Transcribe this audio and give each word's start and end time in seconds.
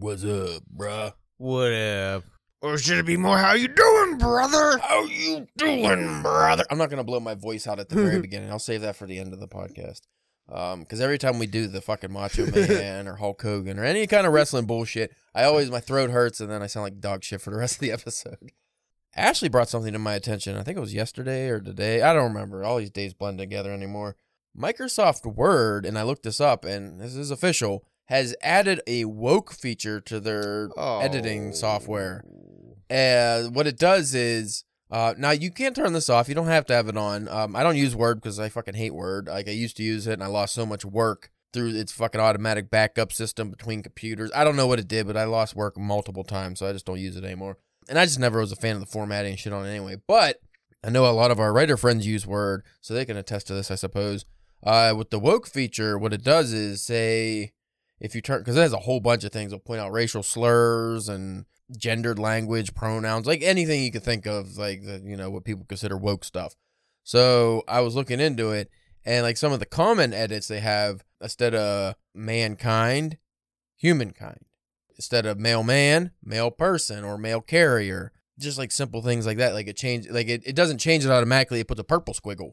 What's 0.00 0.24
up, 0.24 0.62
bruh? 0.72 1.12
What 1.38 1.72
up? 1.72 2.22
Or 2.62 2.78
should 2.78 2.98
it 2.98 3.06
be 3.06 3.16
more 3.16 3.36
how 3.36 3.54
you 3.54 3.66
doing, 3.66 4.16
brother? 4.16 4.78
How 4.78 5.02
you 5.02 5.48
doing, 5.56 6.22
brother? 6.22 6.62
I'm 6.70 6.78
not 6.78 6.88
gonna 6.88 7.02
blow 7.02 7.18
my 7.18 7.34
voice 7.34 7.66
out 7.66 7.80
at 7.80 7.88
the 7.88 7.96
very 7.96 8.20
beginning. 8.20 8.48
I'll 8.48 8.60
save 8.60 8.82
that 8.82 8.94
for 8.94 9.08
the 9.08 9.18
end 9.18 9.32
of 9.32 9.40
the 9.40 9.48
podcast. 9.48 10.02
Um, 10.48 10.82
because 10.82 11.00
every 11.00 11.18
time 11.18 11.40
we 11.40 11.48
do 11.48 11.66
the 11.66 11.80
fucking 11.80 12.12
Macho 12.12 12.46
Man 12.46 13.08
or 13.08 13.16
Hulk 13.16 13.42
Hogan 13.42 13.76
or 13.76 13.84
any 13.84 14.06
kind 14.06 14.24
of 14.24 14.32
wrestling 14.32 14.66
bullshit, 14.66 15.12
I 15.34 15.42
always 15.42 15.68
my 15.68 15.80
throat 15.80 16.10
hurts 16.10 16.38
and 16.38 16.48
then 16.48 16.62
I 16.62 16.68
sound 16.68 16.84
like 16.84 17.00
dog 17.00 17.24
shit 17.24 17.40
for 17.40 17.50
the 17.50 17.56
rest 17.56 17.74
of 17.74 17.80
the 17.80 17.90
episode. 17.90 18.52
Ashley 19.16 19.48
brought 19.48 19.68
something 19.68 19.92
to 19.92 19.98
my 19.98 20.14
attention. 20.14 20.56
I 20.56 20.62
think 20.62 20.76
it 20.76 20.80
was 20.82 20.94
yesterday 20.94 21.48
or 21.48 21.58
today. 21.58 22.02
I 22.02 22.12
don't 22.12 22.32
remember. 22.32 22.62
All 22.62 22.78
these 22.78 22.92
days 22.92 23.14
blend 23.14 23.38
together 23.38 23.72
anymore. 23.72 24.14
Microsoft 24.56 25.26
Word, 25.26 25.84
and 25.84 25.98
I 25.98 26.04
looked 26.04 26.22
this 26.22 26.40
up, 26.40 26.64
and 26.64 27.00
this 27.00 27.16
is 27.16 27.32
official, 27.32 27.84
has 28.08 28.34
added 28.42 28.80
a 28.86 29.04
woke 29.06 29.52
feature 29.52 30.00
to 30.00 30.18
their 30.20 30.68
Oh. 30.76 31.00
editing 31.00 31.52
software. 31.52 32.24
And 32.90 33.54
what 33.54 33.66
it 33.66 33.78
does 33.78 34.14
is 34.14 34.64
uh, 34.90 35.12
now 35.18 35.30
you 35.32 35.50
can't 35.50 35.76
turn 35.76 35.92
this 35.92 36.08
off. 36.08 36.28
You 36.28 36.34
don't 36.34 36.46
have 36.46 36.64
to 36.66 36.74
have 36.74 36.88
it 36.88 36.96
on. 36.96 37.28
Um, 37.28 37.54
I 37.54 37.62
don't 37.62 37.76
use 37.76 37.94
Word 37.94 38.20
because 38.22 38.40
I 38.40 38.48
fucking 38.48 38.74
hate 38.74 38.94
Word. 38.94 39.26
Like 39.26 39.46
I 39.46 39.50
used 39.52 39.76
to 39.76 39.82
use 39.82 40.06
it, 40.06 40.14
and 40.14 40.24
I 40.24 40.28
lost 40.28 40.54
so 40.54 40.64
much 40.64 40.84
work 40.84 41.30
through 41.52 41.74
its 41.74 41.92
fucking 41.92 42.20
automatic 42.20 42.70
backup 42.70 43.12
system 43.12 43.50
between 43.50 43.82
computers. 43.82 44.30
I 44.34 44.44
don't 44.44 44.56
know 44.56 44.66
what 44.66 44.78
it 44.78 44.88
did, 44.88 45.06
but 45.06 45.16
I 45.16 45.24
lost 45.24 45.54
work 45.54 45.76
multiple 45.76 46.24
times, 46.24 46.58
so 46.58 46.66
I 46.66 46.72
just 46.72 46.86
don't 46.86 46.98
use 46.98 47.16
it 47.16 47.24
anymore. 47.24 47.58
And 47.90 47.98
I 47.98 48.06
just 48.06 48.18
never 48.18 48.40
was 48.40 48.52
a 48.52 48.56
fan 48.56 48.76
of 48.76 48.80
the 48.80 48.86
formatting 48.86 49.32
and 49.32 49.38
shit 49.38 49.52
on 49.52 49.66
it 49.66 49.70
anyway. 49.70 49.96
But 50.06 50.40
I 50.82 50.88
know 50.90 51.04
a 51.06 51.12
lot 51.12 51.30
of 51.30 51.38
our 51.40 51.52
writer 51.52 51.76
friends 51.76 52.06
use 52.06 52.26
Word, 52.26 52.64
so 52.80 52.94
they 52.94 53.04
can 53.04 53.18
attest 53.18 53.46
to 53.48 53.54
this, 53.54 53.70
I 53.70 53.74
suppose. 53.74 54.24
Uh, 54.62 54.94
with 54.96 55.10
the 55.10 55.18
woke 55.18 55.46
feature, 55.46 55.98
what 55.98 56.14
it 56.14 56.24
does 56.24 56.54
is 56.54 56.80
say 56.80 57.52
if 58.00 58.14
you 58.14 58.20
turn 58.20 58.40
because 58.40 58.56
it 58.56 58.60
has 58.60 58.72
a 58.72 58.78
whole 58.78 59.00
bunch 59.00 59.24
of 59.24 59.32
things. 59.32 59.52
It'll 59.52 59.60
point 59.60 59.80
out 59.80 59.92
racial 59.92 60.22
slurs 60.22 61.08
and 61.08 61.44
gendered 61.76 62.18
language, 62.18 62.74
pronouns, 62.74 63.26
like 63.26 63.42
anything 63.42 63.82
you 63.82 63.92
could 63.92 64.04
think 64.04 64.26
of, 64.26 64.56
like 64.56 64.82
the 64.84 65.02
you 65.04 65.16
know 65.16 65.30
what 65.30 65.44
people 65.44 65.64
consider 65.68 65.96
woke 65.96 66.24
stuff. 66.24 66.54
So 67.04 67.62
I 67.68 67.80
was 67.80 67.94
looking 67.94 68.20
into 68.20 68.50
it, 68.50 68.70
and 69.04 69.24
like 69.24 69.36
some 69.36 69.52
of 69.52 69.60
the 69.60 69.66
common 69.66 70.12
edits 70.12 70.48
they 70.48 70.60
have 70.60 71.04
instead 71.20 71.54
of 71.54 71.94
mankind, 72.14 73.18
humankind. 73.76 74.44
Instead 74.96 75.26
of 75.26 75.38
male 75.38 75.62
man, 75.62 76.10
male 76.24 76.50
person, 76.50 77.04
or 77.04 77.16
male 77.16 77.40
carrier. 77.40 78.12
Just 78.36 78.58
like 78.58 78.72
simple 78.72 79.00
things 79.00 79.26
like 79.26 79.38
that. 79.38 79.54
Like 79.54 79.68
it 79.68 79.76
change 79.76 80.08
like 80.10 80.28
it, 80.28 80.42
it 80.44 80.56
doesn't 80.56 80.78
change 80.78 81.04
it 81.04 81.10
automatically, 81.10 81.60
it 81.60 81.68
puts 81.68 81.80
a 81.80 81.84
purple 81.84 82.14
squiggle. 82.14 82.52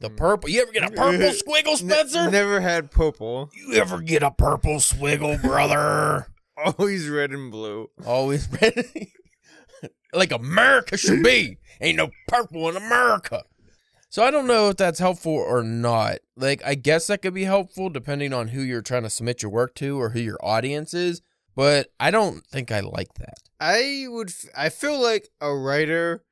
The 0.00 0.10
Mm. 0.10 0.16
purple 0.16 0.48
you 0.50 0.62
ever 0.62 0.72
get 0.72 0.84
a 0.84 0.90
purple 0.90 1.30
squiggle, 1.30 1.76
Spencer? 1.76 2.30
never 2.30 2.60
had 2.60 2.90
purple. 2.90 3.50
You 3.54 3.74
ever 3.74 4.00
get 4.00 4.22
a 4.22 4.30
purple 4.30 4.76
swiggle, 4.76 5.40
brother? 5.42 6.28
Always 6.56 7.08
red 7.08 7.30
and 7.32 7.50
blue. 7.50 7.90
Always 8.06 8.48
red. 8.60 8.84
like 10.12 10.32
America 10.32 10.96
should 10.96 11.22
be. 11.22 11.58
Ain't 11.80 11.96
no 11.98 12.10
purple 12.26 12.68
in 12.68 12.76
America. 12.76 13.44
So 14.10 14.24
I 14.24 14.30
don't 14.30 14.46
know 14.46 14.70
if 14.70 14.76
that's 14.76 14.98
helpful 14.98 15.32
or 15.34 15.62
not. 15.62 16.18
Like 16.36 16.62
I 16.64 16.74
guess 16.74 17.06
that 17.08 17.22
could 17.22 17.34
be 17.34 17.44
helpful 17.44 17.90
depending 17.90 18.32
on 18.32 18.48
who 18.48 18.62
you're 18.62 18.82
trying 18.82 19.02
to 19.02 19.10
submit 19.10 19.42
your 19.42 19.50
work 19.52 19.74
to 19.76 20.00
or 20.00 20.10
who 20.10 20.20
your 20.20 20.38
audience 20.42 20.94
is, 20.94 21.20
but 21.54 21.88
I 22.00 22.10
don't 22.10 22.44
think 22.46 22.72
I 22.72 22.80
like 22.80 23.14
that. 23.18 23.34
I 23.60 24.06
would. 24.08 24.30
f- 24.30 24.46
I 24.56 24.68
feel 24.70 25.00
like 25.00 25.28
a 25.40 25.54
writer 25.54 26.24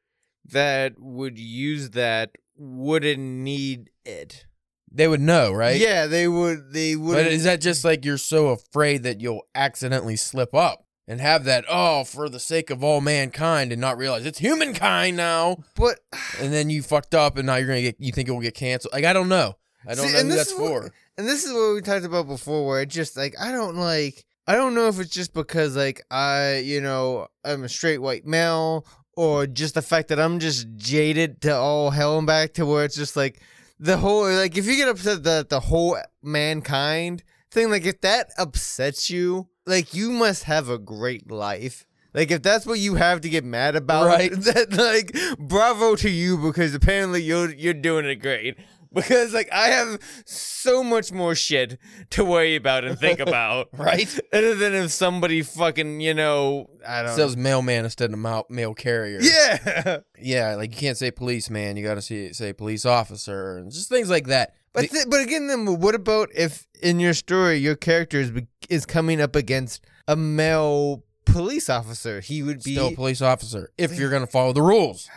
that 0.51 0.95
would 0.99 1.39
use 1.39 1.91
that 1.91 2.31
wouldn't 2.57 3.19
need 3.19 3.91
it. 4.05 4.47
They 4.91 5.09
would 5.09 5.21
know, 5.21 5.53
right? 5.53 5.79
Yeah, 5.81 6.07
they 6.07 6.27
would. 6.29 6.73
They 6.73 6.97
would. 6.97 7.15
But 7.15 7.27
is 7.27 7.45
that 7.45 7.61
just 7.61 7.85
like 7.85 8.05
you're 8.05 8.19
so 8.19 8.49
afraid 8.49 9.03
that 9.03 9.21
you'll 9.21 9.43
accidentally 9.55 10.17
slip 10.17 10.55
up 10.55 10.85
and 11.09 11.21
have 11.21 11.45
that, 11.45 11.65
oh, 11.69 12.05
for 12.05 12.29
the 12.29 12.41
sake 12.41 12.71
of 12.71 12.83
all 12.83 13.01
mankind 13.01 13.73
and 13.73 13.81
not 13.81 13.99
realize 13.99 14.25
it's 14.25 14.39
humankind 14.39 15.17
now? 15.17 15.59
But 15.75 15.99
and 16.41 16.53
then 16.53 16.71
you 16.71 16.83
fucked 16.83 17.15
up, 17.15 17.37
and 17.37 17.47
now 17.47 17.57
you're 17.57 17.67
gonna 17.67 17.83
get. 17.83 17.97
You 17.99 18.13
think 18.13 18.29
it 18.29 18.33
will 18.33 18.41
get 18.41 18.55
canceled? 18.55 18.95
Like 18.95 19.05
I 19.05 19.13
don't 19.13 19.29
know. 19.29 19.55
I 19.87 19.95
don't 19.95 20.07
See, 20.09 20.13
know 20.15 20.23
who 20.23 20.29
that's 20.37 20.53
what- 20.55 20.59
for. 20.85 20.93
and 21.19 21.27
this 21.29 21.45
is 21.45 21.53
what 21.53 21.75
we 21.75 21.81
talked 21.81 22.05
about 22.07 22.27
before 22.27 22.67
where 22.67 22.83
it 22.83 22.89
just 22.89 23.17
like 23.17 23.35
i 23.41 23.53
don't 23.53 23.77
like 23.77 24.25
i 24.49 24.55
don't 24.57 24.75
know 24.75 24.89
if 24.89 24.99
it's 24.99 25.11
just 25.11 25.33
because 25.33 25.77
like 25.77 26.03
i 26.11 26.57
you 26.57 26.81
know 26.81 27.29
i'm 27.45 27.63
a 27.63 27.69
straight 27.69 27.99
white 28.03 28.27
male 28.27 28.85
or 29.17 29.47
just 29.47 29.75
the 29.75 29.83
fact 29.83 30.09
that 30.09 30.21
i'm 30.21 30.39
just 30.39 30.67
jaded 30.77 31.41
to 31.41 31.55
all 31.55 31.91
hell 31.91 32.19
and 32.19 32.27
back 32.27 32.53
to 32.53 32.65
where 32.65 32.85
it's 32.85 32.97
just 32.97 33.17
like 33.17 33.41
the 33.81 33.97
whole 33.97 34.31
like 34.31 34.57
if 34.57 34.67
you 34.67 34.77
get 34.77 34.89
upset 34.89 35.25
that 35.25 35.49
the 35.49 35.61
whole 35.61 35.99
mankind 36.23 37.23
thing 37.51 37.71
like 37.71 37.85
if 37.85 38.01
that 38.03 38.31
upsets 38.39 39.11
you 39.11 39.49
like 39.67 39.93
you 39.95 40.11
must 40.11 40.45
have 40.45 40.69
a 40.69 40.79
great 40.79 41.31
life 41.31 41.87
like 42.17 42.31
if 42.31 42.43
that's 42.43 42.65
what 42.65 42.79
you 42.79 42.95
have 42.95 43.21
to 43.21 43.29
get 43.29 43.45
mad 43.45 43.77
about, 43.77 44.07
Right. 44.07 44.33
That 44.35 44.73
like, 44.73 45.39
bravo 45.39 45.97
to 45.97 46.09
you 46.09 46.39
because 46.39 46.75
apparently 46.75 47.23
you're 47.23 47.53
you're 47.53 47.75
doing 47.75 48.07
it 48.07 48.17
great. 48.17 48.57
Because 48.97 49.33
like 49.35 49.49
I 49.53 49.69
have 49.69 50.01
so 50.25 50.83
much 50.83 51.13
more 51.13 51.35
shit 51.35 51.79
to 52.11 52.25
worry 52.25 52.57
about 52.57 52.85
and 52.85 52.99
think 52.99 53.21
about, 53.29 53.69
Right? 53.73 54.09
Other 54.33 54.55
than 54.57 54.75
if 54.75 54.91
somebody 54.91 55.43
fucking, 55.43 56.01
you 56.01 56.15
know, 56.15 56.69
I 56.87 57.03
don't. 57.03 57.15
Says 57.15 57.37
mailman 57.37 57.85
instead 57.85 58.13
of 58.13 58.19
male, 58.19 58.47
mail 58.51 58.75
carrier. 58.75 59.21
yeah, 59.21 59.99
yeah. 60.21 60.55
Like 60.57 60.71
you 60.73 60.79
can't 60.81 60.97
say 60.97 61.11
policeman. 61.11 61.77
You 61.77 61.85
got 61.85 61.95
to 61.95 62.03
say 62.03 62.33
say 62.33 62.53
police 62.53 62.85
officer 62.87 63.59
and 63.59 63.71
just 63.71 63.89
things 63.89 64.11
like 64.11 64.27
that. 64.29 64.55
but 64.73 64.91
th- 64.91 65.07
but 65.09 65.21
again, 65.21 65.47
then 65.47 65.67
what 65.81 65.95
about 65.95 66.31
if 66.35 66.67
in 66.83 66.99
your 66.99 67.15
story 67.15 67.57
your 67.59 67.77
character 67.77 68.19
is 68.21 68.31
be- 68.31 68.47
is 68.69 68.87
coming 68.87 69.21
up 69.21 69.37
against 69.37 69.85
a 70.09 70.17
male 70.17 71.05
police 71.27 71.69
officer? 71.69 72.21
He 72.21 72.43
would 72.43 72.63
be 72.63 72.73
still 72.73 72.89
a 72.89 72.95
police 72.95 73.21
officer 73.23 73.71
if 73.79 73.99
you're 73.99 74.11
gonna 74.11 74.27
follow 74.27 74.53
the 74.53 74.63
rules. 74.63 75.09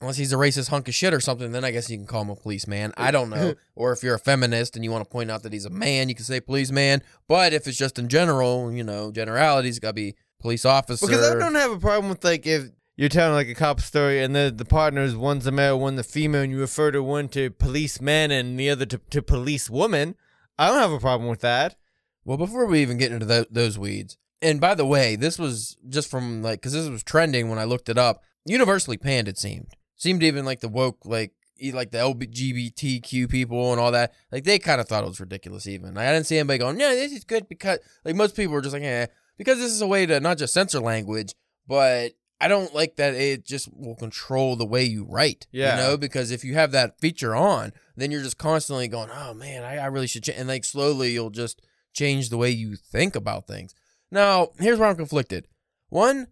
Unless 0.00 0.16
he's 0.16 0.32
a 0.32 0.36
racist 0.36 0.68
hunk 0.68 0.86
of 0.86 0.94
shit 0.94 1.12
or 1.12 1.20
something, 1.20 1.50
then 1.50 1.64
I 1.64 1.72
guess 1.72 1.90
you 1.90 1.96
can 1.96 2.06
call 2.06 2.22
him 2.22 2.30
a 2.30 2.36
policeman. 2.36 2.92
I 2.96 3.10
don't 3.10 3.30
know. 3.30 3.54
or 3.74 3.92
if 3.92 4.04
you're 4.04 4.14
a 4.14 4.18
feminist 4.18 4.76
and 4.76 4.84
you 4.84 4.92
want 4.92 5.04
to 5.04 5.10
point 5.10 5.30
out 5.30 5.42
that 5.42 5.52
he's 5.52 5.64
a 5.64 5.70
man, 5.70 6.08
you 6.08 6.14
can 6.14 6.24
say 6.24 6.40
policeman. 6.40 7.02
But 7.26 7.52
if 7.52 7.66
it's 7.66 7.76
just 7.76 7.98
in 7.98 8.08
general, 8.08 8.72
you 8.72 8.84
know, 8.84 9.10
generalities, 9.10 9.80
got 9.80 9.88
to 9.88 9.94
be 9.94 10.14
police 10.40 10.64
officer. 10.64 11.04
Because 11.04 11.28
I 11.28 11.34
don't 11.38 11.56
have 11.56 11.72
a 11.72 11.78
problem 11.78 12.10
with 12.10 12.22
like 12.22 12.46
if 12.46 12.70
you're 12.96 13.08
telling 13.08 13.34
like 13.34 13.48
a 13.48 13.54
cop 13.54 13.80
story 13.80 14.22
and 14.22 14.34
the 14.34 14.52
the 14.54 14.64
partners 14.64 15.16
one's 15.16 15.46
a 15.46 15.52
male, 15.52 15.78
one 15.78 15.96
the 15.96 16.04
female, 16.04 16.42
and 16.42 16.52
you 16.52 16.60
refer 16.60 16.90
to 16.92 17.02
one 17.02 17.28
to 17.30 17.50
policeman 17.50 18.30
and 18.30 18.58
the 18.58 18.70
other 18.70 18.86
to, 18.86 19.00
to 19.10 19.20
police 19.20 19.68
woman. 19.68 20.14
I 20.58 20.68
don't 20.68 20.78
have 20.78 20.92
a 20.92 21.00
problem 21.00 21.28
with 21.28 21.40
that. 21.40 21.76
Well, 22.24 22.36
before 22.36 22.66
we 22.66 22.82
even 22.82 22.98
get 22.98 23.12
into 23.12 23.26
tho- 23.26 23.46
those 23.50 23.78
weeds, 23.78 24.16
and 24.42 24.60
by 24.60 24.74
the 24.74 24.86
way, 24.86 25.16
this 25.16 25.38
was 25.38 25.76
just 25.88 26.10
from 26.10 26.42
like 26.42 26.60
because 26.60 26.72
this 26.72 26.88
was 26.88 27.02
trending 27.02 27.48
when 27.48 27.58
I 27.58 27.64
looked 27.64 27.88
it 27.88 27.98
up. 27.98 28.22
Universally 28.44 28.96
panned, 28.96 29.28
it 29.28 29.38
seemed. 29.38 29.74
Seemed 29.98 30.22
even 30.22 30.44
like 30.46 30.60
the 30.60 30.68
woke, 30.68 31.04
like 31.04 31.32
like 31.72 31.90
the 31.90 31.98
LGBTQ 31.98 33.28
people 33.28 33.72
and 33.72 33.80
all 33.80 33.92
that. 33.92 34.14
Like 34.32 34.44
they 34.44 34.58
kind 34.58 34.80
of 34.80 34.88
thought 34.88 35.04
it 35.04 35.08
was 35.08 35.20
ridiculous. 35.20 35.66
Even 35.66 35.94
like, 35.94 36.06
I 36.06 36.12
didn't 36.12 36.26
see 36.26 36.38
anybody 36.38 36.58
going, 36.58 36.80
"Yeah, 36.80 36.90
this 36.94 37.12
is 37.12 37.24
good," 37.24 37.48
because 37.48 37.78
like 38.04 38.14
most 38.14 38.36
people 38.36 38.54
were 38.54 38.60
just 38.60 38.72
like, 38.72 38.82
"Yeah," 38.82 39.06
because 39.36 39.58
this 39.58 39.72
is 39.72 39.80
a 39.82 39.86
way 39.86 40.06
to 40.06 40.20
not 40.20 40.38
just 40.38 40.54
censor 40.54 40.80
language, 40.80 41.34
but 41.66 42.12
I 42.40 42.46
don't 42.48 42.72
like 42.74 42.96
that 42.96 43.14
it 43.14 43.44
just 43.44 43.68
will 43.74 43.96
control 43.96 44.54
the 44.54 44.64
way 44.64 44.84
you 44.84 45.04
write. 45.04 45.46
Yeah. 45.50 45.74
you 45.76 45.82
know, 45.82 45.96
because 45.96 46.30
if 46.30 46.44
you 46.44 46.54
have 46.54 46.70
that 46.72 47.00
feature 47.00 47.34
on, 47.34 47.72
then 47.96 48.10
you're 48.12 48.22
just 48.22 48.38
constantly 48.38 48.88
going, 48.88 49.10
"Oh 49.12 49.34
man, 49.34 49.64
I, 49.64 49.78
I 49.78 49.86
really 49.86 50.06
should," 50.06 50.22
change. 50.22 50.38
and 50.38 50.48
like 50.48 50.64
slowly 50.64 51.10
you'll 51.10 51.30
just 51.30 51.60
change 51.92 52.28
the 52.30 52.38
way 52.38 52.50
you 52.50 52.76
think 52.76 53.16
about 53.16 53.46
things. 53.46 53.74
Now, 54.10 54.50
here's 54.58 54.78
where 54.78 54.88
I'm 54.88 54.96
conflicted. 54.96 55.48
One, 55.88 56.28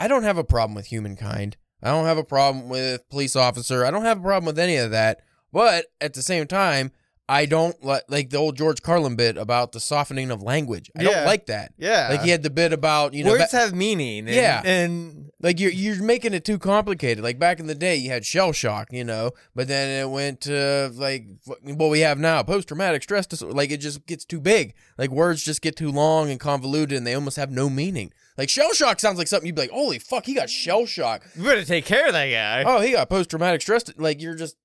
I 0.00 0.08
don't 0.08 0.22
have 0.24 0.38
a 0.38 0.44
problem 0.44 0.74
with 0.74 0.86
humankind. 0.86 1.56
I 1.82 1.90
don't 1.90 2.06
have 2.06 2.18
a 2.18 2.24
problem 2.24 2.68
with 2.68 3.08
police 3.08 3.34
officer. 3.34 3.84
I 3.84 3.90
don't 3.90 4.04
have 4.04 4.18
a 4.18 4.22
problem 4.22 4.46
with 4.46 4.58
any 4.58 4.76
of 4.76 4.90
that. 4.92 5.20
But 5.52 5.86
at 6.00 6.14
the 6.14 6.22
same 6.22 6.46
time, 6.46 6.92
I 7.32 7.46
don't 7.46 7.82
like 7.82 8.02
like 8.08 8.28
the 8.30 8.36
old 8.36 8.56
George 8.56 8.82
Carlin 8.82 9.16
bit 9.16 9.36
about 9.38 9.72
the 9.72 9.80
softening 9.80 10.30
of 10.30 10.42
language. 10.42 10.90
I 10.96 11.02
Yeah. 11.02 11.10
don't 11.10 11.24
like 11.24 11.46
that. 11.46 11.72
Yeah, 11.78 12.08
Like 12.10 12.22
he 12.22 12.30
had 12.30 12.42
the 12.42 12.50
bit 12.50 12.72
about 12.72 13.14
you 13.14 13.24
know 13.24 13.30
words 13.30 13.50
ba- 13.52 13.56
have 13.58 13.74
meaning. 13.74 14.26
And, 14.26 14.36
Yeah. 14.36 14.60
and 14.64 15.30
like 15.40 15.58
you're 15.58 15.70
you're 15.72 16.02
making 16.02 16.34
it 16.34 16.44
too 16.44 16.58
complicated. 16.58 17.24
Like 17.24 17.38
back 17.38 17.58
in 17.58 17.66
the 17.68 17.74
day, 17.74 17.96
you 17.96 18.10
had 18.10 18.26
shell 18.26 18.52
shock, 18.52 18.88
you 18.92 19.02
know, 19.04 19.30
but 19.54 19.66
then 19.66 20.02
it 20.02 20.10
went 20.10 20.42
to 20.42 20.90
like 20.94 21.24
what 21.46 21.88
we 21.90 22.00
have 22.00 22.18
now, 22.18 22.42
post 22.42 22.68
traumatic 22.68 23.02
stress 23.02 23.26
disorder. 23.26 23.54
Like 23.54 23.70
it 23.70 23.78
just 23.78 24.04
gets 24.06 24.24
too 24.24 24.40
big. 24.40 24.74
Like 24.98 25.10
words 25.10 25.42
just 25.42 25.62
get 25.62 25.74
too 25.74 25.90
long 25.90 26.30
and 26.30 26.38
convoluted, 26.38 26.98
and 26.98 27.06
they 27.06 27.14
almost 27.14 27.36
have 27.38 27.50
no 27.50 27.70
meaning. 27.70 28.12
Like 28.38 28.48
shell 28.50 28.72
shock 28.72 28.98
sounds 29.00 29.18
like 29.18 29.28
something 29.28 29.46
you'd 29.46 29.56
be 29.56 29.62
like, 29.62 29.70
"Holy 29.70 29.98
fuck, 29.98 30.26
he 30.26 30.34
got 30.34 30.48
shell 30.50 30.86
shock." 30.86 31.22
you 31.36 31.44
better 31.44 31.64
take 31.64 31.84
care 31.84 32.06
of 32.06 32.12
that 32.12 32.28
guy. 32.30 32.62
Oh, 32.66 32.80
he 32.80 32.92
got 32.92 33.08
post 33.08 33.30
traumatic 33.30 33.60
stress. 33.62 33.84
Like 33.96 34.20
you're 34.22 34.34
just 34.34 34.56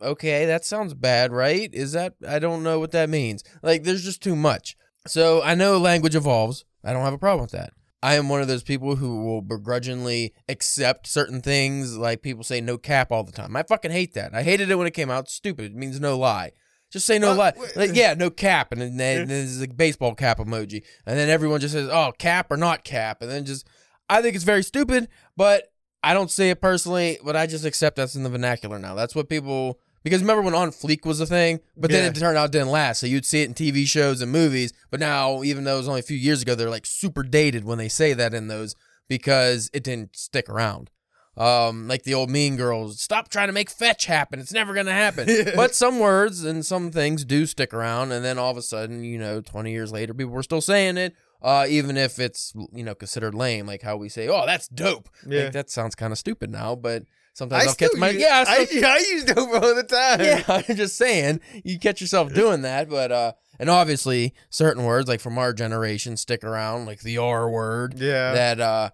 okay. 0.00 0.46
That 0.46 0.64
sounds 0.64 0.94
bad, 0.94 1.32
right? 1.32 1.68
Is 1.72 1.92
that 1.92 2.14
I 2.26 2.38
don't 2.38 2.62
know 2.62 2.78
what 2.80 2.92
that 2.92 3.08
means. 3.10 3.44
Like 3.62 3.84
there's 3.84 4.04
just 4.04 4.22
too 4.22 4.36
much. 4.36 4.76
So 5.06 5.42
I 5.42 5.54
know 5.54 5.78
language 5.78 6.14
evolves. 6.16 6.64
I 6.82 6.92
don't 6.92 7.02
have 7.04 7.12
a 7.14 7.18
problem 7.18 7.42
with 7.42 7.52
that. 7.52 7.72
I 8.02 8.16
am 8.16 8.28
one 8.28 8.42
of 8.42 8.48
those 8.48 8.62
people 8.62 8.96
who 8.96 9.24
will 9.24 9.40
begrudgingly 9.40 10.34
accept 10.48 11.06
certain 11.06 11.40
things. 11.40 11.96
Like 11.96 12.20
people 12.22 12.44
say 12.44 12.60
no 12.60 12.76
cap 12.76 13.10
all 13.10 13.24
the 13.24 13.32
time. 13.32 13.56
I 13.56 13.62
fucking 13.62 13.90
hate 13.92 14.12
that. 14.14 14.34
I 14.34 14.42
hated 14.42 14.70
it 14.70 14.74
when 14.76 14.86
it 14.86 14.92
came 14.92 15.10
out. 15.10 15.24
It's 15.24 15.34
stupid. 15.34 15.66
It 15.72 15.74
means 15.74 15.98
no 16.00 16.18
lie. 16.18 16.52
Just 16.92 17.06
say 17.06 17.18
no 17.18 17.32
Uh, 17.32 17.36
lie. 17.36 17.52
Like, 17.74 17.94
yeah, 17.94 18.14
no 18.14 18.30
cap, 18.30 18.70
and 18.72 18.80
then 18.80 18.96
then 18.98 19.28
there's 19.28 19.60
a 19.60 19.66
baseball 19.68 20.14
cap 20.14 20.38
emoji, 20.38 20.82
and 21.06 21.18
then 21.18 21.28
everyone 21.30 21.60
just 21.60 21.72
says, 21.74 21.88
"Oh, 21.90 22.12
cap 22.18 22.50
or 22.50 22.56
not 22.56 22.84
cap," 22.84 23.20
and 23.22 23.30
then 23.30 23.44
just. 23.44 23.66
I 24.08 24.20
think 24.20 24.34
it's 24.36 24.44
very 24.44 24.62
stupid, 24.62 25.08
but 25.34 25.72
I 26.02 26.12
don't 26.12 26.30
say 26.30 26.50
it 26.50 26.60
personally. 26.60 27.18
But 27.24 27.36
I 27.36 27.46
just 27.46 27.64
accept 27.64 27.96
that's 27.96 28.14
in 28.14 28.22
the 28.22 28.28
vernacular 28.28 28.78
now. 28.78 28.94
That's 28.94 29.14
what 29.14 29.28
people. 29.30 29.80
Because 30.04 30.20
remember 30.20 30.42
when 30.42 30.54
On 30.54 30.70
Fleek 30.70 31.04
was 31.06 31.18
a 31.20 31.26
thing, 31.26 31.60
but 31.76 31.90
then 31.90 32.02
Yeah. 32.04 32.10
it 32.10 32.14
turned 32.14 32.36
out 32.38 32.44
it 32.46 32.52
didn't 32.52 32.68
last. 32.70 33.00
So 33.00 33.06
you'd 33.06 33.24
see 33.26 33.40
it 33.42 33.48
in 33.48 33.54
TV 33.54 33.86
shows 33.86 34.20
and 34.20 34.30
movies, 34.30 34.72
but 34.90 35.00
now 35.00 35.42
even 35.42 35.64
though 35.64 35.74
it 35.74 35.78
was 35.78 35.88
only 35.88 36.00
a 36.00 36.04
few 36.04 36.16
years 36.16 36.42
ago, 36.42 36.54
they're 36.54 36.70
like 36.70 36.86
super 36.86 37.22
dated 37.22 37.64
when 37.64 37.78
they 37.78 37.88
say 37.88 38.12
that 38.12 38.34
in 38.34 38.46
those 38.48 38.76
because 39.08 39.70
it 39.72 39.82
didn't 39.82 40.14
stick 40.16 40.48
around. 40.48 40.90
Um, 41.36 41.88
like 41.88 42.04
the 42.04 42.14
old 42.14 42.30
Mean 42.30 42.56
Girls, 42.56 43.00
stop 43.00 43.28
trying 43.28 43.48
to 43.48 43.52
make 43.52 43.68
fetch 43.68 44.06
happen. 44.06 44.38
It's 44.38 44.52
never 44.52 44.72
gonna 44.72 44.92
happen. 44.92 45.26
but 45.56 45.74
some 45.74 45.98
words 45.98 46.44
and 46.44 46.64
some 46.64 46.92
things 46.92 47.24
do 47.24 47.44
stick 47.46 47.74
around, 47.74 48.12
and 48.12 48.24
then 48.24 48.38
all 48.38 48.52
of 48.52 48.56
a 48.56 48.62
sudden, 48.62 49.02
you 49.02 49.18
know, 49.18 49.40
twenty 49.40 49.72
years 49.72 49.90
later, 49.90 50.14
people 50.14 50.32
were 50.32 50.44
still 50.44 50.60
saying 50.60 50.96
it, 50.96 51.14
uh, 51.42 51.66
even 51.68 51.96
if 51.96 52.20
it's 52.20 52.52
you 52.72 52.84
know 52.84 52.94
considered 52.94 53.34
lame. 53.34 53.66
Like 53.66 53.82
how 53.82 53.96
we 53.96 54.08
say, 54.08 54.28
"Oh, 54.28 54.46
that's 54.46 54.68
dope." 54.68 55.08
Yeah. 55.26 55.44
Like, 55.44 55.52
that 55.54 55.70
sounds 55.70 55.96
kind 55.96 56.12
of 56.12 56.18
stupid 56.20 56.50
now, 56.50 56.76
but 56.76 57.02
sometimes 57.34 57.64
I 57.64 57.68
I'll 57.68 57.74
catch 57.74 57.90
my 57.96 58.08
use, 58.10 58.22
yeah. 58.22 58.44
I 58.48 58.52
I, 58.56 58.64
still- 58.64 58.84
I 58.86 58.96
use 59.10 59.24
dope 59.24 59.62
all 59.62 59.74
the 59.74 59.82
time. 59.82 60.20
yeah, 60.20 60.42
I'm 60.68 60.76
just 60.76 60.96
saying 60.96 61.40
you 61.62 61.78
catch 61.78 62.00
yourself 62.00 62.32
doing 62.32 62.62
that, 62.62 62.88
but 62.88 63.12
uh, 63.12 63.32
and 63.60 63.68
obviously 63.68 64.32
certain 64.50 64.84
words 64.84 65.06
like 65.08 65.20
from 65.20 65.36
our 65.38 65.52
generation 65.52 66.16
stick 66.16 66.42
around, 66.42 66.86
like 66.86 67.00
the 67.02 67.18
R 67.18 67.50
word, 67.50 67.98
Yeah. 67.98 68.32
that 68.32 68.60
uh 68.60 68.90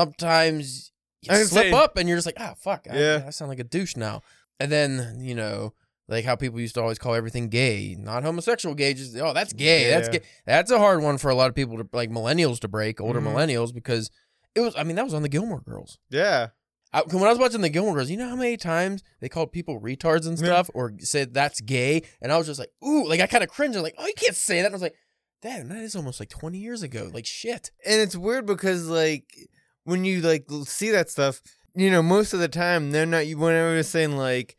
sometimes 0.00 0.92
you 1.22 1.32
I 1.32 1.38
can 1.38 1.46
slip 1.46 1.64
say- 1.64 1.72
up 1.72 1.96
and 1.96 2.08
you're 2.08 2.16
just 2.16 2.26
like, 2.26 2.36
ah, 2.40 2.54
fuck, 2.58 2.86
Yeah. 2.86 3.24
I 3.26 3.30
sound 3.30 3.48
like 3.50 3.58
a 3.60 3.64
douche 3.64 3.96
now. 3.96 4.22
And 4.58 4.70
then 4.70 5.18
you 5.20 5.34
know, 5.34 5.74
like 6.08 6.24
how 6.24 6.36
people 6.36 6.60
used 6.60 6.74
to 6.74 6.82
always 6.82 6.98
call 6.98 7.14
everything 7.14 7.48
gay, 7.48 7.96
not 7.98 8.22
homosexual 8.22 8.74
gay, 8.74 8.94
just 8.94 9.16
oh 9.16 9.32
that's 9.32 9.52
gay, 9.52 9.90
that's 9.90 10.08
gay. 10.08 10.20
That's 10.46 10.70
a 10.70 10.78
hard 10.78 11.02
one 11.02 11.18
for 11.18 11.30
a 11.30 11.34
lot 11.34 11.48
of 11.48 11.54
people 11.54 11.76
to 11.78 11.88
like 11.92 12.10
millennials 12.10 12.60
to 12.60 12.68
break, 12.68 13.00
older 13.00 13.20
Mhm. 13.20 13.26
millennials, 13.34 13.72
because 13.74 14.10
it 14.54 14.60
was. 14.60 14.74
I 14.76 14.82
mean, 14.84 14.96
that 14.96 15.04
was 15.04 15.14
on 15.14 15.22
the 15.22 15.28
Gilmore 15.28 15.60
Girls. 15.60 15.98
yeah. 16.10 16.48
I, 16.92 17.02
when 17.02 17.22
I 17.22 17.28
was 17.28 17.38
watching 17.38 17.60
the 17.60 17.68
Gilmore 17.68 17.94
Girls, 17.94 18.10
you 18.10 18.16
know 18.16 18.28
how 18.28 18.36
many 18.36 18.56
times 18.56 19.02
they 19.20 19.28
called 19.28 19.52
people 19.52 19.80
retards 19.80 20.26
and 20.26 20.38
Yeah. 20.38 20.46
stuff, 20.46 20.70
or 20.74 20.92
said 21.00 21.32
that's 21.34 21.60
gay, 21.60 22.02
and 22.20 22.32
I 22.32 22.36
was 22.38 22.46
just 22.46 22.58
like, 22.58 22.70
ooh, 22.84 23.06
like 23.08 23.20
I 23.20 23.26
kind 23.26 23.44
of 23.44 23.50
cringed. 23.50 23.76
I'm 23.76 23.82
like, 23.82 23.94
oh, 23.98 24.06
you 24.06 24.14
can't 24.16 24.34
say 24.36 24.56
that. 24.60 24.66
And 24.66 24.74
I 24.74 24.76
was 24.76 24.82
like, 24.82 24.96
damn, 25.42 25.68
that 25.68 25.78
is 25.82 25.94
almost 25.96 26.20
like 26.20 26.28
20 26.28 26.58
years 26.58 26.82
ago. 26.82 27.10
Like 27.14 27.26
shit. 27.26 27.70
and 27.86 28.00
it's 28.00 28.16
weird 28.16 28.44
because 28.46 28.88
like 28.88 29.24
when 29.84 30.04
you 30.04 30.20
like 30.20 30.46
see 30.64 30.90
that 30.90 31.08
stuff, 31.10 31.40
you 31.74 31.90
know, 31.90 32.02
most 32.02 32.32
of 32.34 32.40
the 32.40 32.48
time 32.48 32.90
they're 32.90 33.06
not. 33.06 33.26
You 33.26 33.38
whenever 33.38 33.72
you're 33.74 33.82
saying 33.84 34.16
like 34.16 34.56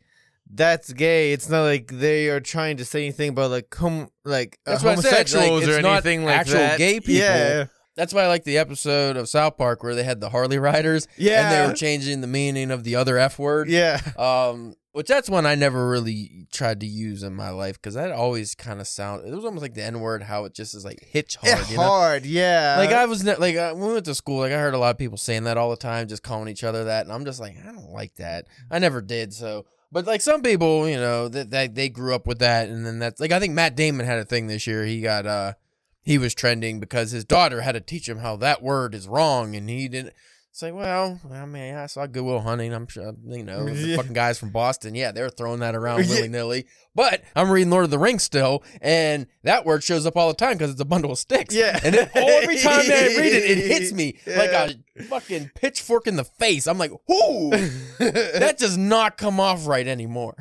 that's 0.54 0.92
gay, 0.92 1.32
it's 1.32 1.48
not 1.48 1.62
like 1.62 1.88
they 1.92 2.28
are 2.28 2.40
trying 2.40 2.76
to 2.78 2.84
say 2.84 3.02
anything 3.04 3.28
about 3.30 3.50
like 3.50 3.72
hom 3.74 4.08
like 4.24 4.58
uh, 4.66 4.72
That's 4.72 4.84
I 4.84 4.94
said, 4.94 4.96
like, 4.96 5.04
homosexuals 5.28 5.68
or 5.68 5.86
anything 5.86 6.24
like 6.24 6.36
actual 6.40 6.54
that. 6.58 6.78
gay 6.78 7.00
people. 7.00 7.14
Yeah, 7.14 7.66
That's 7.96 8.14
why 8.14 8.22
I 8.22 8.28
like 8.28 8.44
the 8.44 8.58
episode 8.58 9.16
of 9.16 9.28
South 9.28 9.58
Park 9.58 9.82
where 9.82 9.94
they 9.94 10.04
had 10.04 10.20
the 10.20 10.30
Harley 10.30 10.58
riders, 10.58 11.06
yeah, 11.16 11.42
and 11.42 11.52
they 11.52 11.66
were 11.68 11.74
changing 11.74 12.20
the 12.20 12.26
meaning 12.26 12.70
of 12.70 12.84
the 12.84 12.96
other 12.96 13.18
F 13.18 13.38
word. 13.38 13.68
yeah. 13.68 14.00
Um, 14.16 14.74
which 14.92 15.06
that's 15.06 15.30
one 15.30 15.46
I 15.46 15.54
never 15.54 15.88
really 15.88 16.46
tried 16.52 16.80
to 16.80 16.86
use 16.86 17.22
in 17.22 17.34
my 17.34 17.48
life 17.48 17.76
because 17.76 17.94
that 17.94 18.12
always 18.12 18.54
kind 18.54 18.78
of 18.78 18.86
sound. 18.86 19.26
It 19.26 19.34
was 19.34 19.44
almost 19.44 19.62
like 19.62 19.72
the 19.74 19.82
N 19.82 20.00
word, 20.00 20.22
how 20.22 20.44
it 20.44 20.54
just 20.54 20.74
is 20.74 20.84
like 20.84 21.02
hitch 21.02 21.36
hard. 21.36 21.70
You 21.70 21.76
know? 21.78 21.82
hard, 21.82 22.26
yeah. 22.26 22.76
Like 22.78 22.90
I 22.90 23.06
was 23.06 23.24
ne- 23.24 23.36
like 23.36 23.56
uh, 23.56 23.72
when 23.72 23.88
we 23.88 23.92
went 23.94 24.04
to 24.04 24.14
school, 24.14 24.40
like 24.40 24.52
I 24.52 24.58
heard 24.58 24.74
a 24.74 24.78
lot 24.78 24.90
of 24.90 24.98
people 24.98 25.16
saying 25.16 25.44
that 25.44 25.56
all 25.56 25.70
the 25.70 25.76
time, 25.76 26.08
just 26.08 26.22
calling 26.22 26.48
each 26.48 26.62
other 26.62 26.84
that, 26.84 27.06
and 27.06 27.12
I'm 27.12 27.24
just 27.24 27.40
like, 27.40 27.56
I 27.58 27.72
don't 27.72 27.90
like 27.90 28.16
that. 28.16 28.46
I 28.70 28.78
never 28.78 29.00
did. 29.00 29.32
So, 29.32 29.64
but 29.90 30.06
like 30.06 30.20
some 30.20 30.42
people, 30.42 30.86
you 30.86 30.96
know, 30.96 31.28
that 31.28 31.50
that 31.50 31.74
they 31.74 31.88
grew 31.88 32.14
up 32.14 32.26
with 32.26 32.40
that, 32.40 32.68
and 32.68 32.84
then 32.84 32.98
that's 32.98 33.18
like 33.18 33.32
I 33.32 33.40
think 33.40 33.54
Matt 33.54 33.76
Damon 33.76 34.04
had 34.04 34.18
a 34.18 34.26
thing 34.26 34.46
this 34.46 34.66
year. 34.66 34.84
He 34.84 35.00
got 35.00 35.26
uh 35.26 35.54
he 36.02 36.18
was 36.18 36.34
trending 36.34 36.80
because 36.80 37.10
his 37.12 37.24
daughter 37.24 37.60
had 37.62 37.72
to 37.72 37.80
teach 37.80 38.08
him 38.08 38.18
how 38.18 38.36
that 38.36 38.62
word 38.62 38.94
is 38.94 39.06
wrong, 39.08 39.54
and 39.56 39.68
he 39.70 39.88
didn't. 39.88 40.14
say, 40.54 40.70
well, 40.70 41.18
I 41.32 41.46
mean, 41.46 41.74
I 41.76 41.86
saw 41.86 42.06
Good 42.06 42.24
Will 42.24 42.40
Hunting. 42.40 42.74
I'm 42.74 42.86
sure, 42.86 43.14
you 43.26 43.42
know, 43.42 43.64
the 43.68 43.96
fucking 43.96 44.12
guys 44.12 44.38
from 44.38 44.50
Boston. 44.50 44.94
Yeah, 44.94 45.10
they're 45.12 45.30
throwing 45.30 45.60
that 45.60 45.74
around 45.74 46.04
Yeah. 46.04 46.14
willy 46.16 46.28
nilly. 46.28 46.66
But 46.94 47.22
I'm 47.34 47.48
reading 47.50 47.70
Lord 47.70 47.84
of 47.84 47.90
the 47.90 47.98
Rings 47.98 48.22
still, 48.22 48.62
and 48.82 49.26
that 49.44 49.64
word 49.64 49.82
shows 49.82 50.04
up 50.04 50.14
all 50.14 50.28
the 50.28 50.34
time 50.34 50.58
because 50.58 50.70
it's 50.70 50.80
a 50.80 50.84
bundle 50.84 51.10
of 51.12 51.18
sticks. 51.18 51.54
Yeah. 51.54 51.80
And 51.82 51.94
it, 51.94 52.10
every 52.14 52.58
time 52.58 52.86
that 52.86 52.98
I 53.04 53.18
read 53.18 53.32
it, 53.32 53.50
it 53.50 53.58
hits 53.80 53.94
me 53.94 54.18
like 54.26 54.50
a 54.50 54.74
fucking 55.04 55.52
pitchfork 55.54 56.06
in 56.06 56.16
the 56.16 56.24
face. 56.24 56.66
I'm 56.66 56.76
like, 56.76 56.90
whoo, 57.08 57.48
that 57.98 58.56
does 58.58 58.76
not 58.76 59.16
come 59.16 59.40
off 59.40 59.66
right 59.66 59.88
anymore. 59.88 60.34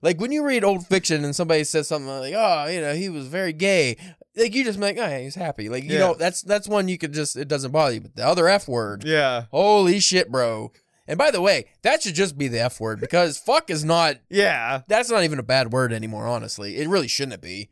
Like 0.00 0.18
when 0.18 0.32
you 0.32 0.42
read 0.42 0.64
old 0.64 0.86
fiction 0.86 1.22
and 1.22 1.36
somebody 1.36 1.64
says 1.64 1.86
something 1.86 2.08
like, 2.08 2.32
"Oh, 2.34 2.66
you 2.68 2.80
know, 2.80 2.94
he 2.94 3.10
was 3.10 3.26
very 3.26 3.52
gay," 3.52 3.98
like 4.38 4.54
you 4.54 4.64
just 4.64 4.78
like, 4.78 4.96
"Oh, 4.98 5.06
yeah, 5.06 5.18
he's 5.20 5.34
happy." 5.34 5.68
Like 5.68 5.84
you 5.84 5.94
Yeah. 5.94 5.98
know, 5.98 6.14
that's 6.14 6.42
that's 6.42 6.66
one 6.68 6.88
you 6.88 6.96
could 6.98 7.12
just 7.12 7.36
it 7.36 7.48
doesn't 7.48 7.72
bother 7.72 7.94
you. 7.94 8.00
But 8.02 8.16
the 8.16 8.26
other 8.26 8.48
F 8.48 8.68
word, 8.68 9.04
yeah, 9.04 9.44
holy 9.50 10.00
shit, 10.00 10.30
bro. 10.30 10.72
And 11.06 11.16
by 11.16 11.30
the 11.30 11.40
way, 11.40 11.66
that 11.82 12.02
should 12.02 12.14
just 12.14 12.36
be 12.36 12.48
the 12.48 12.60
F 12.60 12.80
word 12.80 13.00
because 13.00 13.38
fuck 13.38 13.70
is 13.70 13.84
not 13.84 14.16
yeah. 14.30 14.82
that's 14.88 15.10
not 15.10 15.24
even 15.24 15.38
a 15.38 15.42
bad 15.42 15.72
word 15.72 15.92
anymore, 15.92 16.26
honestly. 16.26 16.76
It 16.76 16.88
really 16.88 17.08
shouldn't 17.08 17.40
be. 17.42 17.70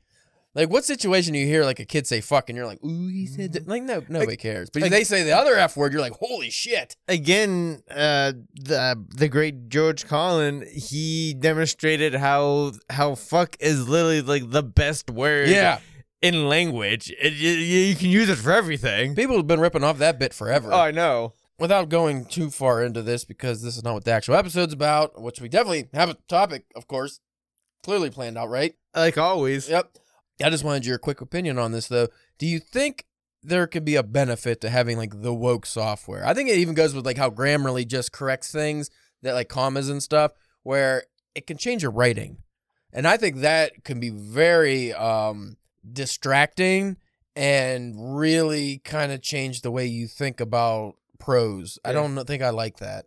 Like, 0.55 0.71
what 0.71 0.87
situation 0.87 1.35
do 1.35 1.39
you 1.39 1.45
hear 1.47 1.65
like 1.65 1.79
a 1.81 1.85
kid 1.85 2.07
say 2.07 2.23
"fuck" 2.23 2.49
and 2.49 2.57
you're 2.57 2.65
like, 2.67 2.83
"Ooh, 2.83 3.09
he 3.09 3.27
said 3.27 3.53
that." 3.53 3.69
like 3.69 3.83
no, 3.83 4.03
nobody 4.09 4.39
cares. 4.39 4.71
But 4.71 4.85
if 4.85 4.91
they 4.91 5.05
say 5.05 5.23
the 5.23 5.37
other 5.37 5.55
F 5.55 5.77
word, 5.77 5.93
you're 5.93 6.01
like, 6.01 6.15
"Holy 6.15 6.49
shit!" 6.49 6.97
Again, 7.09 7.83
uh, 7.91 8.33
the 8.55 9.05
the 9.15 9.29
great 9.29 9.69
George 9.69 10.07
Carlin, 10.07 10.67
he 10.75 11.35
demonstrated 11.35 12.15
how 12.15 12.73
how 12.89 13.17
fuck 13.17 13.57
is 13.61 13.87
literally 13.87 14.23
like 14.23 14.51
the 14.51 14.63
best 14.63 15.11
word. 15.11 15.51
Yeah, 15.51 15.81
in 16.23 16.49
language. 16.49 17.13
It, 17.21 17.35
you, 17.35 17.51
you 17.51 17.95
can 17.95 18.11
use 18.11 18.29
it 18.29 18.37
for 18.37 18.53
everything. 18.53 19.15
people 19.15 19.37
have 19.37 19.47
been 19.47 19.61
ripping 19.61 19.85
off 19.85 19.99
that 19.99 20.19
bit 20.19 20.35
forever. 20.35 20.73
Oh, 20.73 20.81
I 20.81 20.91
know. 20.91 21.35
Without 21.59 21.89
going 21.89 22.27
too 22.27 22.51
far 22.51 22.83
into 22.83 23.03
this, 23.03 23.25
because 23.25 23.63
this 23.63 23.77
is 23.77 23.85
not 23.85 23.95
what 23.95 24.05
the 24.05 24.11
actual 24.11 24.35
episode's 24.35 24.75
about, 24.75 25.21
which 25.21 25.41
we 25.41 25.49
definitely 25.49 25.89
have 25.95 26.11
a 26.11 26.15
topic, 26.29 26.65
of 26.75 26.87
course, 26.87 27.21
clearly 27.83 28.11
planned 28.11 28.37
out, 28.37 28.51
right? 28.51 28.75
Like 28.95 29.17
always. 29.17 29.69
Yep. 29.69 29.97
I 30.43 30.51
just 30.51 30.65
wanted 30.65 30.85
your 30.85 30.99
quick 30.99 31.23
opinion 31.23 31.59
on 31.59 31.73
this, 31.73 31.89
though. 31.89 32.09
Do 32.39 32.47
you 32.47 32.59
think 32.59 33.07
there 33.43 33.67
could 33.67 33.85
be 33.85 33.97
a 33.97 34.03
benefit 34.03 34.61
to 34.61 34.69
having 34.69 34.99
like 34.99 35.23
the 35.23 35.33
woke 35.33 35.65
software? 35.65 36.27
I 36.27 36.35
think 36.35 36.51
it 36.51 36.59
even 36.59 36.75
goes 36.75 36.95
with 36.95 37.07
like 37.07 37.17
how 37.17 37.31
Grammarly 37.31 37.87
just 37.87 38.13
corrects 38.13 38.53
things 38.53 38.91
that 39.23 39.33
like 39.33 39.49
commas 39.49 39.89
and 39.89 40.03
stuff, 40.03 40.33
where 40.63 41.05
it 41.35 41.47
can 41.47 41.57
change 41.57 41.83
your 41.83 41.93
writing, 41.93 42.39
and 42.93 43.07
I 43.07 43.17
think 43.17 43.37
that 43.37 43.83
can 43.85 43.99
be 43.99 44.11
very 44.11 44.93
um, 44.93 45.57
distracting 45.93 46.97
and 47.35 48.17
really 48.17 48.79
kind 48.79 49.13
of 49.13 49.21
change 49.23 49.61
the 49.61 49.71
way 49.71 49.87
you 49.87 50.07
think 50.07 50.41
about 50.41 50.95
prose. 51.19 51.79
I 51.85 51.93
don't 51.93 52.25
think 52.27 52.43
I 52.43 52.51
like 52.51 52.79
that. 52.79 53.07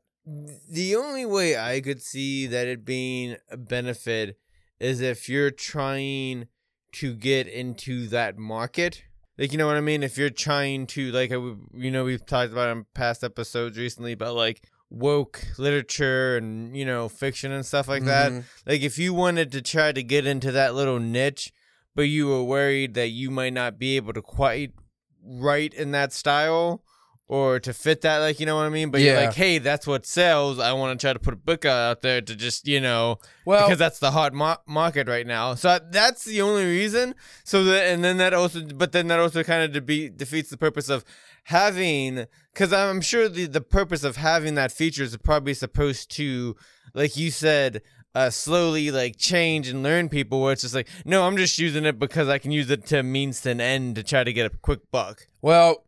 The 0.69 0.95
only 0.95 1.25
way 1.25 1.57
I 1.57 1.81
could 1.81 2.01
see 2.01 2.45
that 2.47 2.67
it 2.67 2.85
being 2.85 3.37
a 3.49 3.57
benefit 3.57 4.37
is 4.79 5.01
if 5.01 5.27
you're 5.27 5.51
trying 5.51 6.47
to 6.93 7.13
get 7.13 7.47
into 7.47 8.07
that 8.07 8.37
market. 8.37 9.03
Like, 9.37 9.51
you 9.51 9.57
know 9.57 9.67
what 9.67 9.77
I 9.77 9.81
mean? 9.81 10.03
If 10.03 10.17
you're 10.17 10.29
trying 10.29 10.85
to, 10.87 11.11
like, 11.11 11.31
uh, 11.31 11.55
you 11.73 11.91
know, 11.91 12.03
we've 12.03 12.25
talked 12.25 12.51
about 12.51 12.75
in 12.75 12.85
past 12.93 13.23
episodes 13.23 13.77
recently 13.77 14.11
about 14.11 14.35
like 14.35 14.67
woke 14.89 15.41
literature 15.57 16.35
and, 16.37 16.75
you 16.75 16.83
know, 16.85 17.07
fiction 17.07 17.51
and 17.51 17.65
stuff 17.65 17.87
like 17.87 18.03
that. 18.05 18.31
Mhm. 18.31 18.43
Like 18.65 18.81
if 18.81 18.97
you 18.97 19.13
wanted 19.13 19.51
to 19.53 19.61
try 19.61 19.91
to 19.91 20.03
get 20.03 20.25
into 20.25 20.51
that 20.51 20.75
little 20.75 20.99
niche, 20.99 21.53
but 21.99 22.07
you 22.07 22.27
were 22.27 22.41
worried 22.41 22.93
that 22.93 23.09
you 23.09 23.29
might 23.29 23.51
not 23.51 23.77
be 23.77 23.97
able 23.97 24.13
to 24.13 24.21
quite 24.21 24.71
write 25.21 25.73
in 25.73 25.91
that 25.91 26.13
style 26.13 26.81
or 27.27 27.59
to 27.59 27.73
fit 27.73 27.99
that, 27.99 28.19
like 28.19 28.39
you 28.39 28.45
know 28.45 28.55
what 28.55 28.63
I 28.63 28.69
mean. 28.69 28.89
But 28.89 29.01
you're 29.01 29.15
like, 29.25 29.35
hey, 29.35 29.57
that's 29.57 29.85
what 29.85 30.05
sells. 30.05 30.59
I 30.59 30.71
want 30.71 30.97
to 30.97 31.05
try 31.05 31.11
to 31.11 31.19
put 31.19 31.33
a 31.33 31.37
book 31.37 31.65
out 31.65 32.01
there 32.01 32.21
to 32.21 32.35
just 32.37 32.69
you 32.69 32.79
know 32.79 33.19
Well, 33.43 33.67
because 33.67 33.77
that's 33.77 33.99
the 33.99 34.11
hot 34.11 34.33
mar- 34.33 34.61
market 34.65 35.09
right 35.09 35.27
now. 35.27 35.55
So 35.55 35.77
that's 35.91 36.23
the 36.23 36.41
only 36.41 36.63
reason. 36.63 37.15
So 37.43 37.65
that 37.65 37.87
and 37.91 38.01
then 38.01 38.15
that 38.15 38.33
also, 38.33 38.63
but 38.63 38.93
then 38.93 39.07
that 39.07 39.19
also 39.19 39.43
kind 39.43 39.75
of 39.75 39.85
de- 39.85 40.07
defeats 40.07 40.49
the 40.49 40.57
purpose 40.57 40.87
of 40.87 41.03
having 41.43 42.27
because 42.53 42.71
I'm 42.71 43.01
sure 43.01 43.27
the 43.27 43.45
the 43.45 43.59
purpose 43.59 44.05
of 44.05 44.15
having 44.15 44.55
that 44.55 44.71
feature 44.71 45.03
is 45.03 45.17
probably 45.17 45.53
supposed 45.53 46.09
to, 46.11 46.55
like 46.93 47.17
you 47.17 47.29
said. 47.29 47.81
Uh, 48.15 48.29
slowly 48.29 48.89
like 48.89 49.17
change 49.17 49.67
and 49.67 49.83
learn 49.83 50.09
people 50.09 50.41
where 50.41 50.51
it's 50.51 50.63
just 50.63 50.73
like 50.73 50.87
no 51.05 51.27
i'm 51.27 51.37
just 51.37 51.59
using 51.59 51.85
it 51.85 51.99
because 51.99 52.27
i 52.27 52.39
can 52.39 52.49
use 52.51 52.67
it 52.71 52.83
to 52.83 53.03
means 53.03 53.39
to 53.41 53.51
an 53.51 53.61
end 53.61 53.95
to 53.95 54.01
try 54.01 54.23
to 54.23 54.33
get 54.33 54.51
a 54.51 54.57
quick 54.57 54.79
buck 54.91 55.27
Well, 55.43 55.85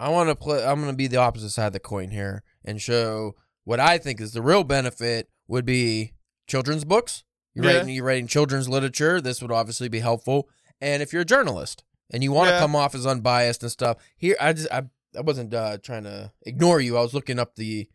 I 0.00 0.08
want 0.08 0.30
to 0.30 0.34
play. 0.34 0.64
I'm 0.66 0.80
going 0.80 0.92
to 0.92 0.96
be 0.96 1.06
the 1.06 1.18
opposite 1.18 1.50
side 1.50 1.68
of 1.68 1.72
the 1.74 1.78
coin 1.80 2.10
here 2.10 2.42
and 2.64 2.80
show 2.82 3.36
what 3.64 3.78
I 3.78 3.98
think 3.98 4.20
is 4.20 4.32
the 4.32 4.42
real 4.42 4.64
benefit 4.64 5.28
would 5.46 5.64
be 5.66 6.14
children's 6.48 6.84
books. 6.84 7.22
You're 7.54 7.66
Yeah. 7.66 7.76
writing, 7.78 7.94
you're 7.94 8.04
writing 8.04 8.26
children's 8.26 8.68
literature. 8.68 9.20
This 9.20 9.40
would 9.42 9.52
obviously 9.52 9.88
be 9.88 10.00
helpful. 10.00 10.48
And 10.80 11.02
if 11.02 11.12
you're 11.12 11.22
a 11.22 11.26
journalist 11.26 11.84
and 12.12 12.22
you 12.24 12.32
want 12.32 12.48
to 12.48 12.54
Yeah. 12.54 12.60
come 12.60 12.74
off 12.74 12.94
as 12.94 13.06
unbiased 13.06 13.62
and 13.62 13.70
stuff, 13.70 13.98
here 14.16 14.36
I 14.40 14.54
just 14.54 14.68
I, 14.72 14.84
I 15.16 15.20
wasn't 15.20 15.52
uh, 15.54 15.76
trying 15.78 16.04
to 16.04 16.32
ignore 16.46 16.80
you. 16.80 16.96
I 16.96 17.02
was 17.02 17.14
looking 17.14 17.38
up 17.38 17.54
the. 17.56 17.86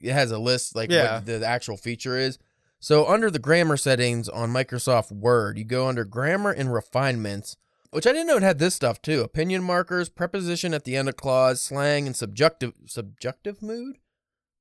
It 0.00 0.12
has 0.12 0.30
a 0.32 0.38
list 0.38 0.74
like 0.74 0.90
Yeah. 0.90 1.16
what 1.16 1.26
the 1.26 1.46
actual 1.46 1.76
feature 1.76 2.16
is. 2.16 2.38
So 2.82 3.06
under 3.06 3.30
the 3.30 3.38
grammar 3.38 3.76
settings 3.76 4.26
on 4.26 4.50
Microsoft 4.50 5.12
Word, 5.12 5.58
you 5.58 5.64
go 5.64 5.86
under 5.86 6.06
grammar 6.06 6.50
and 6.50 6.72
refinements, 6.72 7.58
which 7.90 8.06
I 8.06 8.12
didn't 8.12 8.28
know 8.28 8.38
it 8.38 8.42
had 8.42 8.58
this 8.58 8.74
stuff 8.74 9.02
too. 9.02 9.20
Opinion 9.20 9.62
markers, 9.62 10.08
preposition 10.08 10.72
at 10.72 10.84
the 10.84 10.96
end 10.96 11.08
of 11.08 11.16
clause, 11.16 11.60
slang, 11.60 12.06
and 12.06 12.16
subjunctive 12.16 12.72
subjunctive 12.86 13.60
mood? 13.60 13.98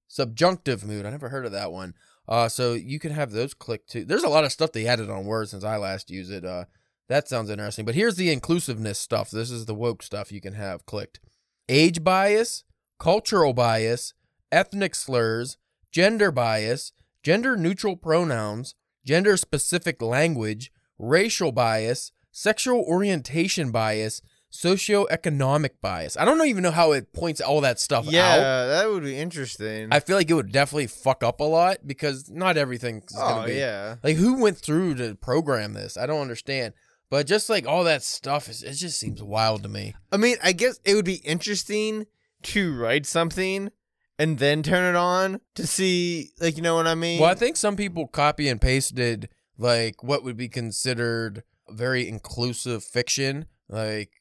Subjunctive 0.09 0.83
mood. 0.83 1.05
I 1.05 1.11
never 1.11 1.29
heard 1.29 1.45
of 1.45 1.53
that 1.53 1.71
one. 1.71 1.93
Uh, 2.27 2.49
so 2.49 2.73
you 2.73 2.99
can 2.99 3.11
have 3.13 3.31
those 3.31 3.53
clicked 3.53 3.89
too. 3.89 4.03
There's 4.03 4.23
a 4.23 4.29
lot 4.29 4.43
of 4.43 4.51
stuff 4.51 4.73
they 4.73 4.85
added 4.85 5.09
on 5.09 5.23
Word 5.23 5.47
since 5.47 5.63
I 5.63 5.77
last 5.77 6.11
used 6.11 6.31
it. 6.31 6.43
Uh, 6.43 6.65
that 7.07 7.29
sounds 7.29 7.49
interesting. 7.49 7.85
But 7.85 7.95
here's 7.95 8.17
the 8.17 8.31
inclusiveness 8.31 8.99
stuff. 8.99 9.31
This 9.31 9.49
is 9.49 9.65
the 9.65 9.73
woke 9.73 10.03
stuff 10.03 10.31
you 10.31 10.41
can 10.41 10.55
have 10.55 10.85
clicked. 10.85 11.21
Age 11.69 12.03
bias, 12.03 12.65
cultural 12.99 13.53
bias, 13.53 14.13
ethnic 14.51 14.93
slurs, 14.93 15.57
gender 15.91 16.31
bias, 16.31 16.91
gender 17.23 17.57
neutral 17.57 17.95
pronouns, 17.95 18.75
gender 19.05 19.37
specific 19.37 20.01
language, 20.01 20.71
racial 20.97 21.51
bias, 21.51 22.11
sexual 22.31 22.81
orientation 22.81 23.71
bias, 23.71 24.21
socioeconomic 24.51 25.71
bias. 25.81 26.17
I 26.17 26.25
don't 26.25 26.45
even 26.47 26.63
know 26.63 26.71
how 26.71 26.91
it 26.91 27.13
points 27.13 27.39
all 27.39 27.61
that 27.61 27.79
stuff 27.79 28.05
yeah, 28.05 28.33
out. 28.33 28.67
that 28.67 28.89
would 28.89 29.03
be 29.03 29.17
interesting. 29.17 29.89
I 29.91 29.99
feel 29.99 30.15
like 30.15 30.29
it 30.29 30.33
would 30.33 30.51
definitely 30.51 30.87
fuck 30.87 31.23
up 31.23 31.39
a 31.39 31.43
lot 31.43 31.85
because 31.85 32.29
not 32.29 32.57
everything 32.57 32.97
is 32.97 33.15
oh 33.17 33.29
gonna 33.29 33.47
be 33.47 33.53
yeah. 33.55 33.95
like 34.03 34.17
who 34.17 34.41
went 34.41 34.57
through 34.57 34.95
to 34.95 35.15
program 35.15 35.73
this? 35.73 35.97
I 35.97 36.05
don't 36.05 36.21
understand. 36.21 36.73
But 37.09 37.25
just 37.25 37.49
like 37.49 37.67
all 37.67 37.83
that 37.85 38.03
stuff 38.03 38.49
is 38.49 38.63
it 38.63 38.73
just 38.73 38.99
seems 38.99 39.21
wild 39.21 39.63
to 39.63 39.69
me. 39.69 39.95
I 40.11 40.17
mean, 40.17 40.37
I 40.43 40.51
guess 40.51 40.79
it 40.85 40.93
would 40.95 41.05
be 41.05 41.15
interesting 41.15 42.05
to 42.43 42.75
write 42.75 43.05
something 43.05 43.71
and 44.19 44.37
then 44.37 44.61
turn 44.61 44.93
it 44.93 44.97
on 44.97 45.39
to 45.55 45.65
see, 45.65 46.31
like, 46.41 46.57
you 46.57 46.61
know 46.61 46.75
what 46.75 46.85
I 46.85 46.93
mean? 46.93 47.21
Well, 47.21 47.31
I 47.31 47.35
think 47.35 47.55
some 47.55 47.77
people 47.77 48.05
copy 48.05 48.49
and 48.49 48.59
pasted 48.59 49.29
like 49.57 50.03
what 50.03 50.23
would 50.23 50.37
be 50.37 50.49
considered 50.49 51.43
very 51.69 52.07
inclusive 52.07 52.83
fiction, 52.83 53.45
like 53.69 54.11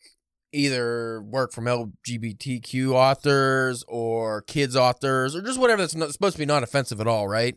either 0.53 1.21
work 1.23 1.53
from 1.53 1.65
LGBTQ 1.65 2.93
authors 2.93 3.85
or 3.89 4.43
kids 4.43 4.77
authors 4.77 5.35
or 5.35 5.43
just 5.43 5.59
whatever 5.59 5.83
that's 5.83 5.95
not, 5.95 6.13
supposed 6.13 6.37
to 6.37 6.39
be 6.39 6.47
not 6.47 6.63
offensive 6.63 7.01
at 7.01 7.07
all, 7.07 7.29
right? 7.29 7.57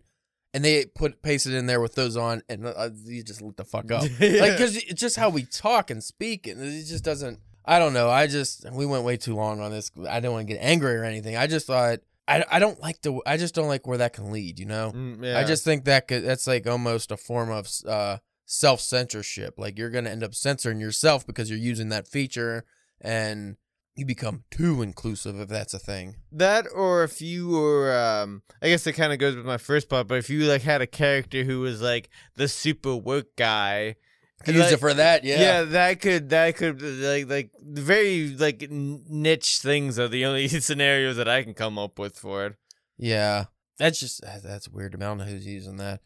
And 0.53 0.65
they 0.65 0.85
put 0.85 1.21
pasted 1.21 1.53
in 1.53 1.67
there 1.67 1.79
with 1.79 1.95
those 1.95 2.17
on, 2.17 2.41
and 2.49 2.65
uh, 2.65 2.89
you 3.05 3.23
just 3.23 3.41
look 3.41 3.55
the 3.55 3.63
fuck 3.63 3.89
up, 3.89 4.01
like 4.19 4.19
because 4.19 4.75
it's 4.75 4.99
just 4.99 5.15
how 5.15 5.29
we 5.29 5.43
talk 5.43 5.89
and 5.89 6.03
speak, 6.03 6.45
and 6.45 6.61
it 6.61 6.85
just 6.85 7.05
doesn't. 7.05 7.39
I 7.63 7.79
don't 7.79 7.93
know. 7.93 8.09
I 8.09 8.27
just 8.27 8.69
we 8.69 8.85
went 8.85 9.05
way 9.05 9.15
too 9.15 9.35
long 9.35 9.61
on 9.61 9.71
this. 9.71 9.91
I 10.09 10.19
don't 10.19 10.33
want 10.33 10.47
to 10.47 10.53
get 10.53 10.61
angry 10.61 10.95
or 10.97 11.05
anything. 11.05 11.37
I 11.37 11.47
just 11.47 11.67
thought 11.67 11.99
I, 12.37 12.45
I 12.51 12.59
don't 12.59 12.79
like 12.81 13.01
the 13.01 13.19
I 13.25 13.37
just 13.37 13.55
don't 13.55 13.67
like 13.67 13.87
where 13.87 13.97
that 13.99 14.13
can 14.13 14.31
lead. 14.31 14.59
You 14.59 14.65
know. 14.65 14.91
Mm, 14.93 15.23
yeah. 15.23 15.37
I 15.37 15.43
just 15.43 15.63
think 15.63 15.85
that 15.85 16.07
could, 16.07 16.23
that's 16.23 16.47
like 16.47 16.67
almost 16.67 17.11
a 17.11 17.17
form 17.17 17.51
of 17.51 17.69
uh, 17.87 18.17
self 18.45 18.81
censorship. 18.81 19.55
Like 19.57 19.77
you're 19.77 19.89
gonna 19.89 20.09
end 20.09 20.23
up 20.23 20.33
censoring 20.35 20.79
yourself 20.79 21.25
because 21.25 21.49
you're 21.49 21.59
using 21.59 21.89
that 21.89 22.07
feature, 22.07 22.65
and 22.99 23.57
you 23.95 24.05
become 24.05 24.43
too 24.49 24.81
inclusive 24.81 25.39
if 25.39 25.49
that's 25.49 25.73
a 25.73 25.79
thing. 25.79 26.15
that, 26.31 26.65
or 26.73 27.03
if 27.03 27.21
you 27.21 27.49
were, 27.49 27.93
um, 27.93 28.41
I 28.61 28.69
guess 28.69 28.87
it 28.87 28.93
kind 28.93 29.11
of 29.11 29.19
goes 29.19 29.35
with 29.35 29.45
my 29.45 29.57
first 29.57 29.89
part, 29.89 30.07
but 30.07 30.17
if 30.17 30.29
you 30.29 30.45
like 30.45 30.61
had 30.61 30.81
a 30.81 30.87
character 30.87 31.43
who 31.43 31.59
was 31.59 31.81
like 31.81 32.09
the 32.35 32.47
super 32.47 32.95
woke 32.95 33.35
guy, 33.35 33.95
Could 34.43 34.55
like- 34.55 34.63
use 34.65 34.73
it 34.73 34.79
for 34.79 34.93
that. 34.93 35.23
Yeah. 35.23 35.39
yeah, 35.39 35.61
that 35.63 36.01
could 36.01 36.29
that 36.29 36.55
could 36.57 36.81
like 36.81 37.29
like 37.29 37.51
very 37.61 38.29
like 38.29 38.67
niche 38.69 39.59
things 39.59 39.97
are 39.99 40.07
the 40.07 40.25
only 40.25 40.47
scenarios 40.67 41.17
that 41.17 41.27
I 41.27 41.43
can 41.43 41.53
come 41.53 41.77
up 41.77 41.97
with 41.99 42.17
for 42.17 42.45
it. 42.45 42.55
Yeah. 42.97 43.45
That's 43.77 43.99
just 43.99 44.21
that's 44.43 44.69
weird 44.69 44.91
to 44.91 44.97
me. 44.97 45.05
I 45.05 45.09
don't 45.09 45.17
know 45.19 45.23
who's 45.23 45.45
using 45.47 45.77
that. 45.77 46.01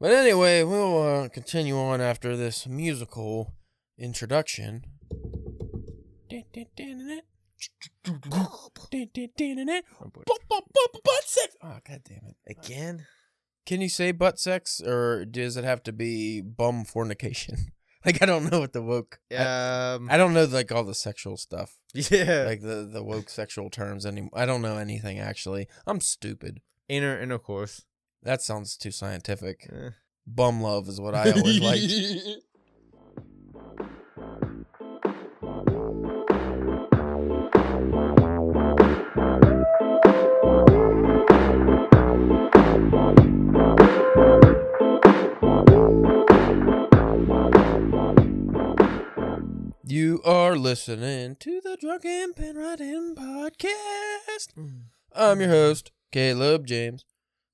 But 0.00 0.12
anyway, 0.12 0.62
we'll 0.62 1.02
uh, 1.02 1.28
continue 1.28 1.78
on 1.78 2.00
after 2.00 2.36
this 2.36 2.66
musical 2.66 3.54
introduction. 3.98 4.84
Butt 11.04 11.24
sex. 11.26 11.56
Oh 11.62 11.78
god 11.86 12.00
damn 12.08 12.24
it. 12.26 12.36
Again? 12.46 13.06
Can 13.66 13.80
you 13.80 13.88
say 13.88 14.10
butt 14.12 14.40
sex 14.40 14.80
or 14.80 15.24
does 15.24 15.56
it 15.56 15.64
have 15.64 15.82
to 15.84 15.92
be 15.92 16.40
bum 16.40 16.84
fornication? 16.84 17.72
Like 18.04 18.22
I 18.22 18.26
don't 18.26 18.50
know 18.50 18.60
what 18.60 18.72
the 18.72 18.80
woke. 18.82 19.20
I, 19.30 19.94
Um, 19.94 20.08
I 20.10 20.16
don't 20.16 20.32
know 20.32 20.44
like 20.44 20.72
all 20.72 20.84
the 20.84 20.94
sexual 20.94 21.36
stuff, 21.36 21.76
yeah, 21.92 22.44
like 22.46 22.62
the 22.62 22.88
the 22.90 23.02
woke 23.02 23.28
sexual 23.28 23.68
terms 23.68 24.06
anymore. 24.06 24.30
I 24.32 24.46
don't 24.46 24.62
know 24.62 24.78
anything 24.78 25.18
actually. 25.18 25.68
I'm 25.86 26.00
stupid. 26.00 26.60
inner 26.88 27.20
intercourse. 27.20 27.84
That 28.22 28.40
sounds 28.42 28.76
too 28.76 28.90
scientific. 28.90 29.68
Eh. 29.70 29.90
Bum 30.26 30.62
love 30.62 30.88
is 30.88 31.00
what 31.00 31.14
I 31.22 31.30
always 31.32 31.60
liked. 31.60 31.92
You 49.90 50.22
are 50.24 50.54
listening 50.54 51.34
to 51.40 51.60
the 51.60 51.76
Drunken 51.76 52.32
Pen 52.34 52.54
Writing 52.56 53.16
Podcast. 53.16 54.54
I'm 55.16 55.40
your 55.40 55.48
host, 55.48 55.90
Caleb 56.12 56.64
James. 56.64 57.04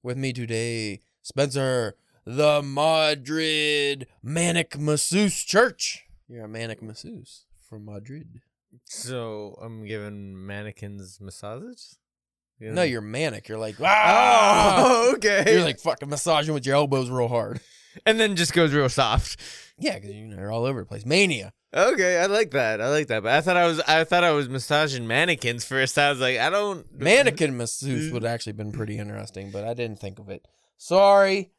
With 0.02 0.18
me 0.18 0.34
today, 0.34 1.00
Spencer, 1.22 1.96
the 2.26 2.60
Madrid 2.60 4.06
Manic 4.22 4.78
Masseuse 4.78 5.44
Church. 5.44 6.04
You're 6.28 6.44
a 6.44 6.48
manic 6.48 6.82
masseuse 6.82 7.46
from 7.66 7.86
Madrid. 7.86 8.42
So 8.84 9.58
I'm 9.62 9.86
giving 9.86 10.46
mannequins 10.46 11.18
massages. 11.22 11.96
You 12.58 12.70
No, 12.70 12.82
you're 12.82 13.00
manic. 13.00 13.48
You're 13.48 13.56
like, 13.56 13.76
ah! 13.82 14.84
Oh, 14.84 15.12
okay. 15.16 15.54
You're 15.54 15.64
like 15.64 15.80
fucking 15.80 16.10
massaging 16.10 16.52
with 16.52 16.66
your 16.66 16.74
elbows 16.74 17.08
real 17.08 17.28
hard. 17.28 17.60
and 18.04 18.20
then 18.20 18.36
just 18.36 18.52
goes 18.52 18.74
real 18.74 18.90
soft. 18.90 19.40
Yeah, 19.78 19.94
because 19.94 20.14
you 20.14 20.26
know, 20.26 20.36
you're 20.36 20.52
all 20.52 20.66
over 20.66 20.80
the 20.80 20.86
place. 20.86 21.06
Mania. 21.06 21.54
Okay, 21.76 22.18
I 22.18 22.26
like 22.26 22.52
that. 22.52 22.80
I 22.80 22.88
like 22.88 23.08
that. 23.08 23.22
But 23.22 23.32
I 23.32 23.40
thought 23.42 23.56
I 23.58 23.66
was 23.66 23.80
I 23.80 24.04
thought 24.04 24.24
I 24.24 24.30
was 24.30 24.48
massaging 24.48 25.06
mannequins 25.06 25.64
first. 25.64 25.98
I 25.98 26.10
was 26.10 26.20
like, 26.20 26.38
I 26.38 26.48
don't 26.48 26.86
Mannequin 26.98 27.56
masseuse 27.56 28.10
would 28.12 28.22
have 28.22 28.32
actually 28.32 28.54
been 28.54 28.72
pretty 28.72 28.96
interesting, 28.98 29.50
but 29.50 29.64
I 29.64 29.74
didn't 29.74 30.00
think 30.00 30.18
of 30.18 30.28
it. 30.30 30.46
Sorry. 30.78 31.50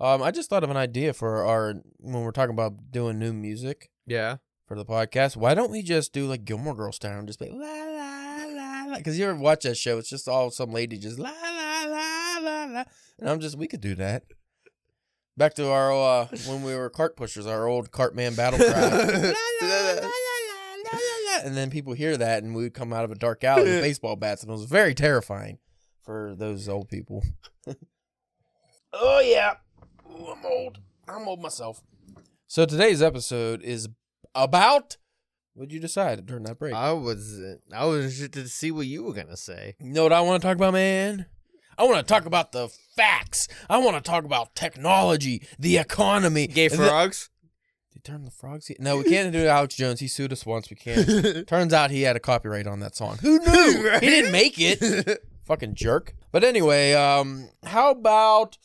Um, 0.00 0.22
I 0.22 0.30
just 0.30 0.48
thought 0.48 0.64
of 0.64 0.70
an 0.70 0.76
idea 0.76 1.12
for 1.12 1.44
our 1.44 1.74
when 1.98 2.22
we're 2.22 2.30
talking 2.30 2.54
about 2.54 2.90
doing 2.90 3.18
new 3.18 3.32
music 3.32 3.90
Yeah. 4.06 4.36
for 4.66 4.76
the 4.76 4.84
podcast. 4.86 5.36
Why 5.36 5.54
don't 5.54 5.70
we 5.72 5.82
just 5.82 6.12
do 6.12 6.26
like 6.26 6.44
Gilmore 6.44 6.74
Girls 6.74 6.96
style 6.96 7.18
and 7.18 7.26
just 7.26 7.40
be 7.40 7.50
la 7.50 7.56
la 7.58 8.44
la 8.46 8.84
la? 8.90 8.96
Because 8.96 9.18
you 9.18 9.26
ever 9.28 9.38
watch 9.38 9.64
that 9.64 9.76
show? 9.76 9.98
It's 9.98 10.08
just 10.08 10.28
all 10.28 10.50
some 10.50 10.70
lady 10.72 10.96
just 10.98 11.18
la 11.18 11.30
la 11.30 11.84
la 11.84 12.38
la 12.40 12.64
la, 12.64 12.84
and 13.18 13.28
I'm 13.28 13.40
just 13.40 13.58
we 13.58 13.66
could 13.66 13.80
do 13.82 13.94
that. 13.96 14.22
Back 15.38 15.54
to 15.54 15.70
our 15.70 15.92
uh, 15.92 16.26
when 16.48 16.64
we 16.64 16.74
were 16.74 16.90
cart 16.90 17.16
pushers, 17.16 17.46
our 17.46 17.68
old 17.68 17.92
Cartman 17.92 18.34
battle 18.34 18.58
cry. 18.58 19.32
And 21.44 21.56
then 21.56 21.70
people 21.70 21.92
hear 21.92 22.16
that, 22.16 22.42
and 22.42 22.52
we 22.52 22.64
would 22.64 22.74
come 22.74 22.92
out 22.92 23.04
of 23.04 23.12
a 23.12 23.14
dark 23.14 23.44
alley 23.44 23.62
with 23.62 23.82
baseball 23.82 24.16
bats, 24.16 24.42
and 24.42 24.50
it 24.50 24.52
was 24.52 24.64
very 24.64 24.92
terrifying 24.92 25.58
for 26.02 26.34
those 26.34 26.68
old 26.68 26.88
people. 26.88 27.22
oh 28.92 29.20
yeah, 29.20 29.54
Ooh, 30.10 30.26
I'm 30.26 30.44
old. 30.44 30.78
I'm 31.06 31.28
old 31.28 31.40
myself. 31.40 31.80
So 32.48 32.66
today's 32.66 33.00
episode 33.00 33.62
is 33.62 33.88
about. 34.34 34.96
What'd 35.54 35.72
you 35.72 35.78
decide 35.78 36.26
during 36.26 36.42
that 36.42 36.58
break? 36.58 36.74
I 36.74 36.90
was 36.90 37.40
I 37.72 37.84
was 37.84 38.06
interested 38.06 38.32
to 38.32 38.48
see 38.48 38.72
what 38.72 38.88
you 38.88 39.04
were 39.04 39.14
gonna 39.14 39.36
say. 39.36 39.76
You 39.78 39.92
know 39.92 40.02
what 40.02 40.12
I 40.12 40.20
want 40.22 40.42
to 40.42 40.48
talk 40.48 40.56
about, 40.56 40.72
man? 40.72 41.26
I 41.78 41.84
want 41.84 41.96
to 41.98 42.02
talk 42.02 42.26
about 42.26 42.52
the 42.52 42.68
facts. 42.96 43.46
I 43.70 43.78
want 43.78 43.96
to 43.96 44.02
talk 44.02 44.24
about 44.24 44.54
technology, 44.56 45.42
the 45.58 45.78
economy. 45.78 46.46
Gay 46.48 46.68
the- 46.68 46.76
frogs? 46.76 47.30
They 47.94 48.00
turn 48.00 48.24
the 48.24 48.30
frogs. 48.30 48.70
No, 48.78 48.98
we 48.98 49.04
can't 49.04 49.32
do 49.32 49.46
Alex 49.46 49.74
Jones. 49.76 50.00
He 50.00 50.08
sued 50.08 50.32
us 50.32 50.44
once. 50.44 50.70
We 50.70 50.76
can't. 50.76 51.46
Turns 51.48 51.72
out 51.72 51.90
he 51.90 52.02
had 52.02 52.16
a 52.16 52.20
copyright 52.20 52.66
on 52.66 52.80
that 52.80 52.94
song. 52.96 53.18
Who 53.22 53.38
knew? 53.38 53.88
Right? 53.88 54.02
He 54.02 54.08
didn't 54.08 54.32
make 54.32 54.54
it. 54.58 55.22
Fucking 55.46 55.74
jerk. 55.74 56.14
But 56.30 56.44
anyway, 56.44 56.92
um, 56.92 57.48
how 57.64 57.90
about 57.90 58.58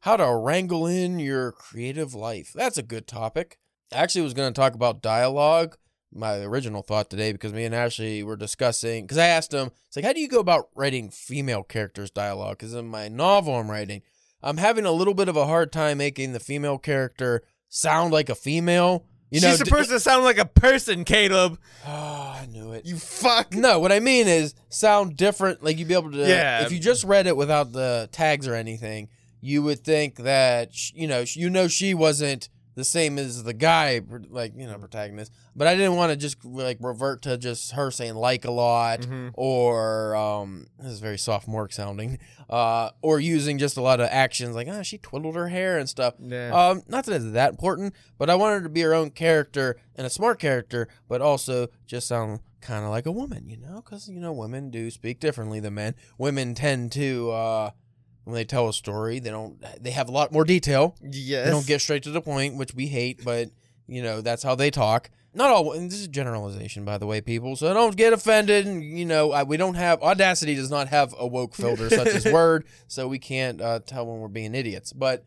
how 0.00 0.16
to 0.16 0.34
wrangle 0.36 0.86
in 0.86 1.18
your 1.18 1.52
creative 1.52 2.14
life? 2.14 2.52
That's 2.54 2.76
a 2.78 2.82
good 2.82 3.06
topic. 3.06 3.58
I 3.92 3.96
actually 3.96 4.22
was 4.22 4.34
going 4.34 4.52
to 4.52 4.58
talk 4.60 4.74
about 4.74 5.00
dialogue. 5.02 5.76
My 6.12 6.38
original 6.40 6.82
thought 6.82 7.10
today, 7.10 7.32
because 7.32 7.52
me 7.52 7.64
and 7.64 7.74
Ashley 7.74 8.22
were 8.22 8.36
discussing, 8.36 9.04
because 9.04 9.18
I 9.18 9.26
asked 9.26 9.52
him, 9.52 9.70
it's 9.86 9.96
like, 9.96 10.04
how 10.04 10.12
do 10.12 10.20
you 10.20 10.28
go 10.28 10.38
about 10.40 10.68
writing 10.74 11.10
female 11.10 11.62
characters' 11.62 12.10
dialogue? 12.10 12.58
Because 12.58 12.74
in 12.74 12.86
my 12.86 13.08
novel 13.08 13.56
I'm 13.56 13.70
writing, 13.70 14.02
I'm 14.42 14.56
having 14.56 14.84
a 14.86 14.92
little 14.92 15.14
bit 15.14 15.28
of 15.28 15.36
a 15.36 15.46
hard 15.46 15.72
time 15.72 15.98
making 15.98 16.32
the 16.32 16.40
female 16.40 16.78
character 16.78 17.42
sound 17.68 18.12
like 18.12 18.28
a 18.28 18.34
female. 18.34 19.04
You 19.30 19.40
know, 19.40 19.50
She's 19.50 19.58
supposed 19.58 19.90
to 19.90 19.98
sound 19.98 20.24
like 20.24 20.38
a 20.38 20.44
person, 20.44 21.04
Caleb. 21.04 21.58
Oh, 21.86 21.90
I 22.40 22.46
knew 22.46 22.72
it. 22.72 22.86
You 22.86 22.96
fuck. 22.96 23.52
No, 23.52 23.80
what 23.80 23.90
I 23.90 23.98
mean 23.98 24.28
is 24.28 24.54
sound 24.68 25.16
different. 25.16 25.64
Like 25.64 25.78
you'd 25.78 25.88
be 25.88 25.94
able 25.94 26.12
to. 26.12 26.18
Yeah. 26.18 26.64
If 26.64 26.70
you 26.72 26.78
just 26.78 27.02
read 27.04 27.26
it 27.26 27.36
without 27.36 27.72
the 27.72 28.08
tags 28.12 28.46
or 28.46 28.54
anything, 28.54 29.08
you 29.40 29.62
would 29.64 29.80
think 29.80 30.16
that 30.18 30.72
sh- 30.72 30.92
you 30.94 31.08
know 31.08 31.24
sh- 31.24 31.36
you 31.36 31.50
know 31.50 31.66
she 31.66 31.92
wasn't 31.92 32.48
the 32.76 32.84
same 32.84 33.18
as 33.18 33.42
the 33.42 33.52
guy 33.52 34.00
like 34.30 34.52
you 34.56 34.66
know 34.66 34.78
protagonist 34.78 35.32
but 35.56 35.66
i 35.66 35.74
didn't 35.74 35.96
want 35.96 36.10
to 36.10 36.16
just 36.16 36.44
like 36.44 36.76
revert 36.80 37.22
to 37.22 37.36
just 37.36 37.72
her 37.72 37.90
saying 37.90 38.14
like 38.14 38.44
a 38.44 38.50
lot 38.50 39.00
Mhm. 39.00 39.30
or 39.34 40.14
um 40.14 40.66
this 40.78 40.92
is 40.92 41.00
very 41.00 41.18
sophomoric 41.18 41.72
sounding 41.72 42.18
uh 42.50 42.90
or 43.02 43.18
using 43.18 43.58
just 43.58 43.76
a 43.76 43.80
lot 43.82 43.98
of 44.00 44.08
actions 44.12 44.54
like 44.54 44.68
oh 44.68 44.82
she 44.82 44.98
twiddled 44.98 45.34
her 45.34 45.48
hair 45.48 45.78
and 45.78 45.88
stuff 45.88 46.14
Yeah. 46.20 46.50
um 46.54 46.82
not 46.86 47.06
that 47.06 47.14
it's 47.16 47.32
that 47.32 47.50
important 47.50 47.94
but 48.18 48.30
i 48.30 48.34
wanted 48.34 48.56
her 48.58 48.62
to 48.62 48.68
be 48.68 48.82
her 48.82 48.94
own 48.94 49.10
character 49.10 49.76
and 49.96 50.06
a 50.06 50.10
smart 50.10 50.38
character 50.38 50.86
but 51.08 51.20
also 51.20 51.68
just 51.86 52.06
sound 52.08 52.40
kind 52.60 52.84
of 52.84 52.90
like 52.90 53.06
a 53.06 53.12
woman 53.12 53.48
you 53.48 53.56
know 53.56 53.76
because 53.84 54.08
you 54.08 54.20
know 54.20 54.32
women 54.32 54.70
do 54.70 54.90
speak 54.90 55.18
differently 55.20 55.60
than 55.60 55.74
men 55.74 55.94
women 56.18 56.54
tend 56.54 56.92
to 56.92 57.30
uh 57.30 57.70
when 58.26 58.34
they 58.34 58.44
tell 58.44 58.68
a 58.68 58.72
story 58.72 59.20
they 59.20 59.30
don't 59.30 59.64
they 59.80 59.92
have 59.92 60.08
a 60.08 60.12
lot 60.12 60.32
more 60.32 60.44
detail 60.44 60.96
yes. 61.00 61.44
they 61.44 61.50
don't 61.50 61.66
get 61.66 61.80
straight 61.80 62.02
to 62.02 62.10
the 62.10 62.20
point 62.20 62.56
which 62.56 62.74
we 62.74 62.88
hate 62.88 63.24
but 63.24 63.48
you 63.86 64.02
know 64.02 64.20
that's 64.20 64.42
how 64.42 64.54
they 64.56 64.68
talk 64.70 65.10
not 65.32 65.48
all 65.50 65.70
and 65.72 65.90
this 65.90 66.00
is 66.00 66.08
generalization 66.08 66.84
by 66.84 66.98
the 66.98 67.06
way 67.06 67.20
people 67.20 67.54
so 67.54 67.72
don't 67.72 67.96
get 67.96 68.12
offended 68.12 68.66
and 68.66 68.82
you 68.82 69.04
know 69.04 69.30
I, 69.30 69.44
we 69.44 69.56
don't 69.56 69.74
have 69.74 70.02
audacity 70.02 70.56
does 70.56 70.70
not 70.70 70.88
have 70.88 71.14
a 71.16 71.26
woke 71.26 71.54
filter 71.54 71.88
such 71.88 72.08
as 72.08 72.24
word 72.32 72.66
so 72.88 73.06
we 73.06 73.20
can't 73.20 73.60
uh, 73.60 73.78
tell 73.86 74.06
when 74.06 74.18
we're 74.20 74.28
being 74.28 74.54
idiots 74.56 74.92
but 74.92 75.24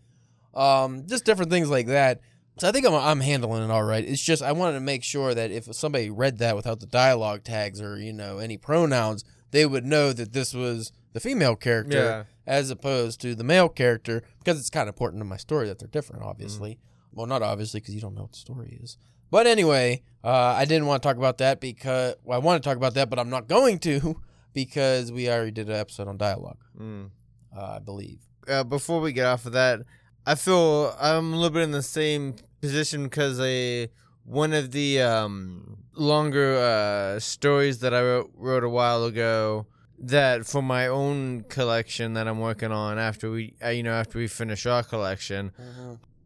um 0.54 1.06
just 1.08 1.24
different 1.26 1.52
things 1.52 1.70
like 1.70 1.88
that 1.88 2.20
so 2.58 2.68
i 2.68 2.72
think 2.74 2.86
I'm, 2.86 2.94
I'm 2.94 3.22
handling 3.22 3.64
it 3.64 3.72
all 3.72 3.84
right 3.84 4.04
it's 4.04 4.22
just 4.22 4.42
i 4.44 4.52
wanted 4.52 4.74
to 4.74 4.80
make 4.82 5.04
sure 5.04 5.34
that 5.34 5.52
if 5.52 5.74
somebody 5.74 6.10
read 6.10 6.40
that 6.40 6.56
without 6.56 6.80
the 6.82 6.86
dialogue 6.88 7.44
tags 7.44 7.80
or 7.82 7.98
you 7.98 8.12
know 8.12 8.40
any 8.40 8.58
pronouns 8.58 9.24
they 9.52 9.66
would 9.66 9.86
know 9.86 10.12
that 10.12 10.34
this 10.34 10.54
was 10.54 10.92
the 11.14 11.20
female 11.20 11.56
character 11.56 11.98
Yeah. 11.98 12.24
As 12.50 12.70
opposed 12.70 13.22
to 13.22 13.36
the 13.36 13.44
male 13.44 13.70
character 13.70 14.24
because 14.40 14.60
it's 14.60 14.70
kind 14.72 14.90
of 14.90 14.96
important 14.96 15.22
to 15.22 15.26
my 15.26 15.38
story 15.38 15.68
that 15.68 15.78
they're 15.80 15.88
different 15.88 16.24
obviously. 16.24 16.80
Well 17.14 17.28
not 17.28 17.42
obviously 17.42 17.80
because 17.80 17.94
you 17.96 18.02
don't 18.02 18.16
know 18.16 18.24
what 18.24 18.32
the 18.34 18.40
story 18.48 18.80
is. 18.84 18.98
But 19.32 19.46
anyway 19.48 20.02
uh, 20.24 20.54
i 20.62 20.66
didn't 20.66 20.88
want 20.88 21.02
to 21.02 21.08
talk 21.08 21.18
about 21.18 21.38
that 21.38 21.62
because 21.62 22.16
well, 22.24 22.40
i 22.40 22.44
want 22.44 22.62
to 22.62 22.68
talk 22.68 22.76
about 22.78 22.94
that 22.96 23.10
but 23.10 23.20
i'm 23.20 23.30
not 23.30 23.48
going 23.48 23.78
to 23.80 24.20
because 24.54 25.12
we 25.12 25.30
already 25.30 25.52
did 25.52 25.70
an 25.70 25.76
episode 25.76 26.08
on 26.08 26.18
dialogue 26.18 26.58
Mm. 26.80 27.12
uh, 27.56 27.74
i 27.78 27.80
believe. 27.80 28.20
Uh, 28.48 28.64
before 28.64 29.00
we 29.00 29.12
get 29.14 29.28
off 29.28 29.46
of 29.46 29.52
that, 29.54 29.82
I 30.26 30.34
feel 30.36 30.96
I'm 31.00 31.34
a 31.34 31.36
little 31.36 31.52
bit 31.52 31.62
in 31.64 31.72
the 31.72 31.84
same 31.84 32.34
position 32.62 33.04
because 33.04 33.40
a 33.40 33.90
one 34.26 34.54
of 34.54 34.72
the 34.72 35.02
um, 35.02 35.78
longer 35.96 36.58
uh, 36.58 37.20
stories 37.20 37.80
that 37.80 37.94
I 37.94 38.02
wrote, 38.02 38.32
wrote 38.36 38.64
a 38.64 38.70
while 38.70 39.04
ago 39.06 39.68
that 40.02 40.46
for 40.46 40.62
my 40.62 40.88
own 40.88 41.44
collection 41.50 42.14
that 42.14 42.28
I'm 42.28 42.40
working 42.40 42.72
on 42.72 42.98
after 42.98 43.30
we 43.30 43.54
uh, 43.64 43.70
you 43.70 43.84
know 43.84 43.94
after 43.94 44.18
we 44.18 44.28
finish 44.28 44.66
our 44.66 44.84
collection 44.84 45.52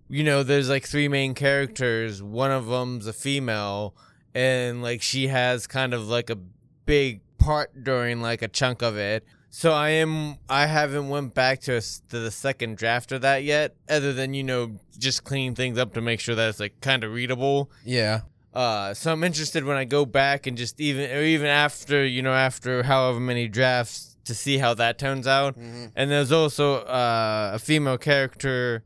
you 0.10 0.24
know 0.24 0.44
there's 0.44 0.70
like 0.70 0.86
three 0.86 1.08
main 1.08 1.34
characters. 1.34 2.22
One 2.22 2.51
of 2.51 2.68
them's 2.68 3.08
a 3.08 3.13
female 3.13 3.96
and 4.36 4.82
like 4.82 5.01
she 5.01 5.27
has 5.27 5.68
kind 5.68 5.94
of 5.94 6.08
like 6.08 6.30
a 6.30 6.38
big 6.86 7.22
part 7.38 7.84
during 7.84 8.22
like 8.22 8.42
a 8.42 8.48
chunk 8.48 8.82
of 8.82 8.98
it. 8.98 9.25
So 9.50 9.72
i 9.72 9.89
am 9.89 10.38
i 10.50 10.65
haven't 10.65 11.10
went 11.10 11.34
back 11.36 11.62
to, 11.62 11.77
a 11.77 11.82
to 11.82 12.20
the 12.20 12.32
second 12.32 12.77
draft 12.77 13.12
of 13.12 13.22
that 13.22 13.44
yet 13.44 13.75
other 13.88 14.12
than 14.12 14.34
you 14.34 14.44
know 14.44 14.80
just 14.98 15.24
cleaning 15.24 15.53
things 15.53 15.77
up 15.77 15.94
to 15.94 16.01
make 16.01 16.20
sure 16.20 16.36
that 16.36 16.50
it's 16.50 16.60
like 16.60 16.80
kind 16.82 17.03
of 17.03 17.12
readable. 17.12 17.72
Yeah 17.86 18.22
uh, 18.54 18.94
so 18.94 19.12
I'm 19.12 19.24
interested 19.24 19.64
when 19.64 19.78
I 19.78 19.86
go 19.86 20.06
back 20.06 20.46
and 20.48 20.58
just 20.58 20.80
even 20.80 21.10
or 21.12 21.24
even 21.24 21.48
after 21.48 22.06
you 22.06 22.22
know 22.22 22.34
after 22.34 22.84
however 22.84 23.20
many 23.20 23.48
drafts 23.48 24.16
to 24.26 24.34
see 24.34 24.58
how 24.58 24.74
that 24.76 24.98
turns 24.98 25.28
out. 25.28 25.56
And 25.96 26.12
there's 26.12 26.32
also 26.32 26.76
uh, 26.82 27.52
a 27.56 27.60
female 27.60 27.98
character 27.98 28.84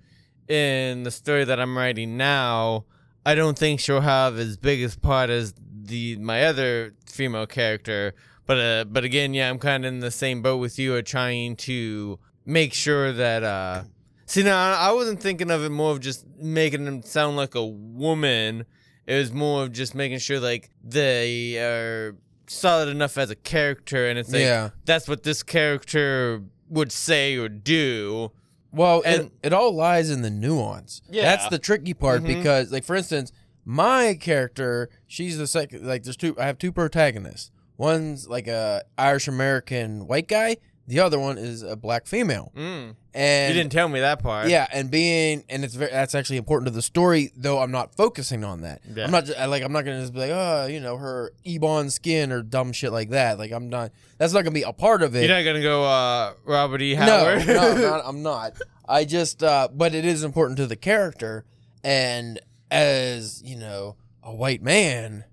in 0.48 1.04
the 1.04 1.12
story 1.12 1.44
that 1.44 1.60
I'm 1.60 1.78
writing 1.78 2.18
now. 2.18 2.86
I 3.26 3.36
don't 3.36 3.58
think 3.60 3.80
she'll 3.80 4.02
have 4.02 4.38
as 4.40 4.56
big 4.58 4.82
as 4.82 4.96
part 4.96 5.30
as 5.30 5.54
the 5.70 6.16
my 6.18 6.44
other 6.46 6.94
female 7.06 7.46
character, 7.46 8.14
but 8.46 8.58
uh, 8.58 8.86
but 8.86 9.04
again, 9.04 9.34
yeah, 9.34 9.50
I'm 9.50 9.60
kind 9.60 9.86
of 9.86 9.94
in 9.94 10.00
the 10.00 10.12
same 10.12 10.42
boat 10.42 10.58
with 10.58 10.80
you, 10.80 10.96
of 10.96 11.04
trying 11.06 11.58
to 11.58 12.20
make 12.46 12.74
sure 12.74 13.12
that. 13.12 13.44
Uh, 13.44 13.84
see, 14.25 14.44
now 14.44 14.58
I 14.58 14.90
I 14.90 14.92
wasn't 14.94 15.22
thinking 15.22 15.51
of 15.51 15.64
it 15.64 15.70
more 15.70 15.92
of 15.92 16.00
just 16.00 16.25
making 16.38 16.86
them 16.86 17.03
sound 17.03 17.36
like 17.36 17.53
a 17.56 17.66
woman. 17.66 18.66
It 19.07 19.15
was 19.15 19.31
more 19.31 19.63
of 19.63 19.72
just 19.72 19.96
making 19.96 20.20
sure 20.20 20.39
like 20.39 20.70
they 20.83 21.57
are 21.57 22.15
solid 22.48 22.89
enough 22.89 23.17
as 23.17 23.29
a 23.31 23.35
character, 23.35 24.07
and 24.07 24.20
it's 24.20 24.31
like 24.31 24.41
yeah 24.41 24.70
that's 24.85 25.07
what 25.07 25.24
this 25.24 25.41
character 25.43 26.43
would 26.70 26.91
say 26.91 27.35
or 27.37 27.48
do. 27.50 28.31
Well, 28.72 29.01
And- 29.05 29.24
it, 29.27 29.31
it 29.48 29.53
all 29.53 29.74
lies 29.74 30.09
in 30.11 30.22
the 30.22 30.29
nuance. 30.29 31.01
Yeah. 31.09 31.24
That's 31.24 31.48
the 31.48 31.57
tricky 31.57 31.93
part 31.93 32.22
Mhm. 32.24 32.27
because, 32.27 32.70
like, 32.72 32.83
for 32.83 32.96
instance, 32.98 33.31
my 33.63 34.15
character, 34.20 34.89
she's 35.07 35.37
the 35.37 35.48
second. 35.48 35.85
Like, 35.87 36.03
there's 36.03 36.17
two. 36.17 36.35
I 36.37 36.46
have 36.46 36.57
two 36.57 36.74
protagonists. 36.74 37.50
One's 37.77 38.27
like 38.27 38.48
a 38.48 38.83
Irish 38.98 39.27
American 39.29 40.05
white 40.07 40.27
guy. 40.27 40.57
The 40.88 41.02
other 41.02 41.20
one 41.20 41.38
is 41.38 41.64
a 41.64 41.76
black 41.76 42.08
female. 42.08 42.54
Mm. 42.56 42.96
And 43.14 43.54
you 43.54 43.60
didn't 43.62 43.74
tell 43.74 43.90
me 43.90 44.00
that 44.00 44.24
part. 44.24 44.48
yeah, 44.48 44.68
and 44.72 44.90
being 44.90 45.44
and 45.50 45.66
it's 45.66 45.74
very 45.74 45.92
that's 45.92 46.16
actually 46.16 46.38
important 46.38 46.68
to 46.68 46.72
the 46.72 46.82
story, 46.82 47.32
though 47.36 47.60
I'm 47.60 47.72
not 47.72 47.94
focusing 47.96 48.44
on 48.46 48.62
that. 48.62 48.82
Yeah. 48.96 49.04
I'm 49.04 49.12
not 49.12 49.26
ju- 49.26 49.34
I, 49.38 49.48
like 49.48 49.64
I'm 49.64 49.74
not 49.74 49.84
gonna 49.84 50.00
just 50.00 50.14
be 50.14 50.20
like, 50.20 50.32
oh, 50.32 50.68
you 50.68 50.80
know, 50.80 50.96
her 50.98 51.34
ebon 51.44 51.90
skin 51.90 52.32
or 52.32 52.42
dumb 52.42 52.72
shit 52.72 52.92
like 52.94 53.10
that. 53.10 53.38
Like 53.38 53.52
I'm 53.52 53.68
not. 53.70 53.92
That's 54.18 54.32
not 54.34 54.44
gonna 54.44 54.54
be 54.54 54.62
a 54.62 54.72
part 54.72 55.02
of 55.04 55.14
it. 55.16 55.28
You're 55.28 55.36
not 55.38 55.44
gonna 55.44 55.62
go 55.62 55.84
uh, 55.84 56.34
Robert 56.46 56.82
E. 56.82 56.96
No, 56.96 57.02
Howard. 57.02 57.48
no, 57.48 57.60
I'm 57.60 57.82
not, 57.82 58.02
I'm 58.06 58.24
not. 58.24 58.54
I 58.88 59.04
just, 59.04 59.44
uh, 59.44 59.68
but 59.74 59.94
it 59.94 60.06
is 60.06 60.24
important 60.24 60.56
to 60.58 60.68
the 60.68 60.78
character, 60.78 61.44
and 61.84 62.40
as 62.72 63.42
you 63.44 63.58
know, 63.58 63.98
a 64.24 64.34
white 64.34 64.62
man, 64.62 65.26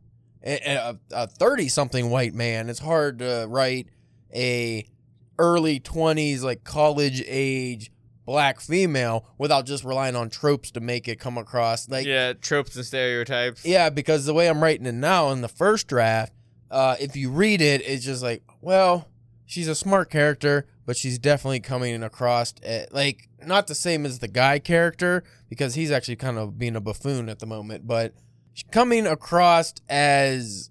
a 0.43 1.27
thirty-something 1.29 2.11
white 2.11 2.35
man, 2.35 2.69
it's 2.69 2.81
hard 2.81 3.19
to 3.21 3.47
write 3.49 3.88
a 4.35 4.87
early 5.38 5.81
twenties, 5.81 6.42
like 6.44 6.64
college 6.64 7.23
age 7.27 7.90
black 8.27 8.61
female 8.61 9.27
without 9.37 9.66
just 9.66 9.85
relying 9.85 10.16
on 10.16 10.31
tropes 10.31 10.70
to 10.70 10.81
make 10.81 11.09
it 11.09 11.20
come 11.20 11.37
across 11.37 11.88
like 11.90 12.07
yeah, 12.07 12.33
tropes 12.33 12.75
and 12.75 12.85
stereotypes. 12.85 13.64
yeah, 13.64 13.90
because 13.90 14.25
the 14.25 14.35
way 14.35 14.49
I'm 14.49 14.62
writing 14.62 14.87
it 14.87 14.94
now 14.94 15.31
in 15.31 15.42
the 15.42 15.49
first 15.49 15.88
draft, 15.88 16.33
uh, 16.70 16.97
if 16.99 17.16
you 17.16 17.31
read 17.31 17.61
it, 17.61 17.83
it's 17.87 18.05
just 18.05 18.23
like, 18.23 18.42
well, 18.61 19.09
she's 19.44 19.68
a 19.68 19.75
smart 19.75 20.11
character, 20.11 20.66
but 20.87 20.97
she's 20.97 21.18
definitely 21.18 21.61
coming 21.61 22.03
across 22.03 22.55
at, 22.64 22.94
like 22.94 23.29
not 23.47 23.66
the 23.66 23.75
same 23.75 24.07
as 24.07 24.20
the 24.20 24.29
guy 24.29 24.59
character 24.59 25.23
because 25.51 25.75
he's 25.75 25.90
actually 25.90 26.16
kind 26.16 26.38
of 26.38 26.59
being 26.59 26.77
a 26.77 26.81
buffoon 26.81 27.29
at 27.29 27.40
the 27.40 27.47
moment, 27.47 27.87
but 27.87 28.14
coming 28.70 29.07
across 29.07 29.75
as 29.88 30.70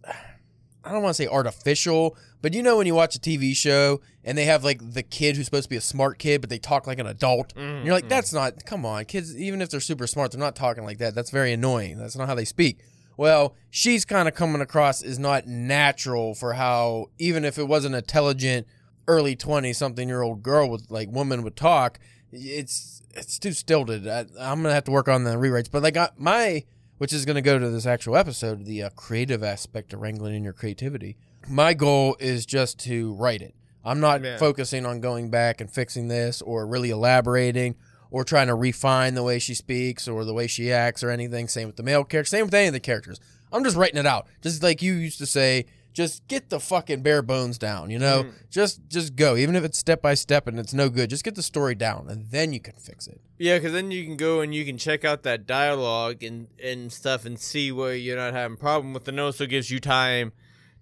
I 0.84 0.92
don't 0.92 1.04
want 1.04 1.16
to 1.16 1.24
say 1.24 1.28
artificial, 1.30 2.18
but 2.44 2.54
you 2.54 2.62
know 2.62 2.76
when 2.76 2.86
you 2.86 2.94
watch 2.94 3.16
a 3.16 3.20
TV 3.20 3.56
show 3.56 4.02
and 4.22 4.38
they 4.38 4.44
have 4.44 4.66
like 4.66 4.92
the 4.92 5.02
kid 5.02 5.38
who's 5.38 5.46
supposed 5.46 5.64
to 5.64 5.70
be 5.70 5.78
a 5.78 5.82
smart 5.82 6.20
kid, 6.20 6.42
but 6.42 6.50
they 6.50 6.60
talk 6.60 6.86
like 6.86 7.00
an 7.00 7.08
adult. 7.08 7.54
And 7.56 7.86
you're 7.86 7.96
like, 7.96 8.10
that's 8.10 8.34
not, 8.34 8.66
come 8.66 8.86
on, 8.86 9.06
kids, 9.06 9.34
even 9.38 9.62
if 9.62 9.70
they're 9.70 9.80
super 9.80 10.06
smart, 10.08 10.32
they're 10.34 10.42
not 10.42 10.54
talking 10.54 10.84
like 10.84 10.98
that. 10.98 11.16
That's 11.16 11.32
very 11.32 11.54
annoying. 11.54 11.98
That's 11.98 12.18
not 12.18 12.28
how 12.28 12.36
they 12.36 12.44
speak. 12.44 12.80
Well, 13.16 13.56
she's 13.70 14.04
kind 14.04 14.28
of 14.28 14.36
coming 14.36 14.60
across 14.60 15.02
as 15.02 15.18
not 15.18 15.48
natural 15.48 16.36
for 16.36 16.52
how, 16.52 17.12
even 17.18 17.46
if 17.46 17.58
it 17.58 17.66
was 17.66 17.86
an 17.86 17.94
intelligent, 17.94 18.68
early 19.08 19.38
20 19.38 19.72
something 19.72 20.10
year 20.10 20.22
old 20.22 20.44
girl 20.44 20.70
with 20.70 20.92
like 20.92 21.10
woman 21.10 21.44
would 21.44 21.56
talk, 21.56 21.98
it's, 22.34 23.04
it's 23.16 23.40
too 23.40 23.54
stilted. 23.54 24.06
I, 24.06 24.26
I'm 24.38 24.62
going 24.62 24.64
to 24.64 24.74
have 24.74 24.84
to 24.84 24.92
work 24.92 25.08
on 25.08 25.24
the 25.24 25.36
rewrites. 25.36 25.72
But 25.72 25.82
like 25.82 25.96
I, 25.96 26.10
my, 26.18 26.66
which 26.98 27.14
is 27.14 27.24
going 27.24 27.36
to 27.36 27.42
go 27.42 27.58
to 27.58 27.70
this 27.70 27.86
actual 27.86 28.18
episode, 28.18 28.66
the 28.66 28.84
uh, 28.84 28.90
creative 28.98 29.44
aspect 29.44 29.94
of 29.94 30.02
wrangling 30.02 30.36
in 30.36 30.44
your 30.44 30.52
creativity. 30.52 31.16
My 31.48 31.74
goal 31.74 32.16
is 32.20 32.46
just 32.46 32.80
to 32.82 33.14
write 33.16 33.42
it. 33.42 33.54
I'm 33.86 34.00
not 34.00 34.24
Yeah. 34.24 34.38
focusing 34.38 34.86
on 34.86 35.02
going 35.02 35.30
back 35.30 35.60
and 35.60 35.70
fixing 35.70 36.08
this 36.08 36.42
or 36.42 36.66
really 36.66 36.90
elaborating 36.90 37.76
or 38.12 38.24
trying 38.24 38.48
to 38.48 38.56
refine 38.56 39.14
the 39.16 39.24
way 39.24 39.40
she 39.40 39.54
speaks 39.54 40.08
or 40.08 40.24
the 40.24 40.34
way 40.34 40.48
she 40.48 40.72
acts 40.72 41.04
or 41.04 41.10
anything. 41.10 41.48
Same 41.48 41.68
with 41.68 41.76
the 41.76 41.84
male 41.84 42.04
character. 42.04 42.30
Same 42.30 42.46
with 42.46 42.54
any 42.54 42.68
of 42.68 42.74
the 42.74 42.80
characters. 42.80 43.20
I'm 43.52 43.64
just 43.64 43.76
writing 43.76 43.98
it 43.98 44.06
out. 44.06 44.28
Just 44.42 44.64
like 44.64 44.82
you 44.82 44.94
used 44.94 45.18
to 45.20 45.26
say, 45.26 45.66
just 45.94 46.28
get 46.28 46.50
the 46.50 46.60
fucking 46.60 47.02
bare 47.04 47.22
bones 47.22 47.58
down, 47.60 47.92
you 47.92 48.00
know? 48.00 48.24
Mm. 48.24 48.34
Just 48.50 48.82
just 48.88 49.16
go. 49.16 49.36
Even 49.36 49.56
if 49.56 49.64
it's 49.64 49.78
step 49.78 50.02
by 50.02 50.14
step 50.16 50.48
and 50.48 50.58
it's 50.60 50.74
no 50.74 50.90
good, 50.90 51.10
just 51.10 51.24
get 51.24 51.36
the 51.36 51.44
story 51.44 51.76
down 51.76 52.08
and 52.10 52.32
then 52.32 52.52
you 52.54 52.60
can 52.60 52.74
fix 52.78 53.06
it. 53.06 53.20
Yeah, 53.38 53.58
because 53.58 53.74
then 53.74 53.92
you 53.92 54.04
can 54.06 54.16
go 54.18 54.40
and 54.42 54.56
you 54.56 54.64
can 54.66 54.78
check 54.78 55.04
out 55.06 55.22
that 55.24 55.46
dialogue 55.46 56.24
and, 56.24 56.48
and 56.64 56.92
stuff 56.92 57.26
and 57.26 57.38
see 57.38 57.72
where 57.72 57.94
you're 57.96 58.18
not 58.18 58.34
having 58.34 58.58
problem 58.58 58.94
with. 58.94 59.04
the 59.06 59.12
And 59.12 59.20
also 59.20 59.46
gives 59.46 59.70
you 59.70 59.80
time 59.80 60.32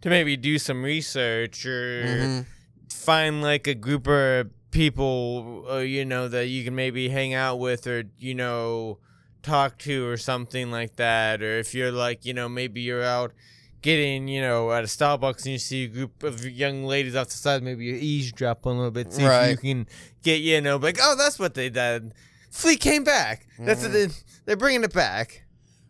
to 0.01 0.09
maybe 0.09 0.35
do 0.37 0.57
some 0.59 0.83
research 0.83 1.65
or 1.65 2.03
Mhm. 2.05 2.45
find 2.89 3.41
like 3.41 3.67
a 3.67 3.75
group 3.75 4.07
of 4.07 4.47
people, 4.71 5.65
uh, 5.69 5.77
you 5.77 6.05
know, 6.05 6.27
that 6.27 6.47
you 6.47 6.63
can 6.63 6.75
maybe 6.75 7.09
hang 7.09 7.33
out 7.33 7.59
with 7.59 7.85
or, 7.87 8.03
you 8.17 8.33
know, 8.33 8.97
talk 9.43 9.77
to 9.79 10.07
or 10.07 10.17
something 10.17 10.71
like 10.71 10.95
that. 10.95 11.41
Or 11.41 11.59
if 11.59 11.73
you're 11.73 11.91
like, 11.91 12.25
you 12.25 12.33
know, 12.33 12.47
maybe 12.49 12.81
you're 12.81 13.03
out 13.03 13.33
getting, 13.81 14.27
you 14.27 14.39
know, 14.41 14.71
at 14.71 14.83
a 14.83 14.87
Starbucks 14.87 15.43
and 15.43 15.53
you 15.53 15.57
see 15.57 15.85
a 15.85 15.87
group 15.87 16.23
of 16.23 16.45
young 16.47 16.83
ladies 16.85 17.15
off 17.15 17.27
the 17.27 17.33
side, 17.33 17.63
maybe 17.63 17.85
you 17.85 17.95
eavesdrop 17.95 18.65
a 18.65 18.69
little 18.69 18.91
bit, 18.91 19.11
see 19.11 19.23
if 19.23 19.27
you 19.51 19.57
can 19.57 19.87
get, 20.23 20.39
you 20.41 20.61
know, 20.61 20.77
like, 20.77 20.97
oh, 21.01 21.15
that's 21.17 21.39
what 21.39 21.53
they 21.55 21.69
did. 21.69 22.13
Fleek 22.51 22.79
came 22.79 23.03
back. 23.03 23.47
That's 23.59 23.81
what 23.83 23.91
they, 23.93 24.07
they're 24.45 24.57
bringing 24.57 24.83
it 24.83 24.93
back. 24.93 25.43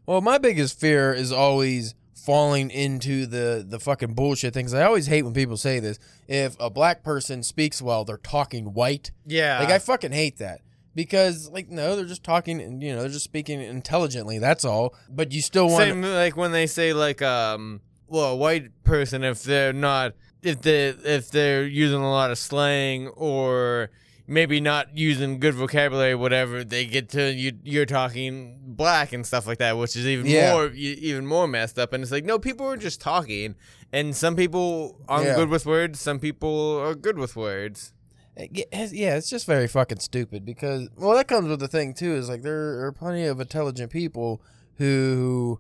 Well, 0.06 0.22
my 0.22 0.38
biggest 0.38 0.80
fear 0.80 1.14
is 1.14 1.32
always 1.32 1.94
falling 2.26 2.70
into 2.70 3.26
the 3.26 3.66
the 3.68 3.80
fucking 3.80 4.14
bullshit 4.14 4.54
things. 4.54 4.74
I 4.74 4.84
always 4.84 5.08
hate 5.08 5.24
when 5.24 5.34
people 5.34 5.58
say 5.58 5.80
this. 5.80 5.98
If 6.28 6.56
a 6.60 6.70
black 6.70 7.04
person 7.04 7.44
speaks 7.44 7.82
well, 7.82 8.06
they're 8.06 8.18
talking 8.18 8.74
white, 8.74 9.12
Yeah. 9.26 9.60
like 9.60 9.70
I 9.70 9.80
fucking 9.80 10.12
hate 10.12 10.38
that 10.38 10.62
because 10.96 11.50
like 11.50 11.70
no, 11.70 11.96
they're 11.96 12.06
just 12.06 12.24
talking 12.24 12.62
and 12.62 12.82
you 12.84 12.94
know 12.94 13.02
they're 13.02 13.10
just 13.10 13.26
speaking 13.26 13.62
intelligently. 13.62 14.38
That's 14.40 14.64
all. 14.66 14.94
But 15.10 15.32
you 15.32 15.42
still 15.42 15.68
want 15.68 15.84
Same 15.86 16.02
like 16.02 16.38
when 16.38 16.52
they 16.52 16.68
say 16.68 16.94
like 16.94 17.22
um 17.22 17.82
well 18.08 18.34
a 18.34 18.36
white 18.36 18.84
person 18.84 19.24
if 19.24 19.44
they're 19.44 19.74
not 19.74 20.14
if 20.44 20.62
they 20.62 20.90
if 20.90 21.32
they're 21.32 21.66
using 21.66 22.02
a 22.02 22.12
lot 22.12 22.30
of 22.32 22.38
slang 22.38 23.08
or 23.10 23.90
maybe 24.32 24.60
not 24.62 24.98
using 24.98 25.40
good 25.40 25.54
vocabulary 25.54 26.16
whatever 26.16 26.64
they 26.64 26.86
get 26.86 27.10
to 27.10 27.32
you 27.34 27.52
you're 27.64 27.86
talking 27.86 28.58
black 28.66 29.12
and 29.14 29.26
stuff 29.26 29.46
like 29.46 29.58
that 29.60 29.78
which 29.78 29.96
is 29.96 30.08
even 30.08 30.26
Yeah. 30.26 30.54
more 30.54 30.68
even 30.74 31.26
more 31.28 31.48
messed 31.48 31.78
up 31.78 31.94
and 31.94 32.02
it's 32.02 32.12
like 32.12 32.24
no 32.26 32.40
people 32.40 32.66
are 32.68 32.78
just 32.78 33.02
talking 33.02 33.56
and 33.92 34.16
some 34.16 34.36
people 34.36 35.00
aren't 35.08 35.26
Yeah. 35.28 35.36
good 35.36 35.50
with 35.50 35.66
words 35.66 36.00
some 36.00 36.20
people 36.20 36.78
are 36.80 36.96
good 36.96 37.18
with 37.18 37.36
words 37.36 37.94
Yeah, 38.38 39.18
it's 39.18 39.30
just 39.30 39.46
very 39.46 39.68
fucking 39.68 40.00
stupid 40.00 40.46
because 40.46 40.90
well, 40.96 41.16
that 41.18 41.28
comes 41.28 41.50
with 41.50 41.60
the 41.60 41.68
thing 41.68 41.94
too. 41.94 42.14
Is 42.16 42.30
like 42.30 42.44
there 42.44 42.86
are 42.86 42.92
plenty 42.94 43.26
of 43.26 43.42
intelligent 43.42 43.92
people 43.92 44.42
who 44.76 45.60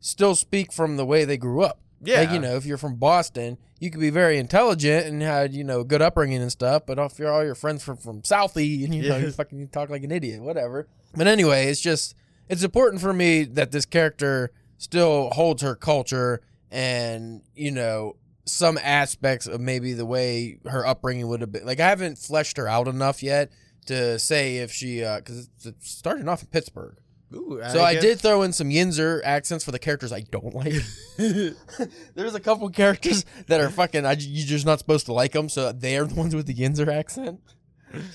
still 0.00 0.34
speak 0.34 0.70
from 0.72 0.96
the 0.98 1.06
way 1.06 1.24
they 1.24 1.38
grew 1.38 1.62
up. 1.62 1.80
Yeah 2.02 2.20
Like 2.20 2.30
you 2.30 2.38
know, 2.38 2.56
if 2.56 2.64
you're 2.64 2.78
from 2.78 2.96
Boston, 2.96 3.58
you 3.78 3.90
could 3.90 4.00
be 4.00 4.10
very 4.10 4.38
intelligent 4.38 5.06
and 5.06 5.22
had 5.22 5.54
you 5.54 5.64
know 5.64 5.84
good 5.84 6.02
upbringing 6.02 6.40
and 6.42 6.50
stuff. 6.52 6.84
But 6.86 6.98
if 6.98 7.18
you're 7.18 7.30
all 7.32 7.44
your 7.44 7.54
friends 7.54 7.82
from 7.82 7.96
from 7.96 8.22
Southie 8.22 8.84
and 8.84 8.94
you 8.94 9.08
know 9.08 9.16
you 9.16 9.30
fucking 9.30 9.68
talk 9.68 9.90
like 9.90 10.02
an 10.04 10.12
idiot, 10.12 10.42
whatever. 10.42 10.88
But 11.14 11.26
anyway, 11.26 11.66
it's 11.66 11.80
just 11.80 12.14
it's 12.48 12.62
important 12.62 13.00
for 13.00 13.12
me 13.12 13.44
that 13.44 13.70
this 13.70 13.86
character 13.86 14.50
still 14.78 15.30
holds 15.30 15.62
her 15.62 15.74
culture 15.74 16.40
and 16.70 17.42
you 17.54 17.70
know 17.70 18.16
some 18.46 18.78
aspects 18.82 19.46
of 19.46 19.60
maybe 19.60 19.92
the 19.92 20.06
way 20.06 20.58
her 20.64 20.86
upbringing 20.86 21.28
would 21.28 21.40
have 21.40 21.52
been. 21.52 21.64
Like 21.66 21.80
I 21.80 21.88
haven't 21.88 22.18
fleshed 22.18 22.56
her 22.56 22.66
out 22.66 22.88
enough 22.88 23.22
yet 23.22 23.50
to 23.86 24.18
say 24.18 24.58
if 24.58 24.72
she 24.72 25.04
uh, 25.04 25.18
because 25.18 25.48
it's 25.64 25.90
starting 25.90 26.28
off 26.28 26.42
in 26.42 26.48
Pittsburgh. 26.48 26.96
Ooh, 27.34 27.60
So 27.70 27.80
I, 27.82 27.94
guess- 27.94 28.02
did 28.02 28.20
throw 28.20 28.42
in 28.42 28.52
some 28.52 28.70
Yinzer 28.70 29.20
accents 29.24 29.64
for 29.64 29.70
the 29.70 29.78
characters 29.78 30.12
I 30.12 30.20
don't 30.22 30.54
like. 30.54 30.72
There's 31.16 32.34
a 32.34 32.40
couple 32.40 32.68
characters 32.70 33.24
that 33.46 33.60
are 33.60 33.70
fucking. 33.70 34.04
I, 34.04 34.12
you're 34.18 34.46
just 34.46 34.66
not 34.66 34.78
supposed 34.78 35.06
to 35.06 35.12
like 35.12 35.32
them, 35.32 35.48
so 35.48 35.72
they're 35.72 36.04
the 36.04 36.14
ones 36.14 36.34
with 36.34 36.46
the 36.46 36.54
Yinzer 36.54 36.88
accent. 36.88 37.40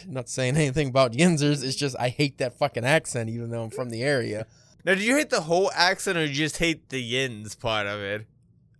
not 0.08 0.30
saying 0.30 0.56
anything 0.56 0.89
about 0.89 1.13
Yinzers. 1.13 1.63
It's 1.63 1.75
just 1.75 1.95
I 1.99 2.10
hate 2.10 2.38
that 2.39 2.58
fucking 2.58 2.86
accent, 2.86 3.30
even 3.30 3.49
though 3.49 3.63
I'm 3.63 3.69
from 3.69 3.89
the 3.89 4.04
area. 4.04 4.47
now 4.84 4.95
do 4.95 5.01
you 5.01 5.15
hate 5.15 5.30
the 5.30 5.41
whole 5.41 5.71
accent 5.73 6.17
or 6.17 6.25
you 6.25 6.34
just 6.34 6.58
hate 6.58 6.89
the 6.89 7.01
yins 7.01 7.56
part 7.56 7.88
of 7.88 7.99
it 7.99 8.25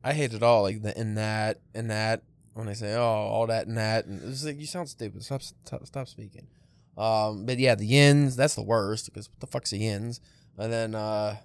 I 0.04 0.14
hate 0.14 0.34
it 0.34 0.44
all, 0.44 0.62
like 0.64 0.82
the 0.84 0.98
in 1.00 1.16
that 1.16 1.60
and 1.74 1.90
that. 1.90 2.22
When 2.54 2.68
they 2.68 2.74
say 2.76 2.94
oh 2.96 3.02
all 3.02 3.48
that 3.48 3.68
and 3.68 3.78
that, 3.78 4.06
and 4.06 4.22
it's 4.32 4.46
like 4.46 4.58
you 4.60 4.66
sound 4.66 4.88
stupid. 4.88 5.24
Stop 5.24 5.42
stop, 5.42 5.86
stop 5.86 6.08
speaking. 6.08 6.48
Um, 6.98 7.46
but 7.46 7.60
yeah, 7.60 7.76
the 7.76 7.86
yins 7.86 8.36
that's 8.36 8.56
the 8.56 8.64
worst 8.64 9.06
because 9.06 9.30
what 9.30 9.40
the 9.40 9.48
fuck's 9.48 9.72
the 9.72 9.80
yins? 9.80 10.22
And 10.58 10.72
then 10.72 10.96
uh, 10.96 11.38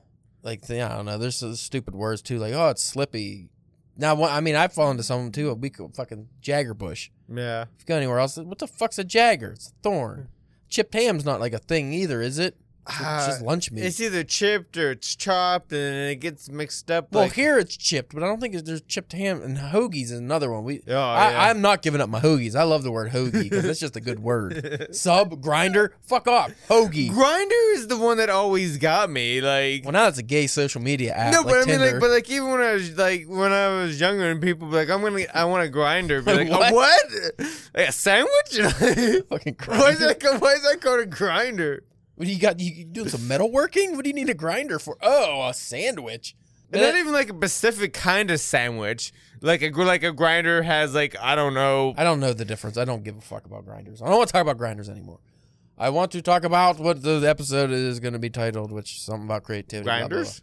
like 0.42 0.62
the, 0.62 0.82
I 0.82 0.96
don't 0.96 1.06
know. 1.06 1.18
There's 1.18 1.36
some 1.36 1.54
stupid 1.56 1.94
words 1.94 2.22
too, 2.22 2.38
like 2.38 2.54
oh 2.54 2.68
it's 2.68 2.82
slippy. 2.82 3.48
Now 3.96 4.22
I 4.24 4.40
mean 4.40 4.54
I've 4.54 4.72
fallen 4.72 4.92
into 4.92 5.02
some 5.02 5.32
too. 5.32 5.50
A 5.50 5.54
week 5.54 5.76
fucking 5.94 6.28
Jagger 6.40 6.74
bush. 6.74 7.10
yeah 7.28 7.62
If 7.62 7.68
you 7.80 7.86
go 7.86 7.96
anywhere 7.96 8.18
else, 8.20 8.36
what 8.36 8.58
the 8.58 8.66
fuck's 8.66 8.98
a 8.98 9.04
Jagger? 9.04 9.52
It's 9.52 9.68
a 9.68 9.72
thorn. 9.82 10.28
Chipped 10.68 10.94
ham's 10.94 11.24
not 11.24 11.40
like 11.40 11.52
a 11.52 11.58
thing 11.58 11.92
either, 11.92 12.22
is 12.22 12.38
it? 12.38 12.56
It's, 12.90 13.26
just 13.26 13.42
Uh, 13.42 13.44
lunch 13.44 13.70
meat. 13.70 13.84
It's 13.84 14.00
either 14.00 14.24
chipped 14.24 14.76
or 14.76 14.90
it's 14.92 15.14
chopped, 15.16 15.72
and 15.72 16.10
it 16.10 16.16
gets 16.16 16.48
mixed 16.50 16.90
up. 16.90 17.12
well, 17.12 17.24
like, 17.24 17.32
here 17.34 17.58
it's 17.58 17.76
chipped, 17.76 18.14
but 18.14 18.22
I 18.22 18.26
don't 18.26 18.40
think 18.40 18.54
there's 18.64 18.80
chipped 18.82 19.12
ham 19.12 19.42
and 19.42 19.56
hoagies 19.58 20.04
is 20.04 20.12
another 20.12 20.50
one. 20.50 20.64
We 20.64 20.82
Oh, 20.88 20.94
I, 20.96 21.30
yeah. 21.30 21.42
I'm 21.44 21.60
not 21.60 21.82
giving 21.82 22.00
up 22.00 22.08
my 22.08 22.20
hoagies. 22.20 22.54
I 22.54 22.62
love 22.64 22.82
the 22.82 22.90
word 22.90 23.12
hoagie 23.12 23.42
because 23.44 23.62
that's 23.64 23.80
just 23.80 23.96
a 23.96 24.00
good 24.00 24.20
word. 24.20 24.88
Sub, 24.94 25.40
grinder, 25.40 25.94
fuck 26.02 26.26
off. 26.28 26.52
Hoagie. 26.68 27.10
Grinder 27.10 27.54
is 27.74 27.86
the 27.88 27.96
one 27.96 28.16
that 28.18 28.30
always 28.30 28.76
got 28.78 29.10
me. 29.10 29.40
Like 29.40 29.84
Well, 29.84 29.92
now 29.92 30.08
it's 30.08 30.18
a 30.18 30.22
gay 30.22 30.46
social 30.46 30.80
media 30.80 31.12
app. 31.12 31.32
no, 31.32 31.40
like 31.40 31.48
but 31.48 31.62
I 31.62 31.64
mean, 31.70 31.80
like, 31.80 32.00
but 32.00 32.10
like 32.10 32.30
even 32.30 32.50
when 32.50 32.60
I 32.60 32.72
was 32.74 32.96
like 32.96 33.26
when 33.28 33.52
I 33.52 33.68
was 33.82 34.00
younger, 34.00 34.30
and 34.30 34.40
people 34.42 34.68
be 34.68 34.74
like, 34.76 34.90
"I'm 34.90 35.02
gonna, 35.02 35.24
I 35.34 35.44
want 35.44 35.64
a 35.64 35.68
grinder," 35.68 36.22
be 36.22 36.32
like, 36.34 36.48
What? 36.48 36.70
"A 36.70 36.74
what? 36.74 37.04
Like 37.74 37.88
a 37.88 37.92
sandwich?" 37.92 38.30
fucking 39.28 39.56
why 39.66 39.90
is 39.90 39.98
that? 40.00 40.22
Why 40.40 40.52
is 40.54 40.62
that 40.62 40.78
called 40.80 41.00
a 41.00 41.06
grinder? 41.06 41.82
What 42.20 42.26
do 42.26 42.34
you 42.34 42.38
got? 42.38 42.60
You, 42.60 42.84
doing 42.84 43.08
some 43.08 43.22
metalworking? 43.22 43.96
What 43.96 44.04
do 44.04 44.10
you 44.10 44.14
need 44.14 44.28
a 44.28 44.34
grinder 44.34 44.78
for? 44.78 44.98
Oh, 45.00 45.48
a 45.48 45.54
sandwich. 45.54 46.36
And 46.70 46.82
not 46.82 46.94
even 46.94 47.14
like 47.14 47.30
a 47.30 47.34
specific 47.34 47.94
kind 47.94 48.30
of 48.30 48.40
sandwich. 48.40 49.10
Like 49.40 49.62
a 49.62 49.70
like 49.70 50.02
a 50.02 50.12
grinder 50.12 50.60
has 50.60 50.94
like 50.94 51.16
I 51.18 51.34
don't 51.34 51.54
know. 51.54 51.94
I 51.96 52.04
don't 52.04 52.20
know 52.20 52.34
the 52.34 52.44
difference. 52.44 52.76
I 52.76 52.84
don't 52.84 53.04
give 53.04 53.16
a 53.16 53.22
fuck 53.22 53.46
about 53.46 53.64
grinders. 53.64 54.02
I 54.02 54.04
don't 54.08 54.18
want 54.18 54.28
to 54.28 54.32
talk 54.34 54.42
about 54.42 54.58
grinders 54.58 54.90
anymore. 54.90 55.20
I 55.78 55.88
want 55.88 56.12
to 56.12 56.20
talk 56.20 56.44
about 56.44 56.78
what 56.78 57.02
the 57.02 57.24
episode 57.26 57.70
is 57.70 58.00
going 58.00 58.12
to 58.12 58.18
be 58.18 58.28
titled, 58.28 58.70
which 58.70 58.96
is 58.96 59.00
something 59.00 59.24
about 59.24 59.44
creativity. 59.44 59.84
blah, 59.84 60.00
blah, 60.00 60.08
blah. 60.08 60.16
Grinders? 60.18 60.42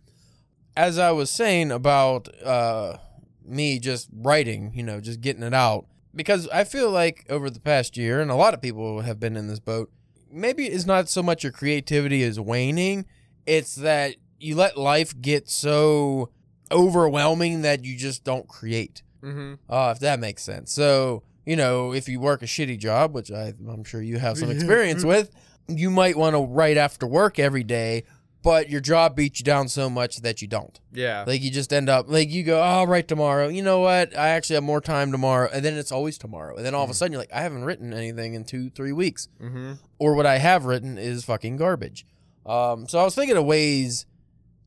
as 0.76 0.98
I 0.98 1.12
was 1.12 1.30
saying 1.30 1.72
about 1.72 2.28
uh, 2.44 2.98
me 3.46 3.78
just 3.78 4.10
writing, 4.12 4.72
you 4.74 4.82
know, 4.82 5.00
just 5.00 5.22
getting 5.22 5.44
it 5.44 5.54
out, 5.54 5.86
because 6.16 6.48
I 6.50 6.64
feel 6.64 6.90
like 6.90 7.24
over 7.30 7.52
the 7.52 7.60
past 7.60 7.98
year, 7.98 8.20
and 8.20 8.32
a 8.32 8.36
lot 8.36 8.56
of 8.56 8.64
people 8.64 9.02
have 9.02 9.20
been 9.20 9.38
in 9.38 9.48
this 9.48 9.60
boat, 9.60 9.92
maybe 10.32 10.66
it's 10.66 10.86
not 10.86 11.10
so 11.10 11.24
much 11.24 11.44
your 11.44 11.52
creativity 11.52 12.24
is 12.24 12.40
waning, 12.40 13.06
it's 13.46 13.76
that 13.76 14.16
you 14.40 14.56
let 14.56 14.78
life 14.78 15.20
get 15.20 15.50
so 15.50 16.30
overwhelming 16.72 17.62
that 17.62 17.84
you 17.86 17.98
just 17.98 18.24
don't 18.24 18.48
create. 18.48 19.04
Mm-hmm. 19.24 19.56
Uh, 19.70 19.92
if 19.92 20.00
that 20.00 20.20
makes 20.20 20.44
sense. 20.44 20.72
So, 20.72 21.24
you 21.46 21.56
know, 21.56 21.94
if 21.94 22.08
you 22.08 22.20
work 22.20 22.42
a 22.42 22.46
shitty 22.46 22.78
job, 22.78 23.14
which 23.14 23.32
I, 23.32 23.54
I'm 23.68 23.84
sure 23.84 24.02
you 24.02 24.20
have 24.20 24.38
some 24.38 24.52
experience 24.52 25.04
with, 25.04 25.32
you 25.68 25.90
might 25.90 26.18
want 26.18 26.36
to 26.36 26.42
write 26.42 26.78
after 26.78 27.08
work 27.08 27.40
every 27.40 27.64
day, 27.64 28.04
but 28.48 28.70
your 28.70 28.80
job 28.80 29.14
beats 29.14 29.42
you 29.42 29.44
down 29.44 29.68
so 29.68 29.90
much 29.90 30.22
that 30.22 30.42
you 30.42 30.48
don't. 30.48 30.80
Yeah. 30.94 31.26
Like 31.28 31.42
you 31.42 31.52
just 31.52 31.74
end 31.74 31.90
up 31.90 32.06
like 32.08 32.30
you 32.30 32.44
go, 32.44 32.60
oh, 32.60 32.64
I'll 32.64 32.88
write 32.88 33.10
tomorrow. 33.10 33.50
You 33.50 33.62
know 33.62 33.80
what? 33.80 34.18
I 34.18 34.30
actually 34.30 34.54
have 34.54 34.64
more 34.64 34.80
time 34.80 35.12
tomorrow, 35.12 35.50
and 35.52 35.66
then 35.66 35.74
it's 35.74 35.92
always 35.92 36.18
tomorrow. 36.18 36.56
And 36.56 36.66
then 36.66 36.74
all 36.74 36.86
of 36.86 36.90
a 36.90 36.94
sudden 36.94 37.12
you're 37.12 37.22
like, 37.22 37.34
I 37.34 37.42
haven't 37.42 37.66
written 37.66 37.92
anything 37.92 38.36
in 38.36 38.46
two, 38.46 38.70
three 38.70 38.94
weeks, 38.94 39.28
mm-hmm. 39.42 39.74
or 40.00 40.16
what 40.16 40.26
I 40.26 40.38
have 40.38 40.64
written 40.64 40.98
is 40.98 41.26
fucking 41.26 41.58
garbage. 41.58 42.06
Um, 42.46 42.88
so 42.88 43.00
I 43.00 43.04
was 43.04 43.16
thinking 43.16 43.36
of 43.36 43.44
ways 43.44 44.06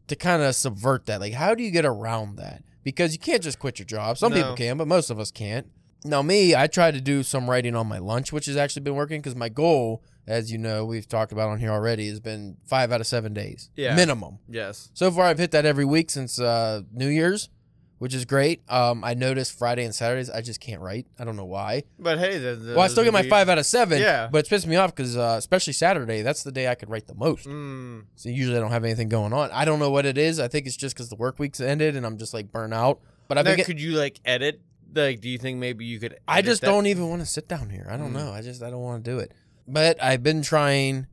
to 0.08 0.14
kind 0.14 0.42
of 0.42 0.54
subvert 0.54 1.06
that. 1.06 1.22
Like, 1.22 1.32
how 1.32 1.54
do 1.54 1.62
you 1.62 1.70
get 1.70 1.86
around 1.86 2.36
that? 2.36 2.62
Because 2.84 3.14
you 3.14 3.18
can't 3.18 3.42
just 3.42 3.58
quit 3.58 3.78
your 3.78 3.86
job. 3.86 4.18
Some 4.18 4.32
No. 4.32 4.36
people 4.36 4.56
can, 4.56 4.76
but 4.76 4.88
most 4.88 5.08
of 5.08 5.18
us 5.18 5.30
can't. 5.30 5.66
Now, 6.04 6.20
me, 6.20 6.54
I 6.54 6.66
try 6.66 6.90
to 6.90 7.00
do 7.00 7.22
some 7.22 7.48
writing 7.48 7.74
on 7.74 7.86
my 7.86 7.98
lunch, 7.98 8.30
which 8.30 8.44
has 8.44 8.58
actually 8.58 8.82
been 8.82 8.94
working 8.94 9.22
because 9.22 9.34
my 9.36 9.48
goal, 9.48 10.02
as 10.26 10.50
you 10.52 10.58
know, 10.58 10.84
we've 10.84 11.08
talked 11.08 11.32
about 11.32 11.48
on 11.48 11.58
here 11.58 11.70
already, 11.70 12.08
has 12.08 12.20
been 12.20 12.56
five 12.64 12.92
out 12.92 13.00
of 13.00 13.06
seven 13.06 13.32
days, 13.34 13.70
Yeah. 13.76 13.94
minimum. 13.96 14.38
Yes. 14.48 14.90
So 14.94 15.10
far, 15.10 15.24
I've 15.26 15.38
hit 15.38 15.50
that 15.52 15.64
every 15.66 15.84
week 15.84 16.10
since 16.10 16.38
uh, 16.40 16.82
New 16.92 17.08
Year's, 17.08 17.48
which 17.98 18.14
is 18.14 18.24
great. 18.24 18.62
Um, 18.68 19.04
I 19.04 19.12
noticed 19.14 19.58
Friday 19.58 19.84
and 19.84 19.94
Saturdays 19.94 20.30
I 20.30 20.40
just 20.40 20.58
can't 20.60 20.80
write. 20.80 21.06
I 21.18 21.24
don't 21.24 21.36
know 21.36 21.44
why. 21.44 21.82
But 21.98 22.18
hey, 22.18 22.38
the, 22.38 22.54
the, 22.54 22.72
Well, 22.74 22.80
I 22.84 22.88
still 22.88 23.04
get 23.04 23.12
my 23.12 23.24
five 23.28 23.48
out 23.48 23.58
of 23.58 23.66
seven. 23.66 24.00
Yeah. 24.00 24.28
but 24.32 24.38
it's 24.38 24.48
pissed 24.48 24.66
me 24.66 24.76
off 24.76 24.94
because 24.94 25.16
uh, 25.16 25.34
especially 25.38 25.72
Saturday, 25.74 26.22
that's 26.22 26.42
the 26.42 26.52
day 26.52 26.68
I 26.68 26.74
could 26.76 26.88
write 26.88 27.06
the 27.08 27.14
most. 27.14 27.46
Mm. 27.46 28.04
So 28.16 28.28
usually 28.30 28.56
I 28.56 28.60
don't 28.60 28.70
have 28.70 28.84
anything 28.84 29.08
going 29.10 29.32
on. 29.32 29.50
I 29.52 29.64
don't 29.64 29.78
know 29.78 29.90
what 29.90 30.06
it 30.06 30.16
is. 30.16 30.40
I 30.40 30.48
think 30.48 30.66
it's 30.66 30.76
just 30.76 30.94
because 30.94 31.08
the 31.10 31.16
work 31.16 31.38
week's 31.38 31.60
ended 31.60 31.94
and 31.96 32.06
I'm 32.06 32.16
just 32.18 32.32
like 32.32 32.50
burnt 32.52 32.72
out. 32.72 33.00
But 33.28 33.44
been 33.44 33.56
get- 33.58 33.66
could 33.66 33.80
you 33.80 33.92
like 33.92 34.18
edit? 34.24 34.60
Like, 34.92 35.20
do 35.20 35.28
you 35.28 35.38
think 35.38 35.58
maybe 35.58 35.84
you 35.84 36.00
could? 36.00 36.18
I 36.26 36.42
just 36.42 36.62
that? 36.62 36.66
don't 36.66 36.86
even 36.86 37.08
want 37.08 37.20
to 37.20 37.26
sit 37.26 37.46
down 37.48 37.70
here. 37.70 37.86
I 37.88 37.96
don't 37.96 38.10
Mm. 38.10 38.14
know. 38.24 38.32
I 38.32 38.40
just 38.42 38.60
I 38.62 38.70
don't 38.70 38.80
want 38.80 39.04
to 39.04 39.10
do 39.10 39.18
it. 39.18 39.32
But 39.72 40.02
I've 40.02 40.22
been 40.22 40.42
trying 40.42 41.06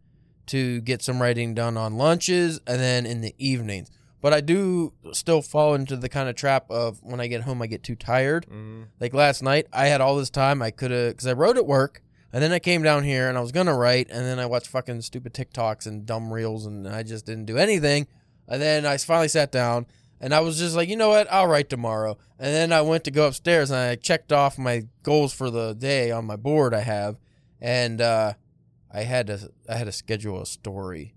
to 0.47 0.81
get 0.81 1.01
some 1.01 1.21
writing 1.21 1.53
done 1.53 1.77
on 1.77 1.97
lunches 1.97 2.59
and 2.65 2.79
then 2.81 3.05
in 3.05 3.21
the 3.21 3.35
evenings. 3.37 3.91
But 4.19 4.33
I 4.33 4.41
do 4.41 4.93
still 5.11 5.41
fall 5.41 5.75
into 5.75 5.95
the 5.95 6.09
kind 6.09 6.27
of 6.27 6.35
trap 6.35 6.65
of 6.71 6.99
when 7.03 7.21
I 7.21 7.27
get 7.27 7.41
home 7.41 7.61
I 7.61 7.67
get 7.67 7.83
too 7.83 7.95
tired. 7.95 8.47
Mm. 8.51 8.87
Like 8.99 9.13
last 9.13 9.43
night, 9.43 9.67
I 9.71 9.87
had 9.87 10.01
all 10.01 10.15
this 10.15 10.31
time 10.31 10.61
I 10.61 10.71
could 10.71 10.91
have 10.91 11.11
because 11.11 11.27
I 11.27 11.33
wrote 11.33 11.57
at 11.57 11.67
work, 11.67 12.01
and 12.33 12.41
then 12.41 12.51
I 12.51 12.59
came 12.59 12.81
down 12.81 13.03
here 13.03 13.29
and 13.29 13.37
I 13.37 13.41
was 13.41 13.51
gonna 13.51 13.77
write, 13.77 14.09
and 14.09 14.25
then 14.25 14.39
I 14.39 14.47
watched 14.47 14.67
fucking 14.67 15.01
stupid 15.01 15.33
TikToks 15.33 15.85
and 15.85 16.05
dumb 16.05 16.33
reels, 16.33 16.65
and 16.65 16.87
I 16.87 17.03
just 17.03 17.25
didn't 17.25 17.45
do 17.45 17.57
anything. 17.57 18.07
And 18.47 18.61
then 18.61 18.85
I 18.85 18.97
finally 18.97 19.27
sat 19.27 19.51
down, 19.51 19.85
and 20.19 20.33
I 20.33 20.39
was 20.39 20.57
just 20.57 20.75
like, 20.75 20.89
you 20.89 20.95
know 20.95 21.09
what, 21.09 21.31
I'll 21.31 21.47
write 21.47 21.69
tomorrow. 21.69 22.17
And 22.39 22.53
then 22.53 22.73
I 22.73 22.81
went 22.81 23.03
to 23.03 23.11
go 23.11 23.27
upstairs 23.27 23.69
and 23.69 23.79
I 23.79 23.95
checked 23.95 24.33
off 24.33 24.57
my 24.57 24.87
goals 25.03 25.31
for 25.33 25.51
the 25.51 25.73
day 25.73 26.09
on 26.11 26.25
my 26.25 26.37
board 26.37 26.73
I 26.73 26.81
have, 26.81 27.17
and 27.61 28.01
uh, 28.01 28.33
I 28.97 29.03
had 29.03 29.27
to 29.27 29.51
I 29.69 29.75
had 29.75 29.85
to 29.85 29.91
schedule 29.91 30.41
a 30.41 30.45
story 30.45 31.13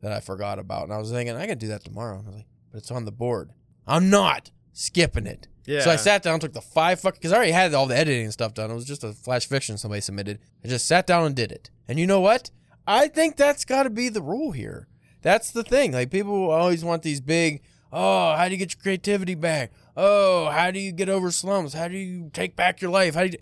that 0.00 0.12
I 0.12 0.20
forgot 0.20 0.58
about, 0.58 0.84
and 0.84 0.94
I 0.94 0.98
was 0.98 1.10
thinking 1.10 1.36
I 1.36 1.46
can 1.46 1.58
do 1.58 1.68
that 1.68 1.84
tomorrow. 1.84 2.14
I 2.14 2.16
was 2.18 2.34
like, 2.34 2.46
but 2.72 2.78
it's 2.78 2.90
on 2.90 3.04
the 3.04 3.12
board. 3.12 3.52
I'm 3.86 4.08
not 4.08 4.50
skipping 4.72 5.26
it. 5.26 5.46
Yeah. 5.66 5.80
So 5.80 5.90
I 5.90 5.96
sat 5.96 6.22
down, 6.22 6.40
took 6.40 6.54
the 6.54 6.62
five 6.62 7.00
fucking 7.00 7.18
because 7.18 7.32
I 7.32 7.36
already 7.36 7.52
had 7.52 7.74
all 7.74 7.84
the 7.84 7.96
editing 7.96 8.24
and 8.24 8.32
stuff 8.32 8.54
done. 8.54 8.70
It 8.70 8.74
was 8.74 8.86
just 8.86 9.04
a 9.04 9.12
flash 9.12 9.46
fiction 9.46 9.76
somebody 9.76 10.00
submitted. 10.00 10.38
I 10.64 10.68
just 10.68 10.86
sat 10.86 11.06
down 11.06 11.26
and 11.26 11.36
did 11.36 11.52
it. 11.52 11.70
And 11.86 11.98
you 11.98 12.06
know 12.06 12.20
what? 12.20 12.50
I 12.86 13.08
think 13.08 13.36
that's 13.36 13.66
got 13.66 13.82
to 13.82 13.90
be 13.90 14.08
the 14.08 14.22
rule 14.22 14.52
here. 14.52 14.88
That's 15.20 15.50
the 15.50 15.62
thing. 15.62 15.92
Like 15.92 16.10
people 16.10 16.50
always 16.50 16.82
want 16.82 17.02
these 17.02 17.20
big. 17.20 17.60
Oh, 17.92 18.34
how 18.36 18.46
do 18.46 18.52
you 18.52 18.58
get 18.58 18.74
your 18.74 18.82
creativity 18.82 19.34
back? 19.34 19.72
Oh, 19.94 20.48
how 20.48 20.70
do 20.70 20.80
you 20.80 20.92
get 20.92 21.10
over 21.10 21.30
slums? 21.30 21.74
How 21.74 21.88
do 21.88 21.98
you 21.98 22.30
take 22.32 22.56
back 22.56 22.80
your 22.80 22.90
life? 22.90 23.14
How 23.14 23.24
do 23.24 23.30
you 23.32 23.38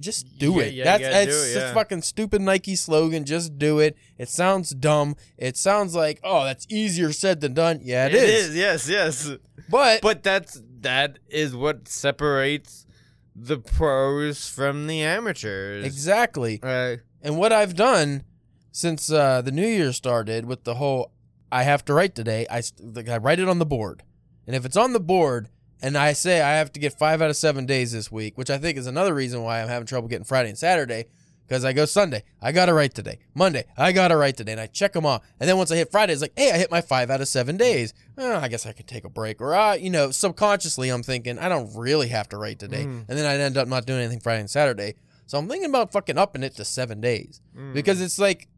just 0.00 0.38
do 0.38 0.54
Yeah, 0.54 0.62
it? 0.62 0.74
yeah, 0.74 0.84
that's 0.84 1.28
it's 1.28 1.54
it, 1.54 1.56
a 1.58 1.60
yeah. 1.60 1.74
fucking 1.74 2.02
stupid 2.02 2.40
Nike 2.42 2.76
slogan. 2.76 3.24
Just 3.24 3.58
do 3.58 3.78
it. 3.80 3.96
It 4.18 4.28
sounds 4.28 4.70
dumb. 4.70 5.16
It 5.36 5.56
sounds 5.56 5.94
like 5.94 6.20
oh, 6.22 6.44
that's 6.44 6.66
easier 6.70 7.12
said 7.12 7.40
than 7.40 7.54
done. 7.54 7.80
Yeah, 7.82 8.06
it 8.06 8.14
it 8.14 8.22
is. 8.28 8.48
is. 8.50 8.56
Yes, 8.56 8.88
yes. 8.88 9.30
But 9.70 10.00
But 10.02 10.22
that's 10.22 10.60
that 10.80 11.18
is 11.28 11.54
what 11.56 11.88
separates 11.88 12.86
the 13.34 13.58
pros 13.58 14.48
from 14.48 14.86
the 14.86 15.02
amateurs. 15.02 15.84
exactly. 15.84 16.58
Right. 16.62 17.00
And 17.22 17.36
what 17.36 17.52
I've 17.52 17.74
done 17.74 18.24
since 18.72 19.10
uh, 19.10 19.42
the 19.42 19.50
new 19.52 19.66
year 19.66 19.92
started 19.92 20.44
with 20.46 20.64
the 20.64 20.74
whole 20.76 21.12
I 21.50 21.62
have 21.64 21.84
to 21.86 21.94
write 21.94 22.14
today, 22.14 22.46
I, 22.50 22.62
I 23.10 23.16
write 23.18 23.40
it 23.40 23.48
on 23.48 23.58
the 23.58 23.66
board. 23.66 24.02
And 24.46 24.54
if 24.54 24.64
it's 24.64 24.76
on 24.76 24.92
the 24.92 25.00
board 25.00 25.48
and 25.82 25.96
I 25.96 26.12
say 26.12 26.40
I 26.40 26.54
have 26.56 26.72
to 26.72 26.80
get 26.80 26.98
five 26.98 27.22
out 27.22 27.30
of 27.30 27.36
seven 27.36 27.66
days 27.66 27.92
this 27.92 28.10
week, 28.10 28.36
which 28.38 28.50
I 28.50 28.58
think 28.58 28.78
is 28.78 28.86
another 28.86 29.14
reason 29.14 29.42
why 29.42 29.60
I'm 29.62 29.68
having 29.68 29.86
trouble 29.86 30.08
getting 30.08 30.24
Friday 30.24 30.48
and 30.48 30.58
Saturday, 30.58 31.06
because 31.46 31.64
I 31.64 31.72
go 31.72 31.84
Sunday, 31.86 32.24
I 32.42 32.52
got 32.52 32.66
to 32.66 32.74
write 32.74 32.94
today. 32.94 33.18
Monday, 33.34 33.64
I 33.76 33.92
got 33.92 34.08
to 34.08 34.16
write 34.16 34.36
today. 34.36 34.52
And 34.52 34.60
I 34.60 34.66
check 34.66 34.92
them 34.92 35.06
off. 35.06 35.22
And 35.40 35.48
then 35.48 35.56
once 35.56 35.70
I 35.70 35.76
hit 35.76 35.90
Friday, 35.90 36.12
it's 36.12 36.20
like, 36.20 36.34
hey, 36.36 36.52
I 36.52 36.58
hit 36.58 36.70
my 36.70 36.80
five 36.82 37.10
out 37.10 37.20
of 37.22 37.28
seven 37.28 37.56
days. 37.56 37.94
Oh, 38.18 38.36
I 38.36 38.48
guess 38.48 38.66
I 38.66 38.72
could 38.72 38.86
take 38.86 39.04
a 39.04 39.08
break. 39.08 39.40
Or, 39.40 39.54
uh, 39.54 39.74
you 39.74 39.88
know, 39.88 40.10
subconsciously, 40.10 40.90
I'm 40.90 41.02
thinking, 41.02 41.38
I 41.38 41.48
don't 41.48 41.74
really 41.74 42.08
have 42.08 42.28
to 42.30 42.36
write 42.36 42.58
today. 42.58 42.84
Mm. 42.84 43.06
And 43.08 43.18
then 43.18 43.24
I 43.24 43.42
end 43.42 43.56
up 43.56 43.66
not 43.66 43.86
doing 43.86 44.00
anything 44.00 44.20
Friday 44.20 44.40
and 44.40 44.50
Saturday. 44.50 44.94
So 45.26 45.38
I'm 45.38 45.48
thinking 45.48 45.70
about 45.70 45.90
fucking 45.92 46.18
upping 46.18 46.42
it 46.42 46.54
to 46.56 46.64
seven 46.64 47.00
days 47.00 47.40
Mm. 47.56 47.72
because 47.72 48.00
it's 48.00 48.18
like 48.18 48.48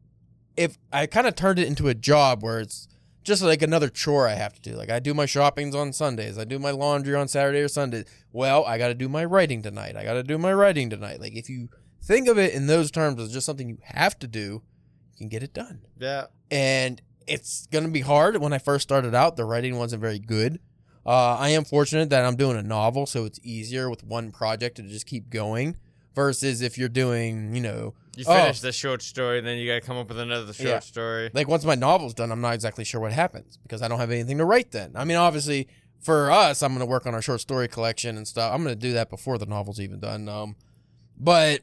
if 0.57 0.77
I 0.91 1.05
kind 1.05 1.27
of 1.27 1.35
turned 1.35 1.59
it 1.59 1.67
into 1.67 1.87
a 1.87 1.93
job 1.93 2.43
where 2.43 2.59
it's 2.59 2.87
just 3.23 3.41
like 3.41 3.61
another 3.61 3.89
chore 3.89 4.27
I 4.27 4.33
have 4.33 4.53
to 4.53 4.61
do. 4.61 4.75
Like 4.75 4.89
I 4.89 4.99
do 4.99 5.13
my 5.13 5.25
shoppings 5.25 5.75
on 5.75 5.93
Sundays, 5.93 6.37
I 6.37 6.43
do 6.43 6.59
my 6.59 6.71
laundry 6.71 7.15
on 7.15 7.27
Saturday 7.27 7.59
or 7.59 7.67
Sunday. 7.67 8.05
Well, 8.31 8.65
I 8.65 8.77
got 8.77 8.87
to 8.87 8.93
do 8.93 9.09
my 9.09 9.25
writing 9.25 9.61
tonight. 9.61 9.95
I 9.95 10.03
got 10.03 10.13
to 10.13 10.23
do 10.23 10.37
my 10.37 10.53
writing 10.53 10.89
tonight. 10.89 11.19
Like 11.19 11.35
if 11.35 11.49
you 11.49 11.69
think 12.01 12.27
of 12.27 12.37
it 12.37 12.53
in 12.53 12.67
those 12.67 12.91
terms 12.91 13.19
as 13.19 13.31
just 13.31 13.45
something 13.45 13.69
you 13.69 13.77
have 13.83 14.17
to 14.19 14.27
do, 14.27 14.61
you 15.13 15.17
can 15.17 15.27
get 15.29 15.43
it 15.43 15.53
done. 15.53 15.81
yeah. 15.99 16.25
And 16.49 17.01
it's 17.27 17.67
gonna 17.67 17.87
be 17.87 18.01
hard. 18.01 18.37
When 18.37 18.51
I 18.51 18.57
first 18.57 18.83
started 18.83 19.13
out, 19.15 19.37
the 19.37 19.45
writing 19.45 19.77
wasn't 19.77 20.01
very 20.01 20.19
good. 20.19 20.59
Uh, 21.05 21.37
I 21.37 21.49
am 21.49 21.63
fortunate 21.63 22.09
that 22.09 22.25
I'm 22.25 22.35
doing 22.35 22.57
a 22.57 22.63
novel, 22.63 23.05
so 23.05 23.25
it's 23.25 23.39
easier 23.43 23.89
with 23.89 24.03
one 24.03 24.31
project 24.31 24.77
to 24.77 24.83
just 24.83 25.05
keep 25.05 25.29
going. 25.29 25.77
Versus 26.13 26.61
if 26.61 26.77
you're 26.77 26.89
doing, 26.89 27.55
you 27.55 27.61
know, 27.61 27.93
You 28.15 28.25
Oh. 28.27 28.33
finish 28.33 28.59
the 28.59 28.71
short 28.71 29.01
story, 29.01 29.37
and 29.37 29.47
then 29.47 29.57
you 29.57 29.67
gotta 29.67 29.81
come 29.81 29.97
up 29.97 30.09
with 30.09 30.19
another 30.19 30.51
short 30.53 30.67
Yeah. 30.69 30.79
story. 30.79 31.29
like 31.33 31.47
once 31.47 31.63
my 31.63 31.75
novel's 31.75 32.13
done, 32.13 32.31
I'm 32.31 32.41
not 32.41 32.53
exactly 32.53 32.83
sure 32.83 32.99
what 32.99 33.13
happens 33.13 33.57
because 33.63 33.81
I 33.81 33.87
don't 33.87 33.99
have 33.99 34.11
anything 34.11 34.37
to 34.39 34.45
write 34.45 34.71
then. 34.71 34.91
I 34.95 35.05
mean, 35.05 35.17
obviously 35.17 35.67
for 36.01 36.29
us, 36.31 36.61
I'm 36.63 36.71
going 36.71 36.79
to 36.79 36.85
work 36.85 37.05
on 37.05 37.13
our 37.13 37.21
short 37.21 37.41
story 37.41 37.67
collection 37.67 38.17
and 38.17 38.27
stuff. 38.27 38.51
I'm 38.53 38.63
going 38.63 38.75
to 38.75 38.79
do 38.79 38.91
that 38.93 39.09
before 39.09 39.37
the 39.37 39.45
novel's 39.45 39.79
even 39.79 39.99
done. 39.99 40.27
Um, 40.27 40.55
but 41.17 41.61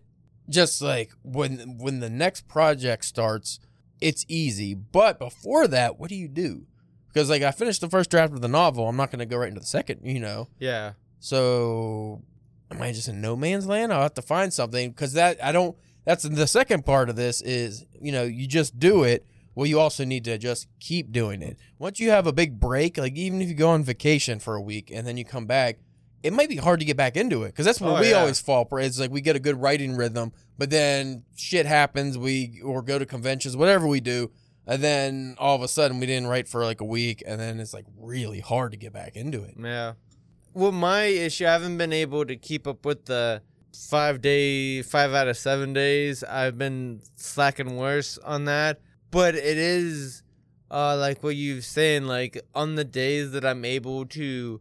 just 0.49 0.81
like 0.81 1.11
when 1.23 1.77
when 1.79 2.01
the 2.01 2.09
next 2.09 2.49
project 2.49 3.05
starts, 3.05 3.61
it's 4.01 4.25
easy. 4.29 4.75
But 4.75 5.19
before 5.19 5.67
that, 5.69 5.99
what 5.99 6.09
do 6.09 6.15
you 6.15 6.29
do? 6.29 6.67
Because 7.13 7.29
like 7.29 7.43
I 7.43 7.51
finished 7.51 7.81
the 7.83 7.89
first 7.91 8.11
draft 8.11 8.33
of 8.33 8.41
the 8.41 8.49
novel, 8.49 8.89
I'm 8.89 8.97
not 8.97 9.11
going 9.11 9.19
to 9.19 9.27
go 9.27 9.37
right 9.37 9.49
into 9.49 9.61
the 9.61 9.67
second, 9.67 10.01
you 10.05 10.21
know. 10.21 10.49
Yeah. 10.59 10.93
So 11.19 12.23
am 12.71 12.81
I 12.81 12.93
just 12.93 13.09
in 13.09 13.21
no 13.21 13.37
man's 13.37 13.67
land? 13.67 13.93
I'll 13.93 14.03
have 14.03 14.15
to 14.15 14.23
find 14.23 14.53
something 14.53 14.91
because 14.91 15.13
that 15.13 15.43
I 15.45 15.53
don't. 15.53 15.77
That's 16.09 16.23
the 16.23 16.47
second 16.47 16.87
part 16.87 17.11
of 17.11 17.17
this 17.17 17.43
is 17.43 17.85
you 18.01 18.13
know 18.13 18.23
you 18.23 18.47
just 18.47 18.79
do 18.79 19.05
it. 19.05 19.27
Well, 19.55 19.67
you 19.67 19.79
also 19.79 20.07
need 20.07 20.25
to 20.25 20.39
just 20.39 20.67
keep 20.81 21.13
doing 21.13 21.43
it. 21.43 21.59
Once 21.79 22.01
you 22.01 22.09
have 22.09 22.27
a 22.27 22.33
big 22.33 22.59
break, 22.59 22.97
like 22.97 23.15
even 23.15 23.43
if 23.43 23.49
you 23.49 23.55
go 23.55 23.69
on 23.69 23.83
vacation 23.85 24.39
for 24.39 24.55
a 24.55 24.61
week 24.63 24.91
and 24.91 25.07
then 25.07 25.19
you 25.19 25.25
come 25.27 25.45
back, 25.45 25.81
it 26.23 26.33
might 26.33 26.49
be 26.49 26.57
hard 26.57 26.81
to 26.81 26.87
get 26.87 26.97
back 26.97 27.15
into 27.15 27.43
it 27.43 27.49
because 27.49 27.67
that's 27.67 27.79
where 27.79 27.91
Oh, 27.97 28.01
we 28.01 28.11
yeah. 28.11 28.21
always 28.21 28.41
fall. 28.41 28.65
prey. 28.65 28.87
It's 28.87 28.99
like 28.99 29.11
we 29.11 29.21
get 29.21 29.37
a 29.37 29.39
good 29.39 29.61
writing 29.61 29.97
rhythm, 29.97 30.33
but 30.57 30.71
then 30.71 31.25
shit 31.37 31.67
happens. 31.67 32.17
We 32.17 32.63
or 32.65 32.81
go 32.81 32.99
to 32.99 33.05
conventions, 33.05 33.55
whatever 33.55 33.87
we 33.87 34.01
do, 34.01 34.31
and 34.67 34.83
then 34.83 35.35
all 35.39 35.57
of 35.57 35.63
a 35.63 35.69
sudden 35.69 36.01
we 36.01 36.07
didn't 36.07 36.29
write 36.29 36.49
for 36.49 36.65
like 36.65 36.81
a 36.81 36.87
week, 36.87 37.23
and 37.27 37.39
then 37.39 37.61
it's 37.61 37.75
like 37.75 37.85
really 37.99 38.41
hard 38.41 38.71
to 38.73 38.79
get 38.79 38.95
back 38.95 39.15
into 39.15 39.43
it. 39.45 39.57
Yeah. 39.63 39.93
Well, 40.55 40.73
my 40.73 41.03
issue, 41.05 41.45
I 41.47 41.53
haven't 41.53 41.77
been 41.77 41.93
able 41.93 42.25
to 42.25 42.35
keep 42.35 42.67
up 42.67 42.87
with 42.87 43.05
the 43.05 43.43
five 43.89 44.21
day, 44.21 44.83
five 44.83 45.13
out 45.15 45.29
of 45.29 45.37
seven 45.37 45.73
days. 45.73 46.25
I've 46.25 46.59
been 46.59 47.01
slacking 47.17 47.77
worse 47.77 48.19
on 48.19 48.45
that. 48.47 48.81
But 49.11 49.35
it 49.35 49.57
is, 49.57 50.23
uh, 50.71 50.97
like 50.97 51.23
what 51.23 51.37
you've 51.37 51.65
saying, 51.65 52.05
like 52.07 52.41
on 52.55 52.75
the 52.75 52.85
days 52.85 53.31
that 53.33 53.45
I'm 53.45 53.65
able 53.65 54.05
to 54.07 54.61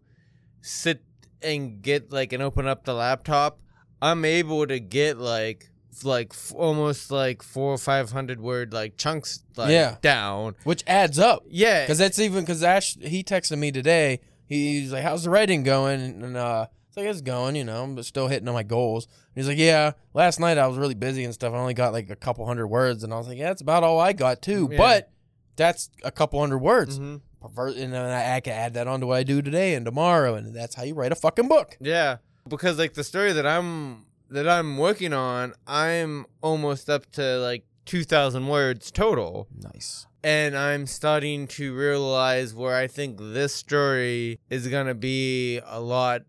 sit 0.62 1.01
and 1.41 1.82
get 1.82 2.12
like 2.12 2.34
and 2.34 2.41
open 2.41 2.67
up 2.67 2.86
the 2.86 2.93
laptop, 2.93 3.60
I'm 4.01 4.23
able 4.25 4.65
to 4.67 4.80
get 4.80 5.17
like 5.17 5.69
like 6.03 6.32
f- 6.32 6.53
almost 6.56 7.10
like 7.12 7.41
four 7.41 7.71
or 7.73 7.77
five 7.77 8.12
hundred 8.12 8.39
word 8.39 8.71
like 8.71 8.97
chunks 8.97 9.43
like 9.56 9.71
Yeah. 9.71 9.97
down. 10.01 10.56
which 10.63 10.84
adds 10.88 11.17
up. 11.19 11.43
Yeah, 11.49 11.84
Because 11.84 11.97
that's 11.97 12.19
even 12.19 12.41
because 12.43 12.62
Ash 12.63 12.95
he 13.01 13.23
texted 13.23 13.58
me 13.58 13.71
today. 13.71 14.19
He's 14.45 14.93
like, 14.93 15.03
"How's 15.03 15.23
the 15.25 15.30
writing 15.30 15.63
going?" 15.63 15.99
And 16.23 16.38
uh, 16.38 16.67
like 16.97 17.05
it's 17.07 17.21
going, 17.21 17.55
you 17.55 17.63
know, 17.63 17.88
but 17.95 18.05
still 18.05 18.27
hitting 18.27 18.47
on 18.47 18.53
my 18.53 18.63
goals. 18.63 19.05
And 19.05 19.36
he's 19.36 19.47
like, 19.47 19.57
"Yeah, 19.57 19.91
last 20.13 20.39
night 20.39 20.57
I 20.57 20.67
was 20.67 20.77
really 20.77 20.95
busy 20.95 21.23
and 21.23 21.33
stuff. 21.33 21.53
I 21.53 21.57
only 21.57 21.73
got 21.73 21.93
like 21.93 22.10
a 22.10 22.15
couple 22.15 22.45
hundred 22.45 22.67
words." 22.67 23.03
And 23.03 23.13
I 23.13 23.17
was 23.17 23.27
like, 23.27 23.38
"Yeah, 23.38 23.47
that's 23.49 23.62
about 23.62 23.83
all 23.83 23.99
I 23.99 24.13
got 24.13 24.41
too." 24.41 24.67
Yeah. 24.71 24.77
But 24.77 25.12
that's 25.55 25.89
a 26.03 26.12
couple 26.12 26.39
hundred 26.39 26.60
words. 26.60 26.99
Mhm. 26.99 27.21
Pervert- 27.41 27.77
And 27.77 27.93
then 27.93 28.03
I, 28.03 28.38
I 28.38 28.39
can 28.39 28.53
add 28.53 28.73
that 28.73 28.88
on 28.88 28.99
to 29.01 29.07
what 29.07 29.17
I 29.17 29.23
do 29.23 29.41
today 29.41 29.75
and 29.75 29.86
tomorrow, 29.86 30.33
and 30.36 30.55
that's 30.55 30.75
how 30.75 30.83
you 30.83 30.95
write 30.95 31.12
a 31.12 31.15
fucking 31.15 31.47
book. 31.47 31.77
Yeah, 31.79 32.17
because 32.49 32.77
like 32.79 32.93
the 32.95 33.03
story 33.03 33.31
that 33.33 33.45
I'm 33.45 34.05
that 34.29 34.47
I'm 34.47 34.77
working 34.77 35.13
on, 35.13 35.53
I'm 35.67 36.25
almost 36.41 36.89
up 36.89 37.10
to 37.13 37.38
like 37.38 37.63
2000 37.86 38.47
words 38.47 38.91
total. 38.91 39.47
Nice. 39.73 40.05
And 40.23 40.57
I'm 40.57 40.88
starting 40.88 41.47
to 41.49 41.73
realize 41.73 42.53
where 42.53 42.75
I 42.75 42.88
think 42.88 43.17
this 43.19 43.53
story 43.53 44.39
is 44.49 44.67
going 44.67 44.88
to 44.88 44.95
be 44.95 45.60
a 45.65 45.79
lot 45.79 46.23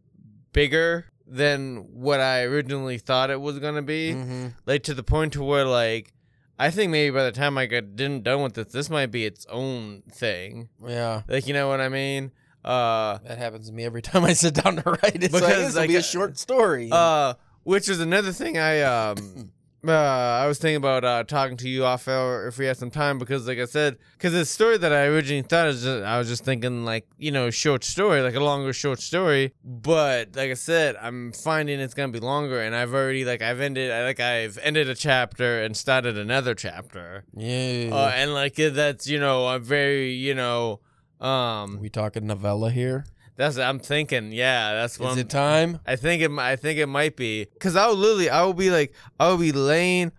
bigger 0.59 1.07
than 1.25 1.77
what 1.92 2.21
I 2.21 2.42
originally 2.42 2.99
thought 2.99 3.31
it 3.31 3.40
was 3.40 3.59
going 3.61 3.77
to 3.77 3.83
be. 3.83 4.12
Mm-hmm. 4.12 4.47
Like 4.66 4.83
to 4.85 4.94
the 4.94 5.05
point 5.05 5.35
to 5.35 5.44
where 5.44 5.64
like 5.64 6.12
I 6.59 6.71
think 6.71 6.90
maybe 6.90 7.14
by 7.14 7.25
the 7.25 7.33
time 7.33 7.57
I 7.57 7.66
got 7.66 7.94
didn't 7.94 8.25
done 8.25 8.42
with 8.42 8.55
this, 8.55 8.73
this 8.73 8.90
might 8.90 9.12
be 9.12 9.25
its 9.25 9.47
own 9.49 10.03
thing. 10.11 10.68
Yeah. 10.85 11.23
Like 11.29 11.47
you 11.47 11.55
know 11.55 11.68
what 11.68 11.81
I 11.81 11.88
mean? 11.88 12.33
Uh 12.64 13.18
That 13.18 13.38
happens 13.38 13.68
to 13.68 13.73
me 13.73 13.85
every 13.85 14.03
time 14.03 14.25
I 14.25 14.33
sit 14.33 14.55
down 14.55 14.77
to 14.77 14.90
write. 14.90 15.23
It's 15.23 15.33
like 15.33 15.42
Because, 15.42 15.64
this 15.66 15.75
will 15.75 15.83
like, 15.83 15.88
be 15.90 15.97
a 15.97 16.03
short 16.03 16.38
story. 16.38 16.88
Uh, 16.90 17.35
which 17.62 17.88
is 17.88 18.01
another 18.01 18.33
thing 18.33 18.59
I 18.59 18.81
um 18.83 19.53
uh, 19.88 20.40
I 20.42 20.46
was 20.46 20.59
thinking 20.59 20.77
about 20.77 21.05
uh, 21.05 21.24
talking 21.24 21.57
to 21.59 21.68
you 21.68 21.85
off 21.85 22.09
air 22.09 22.46
if 22.46 22.59
we 22.59 22.66
had 22.66 22.77
some 22.77 22.90
time 22.90 23.18
because, 23.18 23.46
like 23.46 23.59
I 23.59 23.64
said, 23.64 23.98
because 24.12 24.33
the 24.33 24.44
story 24.44 24.79
that 24.79 24.92
I 24.92 25.05
originally 25.07 25.42
thought 25.42 25.68
is 25.68 25.83
just, 25.83 26.05
I 26.05 26.18
was 26.18 26.29
just 26.29 26.44
thinking 26.44 26.85
like 26.85 27.07
you 27.18 27.31
know 27.31 27.51
short 27.51 27.85
story, 27.85 28.22
like 28.22 28.35
a 28.35 28.40
longer 28.40 28.72
short 28.72 29.01
story. 29.01 29.55
But 29.64 30.37
like 30.37 30.51
I 30.51 30.55
said, 30.55 30.96
I'm 31.01 31.33
finding 31.33 31.81
it's 31.81 31.94
gonna 31.94 32.12
be 32.12 32.20
longer, 32.20 32.61
and 32.61 32.74
I've 32.74 32.94
already 32.94 33.24
like 33.24 33.42
I've 33.42 33.61
ended 33.61 33.90
I, 33.90 34.05
like 34.05 34.20
I've 34.20 34.59
ended 34.62 34.88
a 34.88 34.94
chapter 34.94 35.62
and 35.62 35.77
started 35.77 36.18
another 36.18 36.55
chapter, 36.55 37.24
yeah. 37.35 37.90
uh, 37.92 38.12
and 38.14 38.35
like 38.35 38.57
that's 38.57 39.07
you 39.07 39.20
know 39.20 39.46
I'm 39.48 39.62
very 39.62 40.12
you 40.12 40.35
know 40.35 40.81
um 41.20 41.79
we 41.81 41.88
talking 41.88 42.27
novella 42.27 42.70
here? 42.70 43.05
That's 43.38 43.57
I'm 43.57 43.79
thinking 43.79 44.33
yeah 44.33 44.74
that's 44.74 44.98
what 44.98 45.12
Is 45.12 45.18
it 45.18 45.31
time? 45.31 45.81
I 45.87 45.96
think 45.96 46.20
it. 46.22 46.31
I 46.33 46.57
think 46.57 46.79
it 46.79 46.87
might 46.88 47.16
be 47.16 47.44
because 47.46 47.74
I'll 47.77 47.94
literally. 47.94 48.29
I 48.29 48.42
will 48.44 48.53
be 48.53 48.70
like. 48.70 48.92
I 49.18 49.29
will 49.29 49.38
be 49.38 49.53
laying 49.53 50.12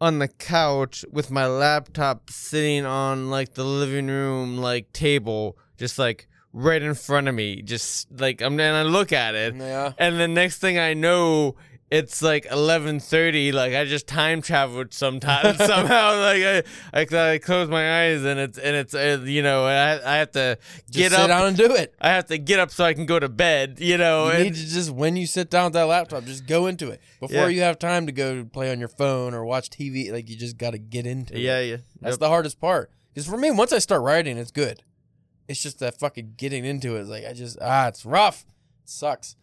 on 0.00 0.18
the 0.18 0.28
couch 0.28 1.04
with 1.10 1.30
my 1.30 1.46
laptop 1.46 2.28
sitting 2.28 2.84
on 2.84 3.30
like 3.30 3.54
the 3.54 3.64
living 3.64 4.08
room 4.08 4.58
like 4.58 4.92
table, 4.92 5.56
just 5.78 5.98
like 5.98 6.26
right 6.52 6.82
in 6.82 6.94
front 6.94 7.28
of 7.28 7.34
me. 7.34 7.62
Just 7.62 8.08
like 8.20 8.42
I'm. 8.42 8.58
And 8.60 8.76
I 8.76 8.82
look 8.82 9.12
at 9.12 9.34
it, 9.34 9.54
Yeah. 9.54 9.92
and 9.96 10.18
the 10.20 10.28
next 10.28 10.58
thing 10.58 10.78
I 10.78 10.92
know. 10.94 11.54
It's 11.96 12.22
like 12.22 12.46
eleven 12.50 12.98
thirty. 12.98 13.52
Like 13.52 13.72
I 13.74 13.84
just 13.84 14.06
time 14.08 14.42
traveled 14.42 14.92
sometimes 14.92 15.58
somehow. 15.64 16.18
Like 16.18 16.42
I, 16.42 16.62
I, 16.92 17.32
I 17.34 17.38
close 17.38 17.68
my 17.68 18.02
eyes 18.02 18.24
and 18.24 18.40
it's 18.40 18.58
and 18.58 18.74
it's 18.74 18.94
uh, 18.94 19.20
you 19.24 19.42
know 19.42 19.64
I, 19.64 20.14
I 20.14 20.16
have 20.16 20.32
to 20.32 20.58
Just 20.90 20.92
get 20.92 21.10
sit 21.12 21.20
up. 21.20 21.28
down 21.28 21.46
and 21.46 21.56
do 21.56 21.72
it. 21.74 21.94
I 22.00 22.08
have 22.08 22.26
to 22.26 22.38
get 22.38 22.58
up 22.58 22.70
so 22.70 22.84
I 22.84 22.94
can 22.94 23.06
go 23.06 23.18
to 23.20 23.28
bed. 23.28 23.78
You 23.78 23.96
know. 23.98 24.26
You 24.26 24.30
and- 24.32 24.44
need 24.44 24.54
to 24.54 24.66
just 24.66 24.90
when 24.90 25.14
you 25.16 25.26
sit 25.26 25.50
down 25.50 25.66
with 25.66 25.72
that 25.74 25.84
laptop, 25.84 26.24
just 26.24 26.46
go 26.46 26.66
into 26.66 26.90
it 26.90 27.00
before 27.20 27.36
Yeah. 27.42 27.46
you 27.48 27.60
have 27.62 27.78
time 27.78 28.06
to 28.06 28.12
go 28.12 28.44
play 28.44 28.72
on 28.72 28.78
your 28.80 28.88
phone 28.88 29.32
or 29.34 29.44
watch 29.44 29.70
TV. 29.70 30.10
Like 30.10 30.28
you 30.28 30.36
just 30.36 30.56
got 30.58 30.70
to 30.72 30.78
get 30.78 31.06
into 31.06 31.34
it. 31.34 31.40
yeah, 31.40 31.60
yeah. 31.60 31.76
that's 32.00 32.14
Yep. 32.14 32.20
the 32.20 32.28
hardest 32.28 32.60
part. 32.60 32.90
Because 33.12 33.28
for 33.28 33.36
me, 33.36 33.50
once 33.52 33.72
I 33.72 33.78
start 33.78 34.02
writing, 34.02 34.36
it's 34.36 34.50
good. 34.50 34.82
It's 35.46 35.62
just 35.62 35.78
that 35.78 36.00
fucking 36.00 36.34
getting 36.38 36.64
into 36.64 36.96
it. 36.96 37.02
It's 37.02 37.08
like 37.10 37.24
I 37.24 37.34
just 37.34 37.56
ah, 37.62 37.86
it's 37.86 38.04
rough. 38.04 38.44
It 38.82 38.88
sucks. 38.90 39.36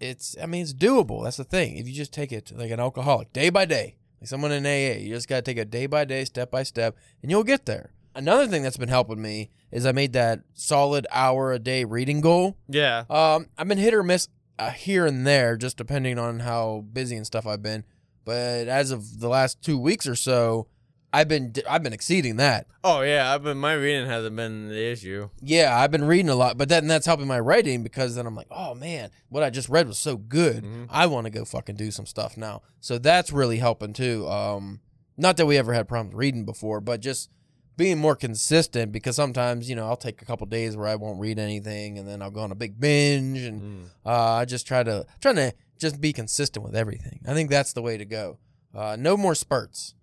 It's 0.00 0.36
I 0.42 0.46
mean 0.46 0.62
it's 0.62 0.72
doable. 0.72 1.24
That's 1.24 1.36
the 1.36 1.44
thing. 1.44 1.76
If 1.76 1.86
you 1.86 1.94
just 1.94 2.12
take 2.12 2.32
it 2.32 2.52
like 2.54 2.70
an 2.70 2.80
alcoholic, 2.80 3.32
day 3.32 3.50
by 3.50 3.66
day, 3.66 3.96
like 4.20 4.28
someone 4.28 4.52
in 4.52 4.66
AA, 4.66 4.98
you 4.98 5.14
just 5.14 5.28
gotta 5.28 5.42
take 5.42 5.58
it 5.58 5.70
day 5.70 5.86
by 5.86 6.04
day, 6.04 6.24
step 6.24 6.50
by 6.50 6.62
step, 6.62 6.96
and 7.22 7.30
you'll 7.30 7.44
get 7.44 7.66
there. 7.66 7.92
Another 8.14 8.46
thing 8.46 8.62
that's 8.62 8.76
been 8.76 8.88
helping 8.88 9.22
me 9.22 9.50
is 9.70 9.86
I 9.86 9.92
made 9.92 10.12
that 10.14 10.40
solid 10.54 11.06
hour 11.12 11.52
a 11.52 11.58
day 11.58 11.84
reading 11.84 12.20
goal. 12.20 12.56
Yeah. 12.68 13.04
Um, 13.08 13.46
I've 13.56 13.68
been 13.68 13.78
hit 13.78 13.94
or 13.94 14.02
miss 14.02 14.28
uh, 14.58 14.70
here 14.70 15.06
and 15.06 15.26
there, 15.26 15.56
just 15.56 15.76
depending 15.76 16.18
on 16.18 16.40
how 16.40 16.84
busy 16.92 17.16
and 17.16 17.26
stuff 17.26 17.46
I've 17.46 17.62
been. 17.62 17.84
But 18.24 18.68
as 18.68 18.90
of 18.90 19.20
the 19.20 19.28
last 19.28 19.62
two 19.62 19.78
weeks 19.78 20.06
or 20.06 20.16
so, 20.16 20.66
I've 21.12 21.28
been 21.28 21.52
I've 21.68 21.82
been 21.82 21.92
exceeding 21.92 22.36
that. 22.36 22.66
Oh 22.84 23.00
yeah, 23.02 23.34
I've 23.34 23.42
been 23.42 23.58
my 23.58 23.72
reading 23.74 24.06
hasn't 24.06 24.36
been 24.36 24.68
the 24.68 24.80
issue. 24.92 25.28
Yeah, 25.42 25.76
I've 25.76 25.90
been 25.90 26.04
reading 26.04 26.28
a 26.28 26.34
lot, 26.36 26.56
but 26.56 26.68
then 26.68 26.86
that's 26.86 27.06
helping 27.06 27.26
my 27.26 27.40
writing 27.40 27.82
because 27.82 28.14
then 28.14 28.26
I'm 28.26 28.36
like, 28.36 28.46
oh 28.50 28.74
man, 28.74 29.10
what 29.28 29.42
I 29.42 29.50
just 29.50 29.68
read 29.68 29.88
was 29.88 29.98
so 29.98 30.16
good. 30.16 30.62
Mhm. 30.64 30.86
I 30.88 31.06
want 31.06 31.24
to 31.24 31.30
go 31.30 31.44
fucking 31.44 31.74
do 31.76 31.90
some 31.90 32.06
stuff 32.06 32.36
now. 32.36 32.62
So 32.80 32.98
that's 32.98 33.32
really 33.32 33.58
helping 33.58 33.92
too. 33.92 34.28
Um, 34.28 34.80
not 35.16 35.36
that 35.36 35.46
we 35.46 35.56
ever 35.58 35.72
had 35.74 35.88
problems 35.88 36.14
reading 36.14 36.44
before, 36.44 36.80
but 36.80 37.00
just 37.00 37.28
being 37.76 37.98
more 37.98 38.14
consistent 38.16 38.92
because 38.92 39.16
sometimes 39.16 39.68
you 39.68 39.74
know 39.74 39.86
I'll 39.86 39.96
take 39.96 40.22
a 40.22 40.24
couple 40.24 40.46
days 40.46 40.76
where 40.76 40.86
I 40.86 40.94
won't 40.96 41.18
read 41.18 41.38
anything 41.38 41.98
and 41.98 42.06
then 42.06 42.22
I'll 42.22 42.30
go 42.30 42.40
on 42.42 42.52
a 42.52 42.54
big 42.56 42.78
binge 42.78 43.38
and 43.40 43.60
Mm. 43.62 43.84
uh, 44.06 44.32
I 44.34 44.44
just 44.44 44.66
try 44.66 44.82
to 44.82 45.06
trying 45.20 45.36
to 45.36 45.52
just 45.78 46.00
be 46.00 46.12
consistent 46.12 46.64
with 46.64 46.76
everything. 46.76 47.20
I 47.26 47.32
think 47.34 47.50
that's 47.50 47.72
the 47.72 47.82
way 47.82 47.96
to 47.96 48.04
go. 48.04 48.38
Uh, 48.74 48.96
no 48.98 49.16
more 49.16 49.34
spurts 49.34 49.94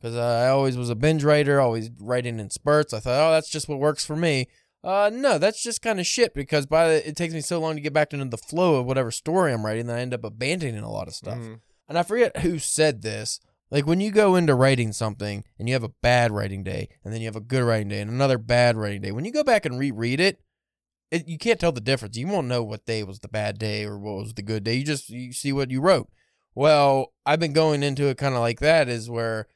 because 0.00 0.16
I 0.16 0.48
always 0.48 0.76
was 0.76 0.90
a 0.90 0.94
binge 0.94 1.22
writer, 1.24 1.60
always 1.60 1.90
writing 2.00 2.40
in 2.40 2.50
spurts. 2.50 2.92
I 2.94 3.00
thought, 3.00 3.28
oh, 3.28 3.32
that's 3.32 3.50
just 3.50 3.68
what 3.68 3.78
works 3.78 4.04
for 4.04 4.16
me. 4.16 4.48
Uh, 4.82 5.10
no, 5.12 5.36
that's 5.38 5.62
just 5.62 5.82
kind 5.82 6.00
of 6.00 6.06
shit 6.06 6.32
because 6.32 6.64
by 6.64 6.88
the, 6.88 7.08
it 7.08 7.14
takes 7.16 7.34
me 7.34 7.42
so 7.42 7.60
long 7.60 7.74
to 7.74 7.82
get 7.82 7.92
back 7.92 8.12
into 8.14 8.24
the 8.24 8.38
flow 8.38 8.76
of 8.76 8.86
whatever 8.86 9.10
story 9.10 9.52
I'm 9.52 9.66
writing 9.66 9.86
that 9.86 9.98
I 9.98 10.00
end 10.00 10.14
up 10.14 10.24
abandoning 10.24 10.82
a 10.82 10.90
lot 10.90 11.06
of 11.06 11.14
stuff. 11.14 11.36
Mhm. 11.38 11.60
And 11.86 11.98
I 11.98 12.02
forget 12.02 12.38
who 12.38 12.58
said 12.58 13.02
this. 13.02 13.40
Like 13.70 13.86
when 13.86 14.00
you 14.00 14.10
go 14.10 14.36
into 14.36 14.54
writing 14.54 14.92
something 14.92 15.44
and 15.58 15.68
you 15.68 15.74
have 15.74 15.84
a 15.84 15.92
bad 16.02 16.32
writing 16.32 16.64
day, 16.64 16.88
and 17.04 17.12
then 17.12 17.20
you 17.20 17.26
have 17.26 17.36
a 17.36 17.40
good 17.40 17.62
writing 17.62 17.88
day 17.88 18.00
and 18.00 18.10
another 18.10 18.38
bad 18.38 18.76
writing 18.76 19.02
day. 19.02 19.12
When 19.12 19.24
you 19.26 19.32
go 19.32 19.44
back 19.44 19.66
and 19.66 19.78
reread 19.78 20.18
it, 20.18 20.40
it 21.10 21.28
you 21.28 21.36
can't 21.38 21.60
tell 21.60 21.72
the 21.72 21.80
difference. 21.80 22.16
You 22.16 22.26
won't 22.26 22.46
know 22.48 22.62
what 22.62 22.86
day 22.86 23.02
was 23.04 23.20
the 23.20 23.28
bad 23.28 23.58
day 23.58 23.84
or 23.84 23.98
what 23.98 24.16
was 24.16 24.34
the 24.34 24.42
good 24.42 24.64
day. 24.64 24.74
You 24.74 24.84
just 24.84 25.10
you 25.10 25.32
see 25.32 25.52
what 25.52 25.70
you 25.70 25.80
wrote. 25.80 26.08
Well, 26.54 27.12
I've 27.26 27.38
been 27.38 27.52
going 27.52 27.82
into 27.82 28.06
it 28.06 28.18
kind 28.18 28.34
of 28.34 28.40
like 28.40 28.60
that 28.60 28.88
is 28.88 29.08
where 29.10 29.46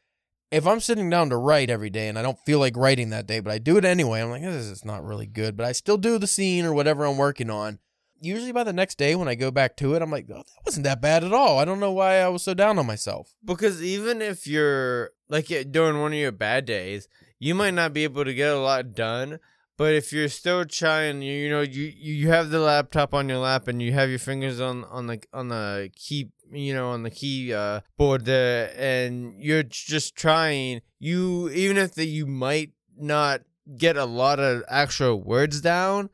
if 0.50 0.66
I'm 0.66 0.80
sitting 0.80 1.10
down 1.10 1.30
to 1.30 1.36
write 1.36 1.70
every 1.70 1.90
day 1.90 2.08
and 2.08 2.18
I 2.18 2.22
don't 2.22 2.38
feel 2.40 2.58
like 2.58 2.76
writing 2.76 3.10
that 3.10 3.26
day, 3.26 3.40
but 3.40 3.52
I 3.52 3.58
do 3.58 3.76
it 3.76 3.84
anyway, 3.84 4.20
I'm 4.20 4.30
like, 4.30 4.42
this 4.42 4.66
is 4.66 4.84
not 4.84 5.04
really 5.04 5.26
good, 5.26 5.56
but 5.56 5.66
I 5.66 5.72
still 5.72 5.96
do 5.96 6.18
the 6.18 6.26
scene 6.26 6.64
or 6.64 6.72
whatever 6.72 7.04
I'm 7.04 7.18
working 7.18 7.50
on. 7.50 7.78
Usually 8.20 8.52
by 8.52 8.64
the 8.64 8.72
next 8.72 8.96
day 8.96 9.14
when 9.14 9.28
I 9.28 9.34
go 9.34 9.50
back 9.50 9.76
to 9.78 9.94
it, 9.94 10.00
I'm 10.00 10.10
like, 10.10 10.26
oh, 10.30 10.36
that 10.36 10.64
wasn't 10.64 10.84
that 10.84 11.02
bad 11.02 11.24
at 11.24 11.32
all. 11.32 11.58
I 11.58 11.64
don't 11.64 11.80
know 11.80 11.92
why 11.92 12.18
I 12.18 12.28
was 12.28 12.42
so 12.42 12.54
down 12.54 12.78
on 12.78 12.86
myself. 12.86 13.34
Because 13.44 13.82
even 13.82 14.22
if 14.22 14.46
you're 14.46 15.10
like 15.28 15.48
during 15.70 16.00
one 16.00 16.12
of 16.12 16.18
your 16.18 16.32
bad 16.32 16.64
days, 16.64 17.08
you 17.38 17.54
might 17.54 17.74
not 17.74 17.92
be 17.92 18.04
able 18.04 18.24
to 18.24 18.32
get 18.32 18.50
a 18.54 18.58
lot 18.58 18.94
done. 18.94 19.40
But 19.76 19.94
if 19.94 20.12
you're 20.12 20.28
still 20.28 20.64
trying, 20.64 21.20
you, 21.20 21.34
you 21.34 21.50
know, 21.50 21.62
you 21.62 21.92
you 21.96 22.28
have 22.28 22.50
the 22.50 22.60
laptop 22.60 23.12
on 23.12 23.28
your 23.28 23.38
lap 23.38 23.66
and 23.66 23.82
you 23.82 23.92
have 23.92 24.08
your 24.08 24.20
fingers 24.20 24.60
on 24.60 24.84
on 24.84 25.08
the 25.08 25.20
on 25.32 25.48
the 25.48 25.90
key, 25.96 26.30
you 26.56 26.74
know, 26.74 26.90
on 26.90 27.02
the 27.02 27.10
key 27.10 27.52
uh, 27.52 27.80
board 27.96 28.24
there, 28.24 28.72
and 28.76 29.34
you're 29.42 29.62
just 29.62 30.16
trying. 30.16 30.80
You 30.98 31.50
even 31.50 31.76
if 31.76 31.94
the, 31.94 32.06
you 32.06 32.26
might 32.26 32.72
not 32.96 33.42
get 33.76 33.96
a 33.96 34.04
lot 34.04 34.38
of 34.40 34.62
actual 34.68 35.20
words 35.20 35.60
down, 35.60 36.10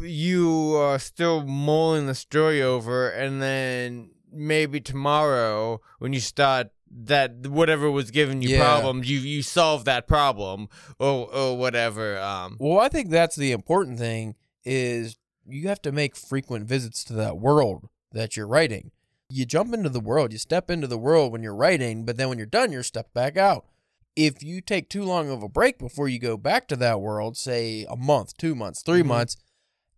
you 0.00 0.74
are 0.76 0.98
still 0.98 1.42
mulling 1.44 2.06
the 2.06 2.14
story 2.14 2.62
over, 2.62 3.08
and 3.10 3.40
then 3.42 4.10
maybe 4.32 4.80
tomorrow 4.80 5.80
when 5.98 6.12
you 6.12 6.20
start 6.20 6.68
that 6.90 7.46
whatever 7.46 7.90
was 7.90 8.10
giving 8.10 8.42
you 8.42 8.50
Yeah. 8.50 8.58
problems, 8.58 9.10
you 9.10 9.18
you 9.20 9.42
solve 9.42 9.84
that 9.84 10.06
problem 10.06 10.68
or 10.98 11.32
or 11.34 11.56
whatever. 11.58 12.18
Um, 12.18 12.56
Well, 12.58 12.78
I 12.78 12.88
think 12.88 13.10
that's 13.10 13.36
the 13.36 13.52
important 13.52 13.98
thing 13.98 14.36
is 14.64 15.16
you 15.46 15.68
have 15.68 15.82
to 15.82 15.92
make 15.92 16.14
frequent 16.16 16.66
visits 16.66 17.04
to 17.04 17.12
that 17.14 17.38
world 17.38 17.88
that 18.12 18.36
you're 18.36 18.46
writing. 18.46 18.90
You 19.30 19.44
jump 19.44 19.74
into 19.74 19.90
the 19.90 20.00
world, 20.00 20.32
you 20.32 20.38
step 20.38 20.70
into 20.70 20.86
the 20.86 20.96
world 20.96 21.32
when 21.32 21.42
you're 21.42 21.54
writing, 21.54 22.06
but 22.06 22.16
then 22.16 22.30
when 22.30 22.38
you're 22.38 22.46
done, 22.46 22.72
you're 22.72 22.82
stepped 22.82 23.12
back 23.12 23.36
out. 23.36 23.66
If 24.16 24.42
you 24.42 24.62
take 24.62 24.88
too 24.88 25.04
long 25.04 25.28
of 25.30 25.42
a 25.42 25.48
break 25.50 25.78
before 25.78 26.08
you 26.08 26.18
go 26.18 26.38
back 26.38 26.66
to 26.68 26.76
that 26.76 27.02
world, 27.02 27.36
say 27.36 27.84
a 27.90 27.96
month, 27.96 28.36
two 28.38 28.54
months, 28.54 28.80
3 28.82 29.02
Mhm. 29.02 29.06
months, 29.06 29.36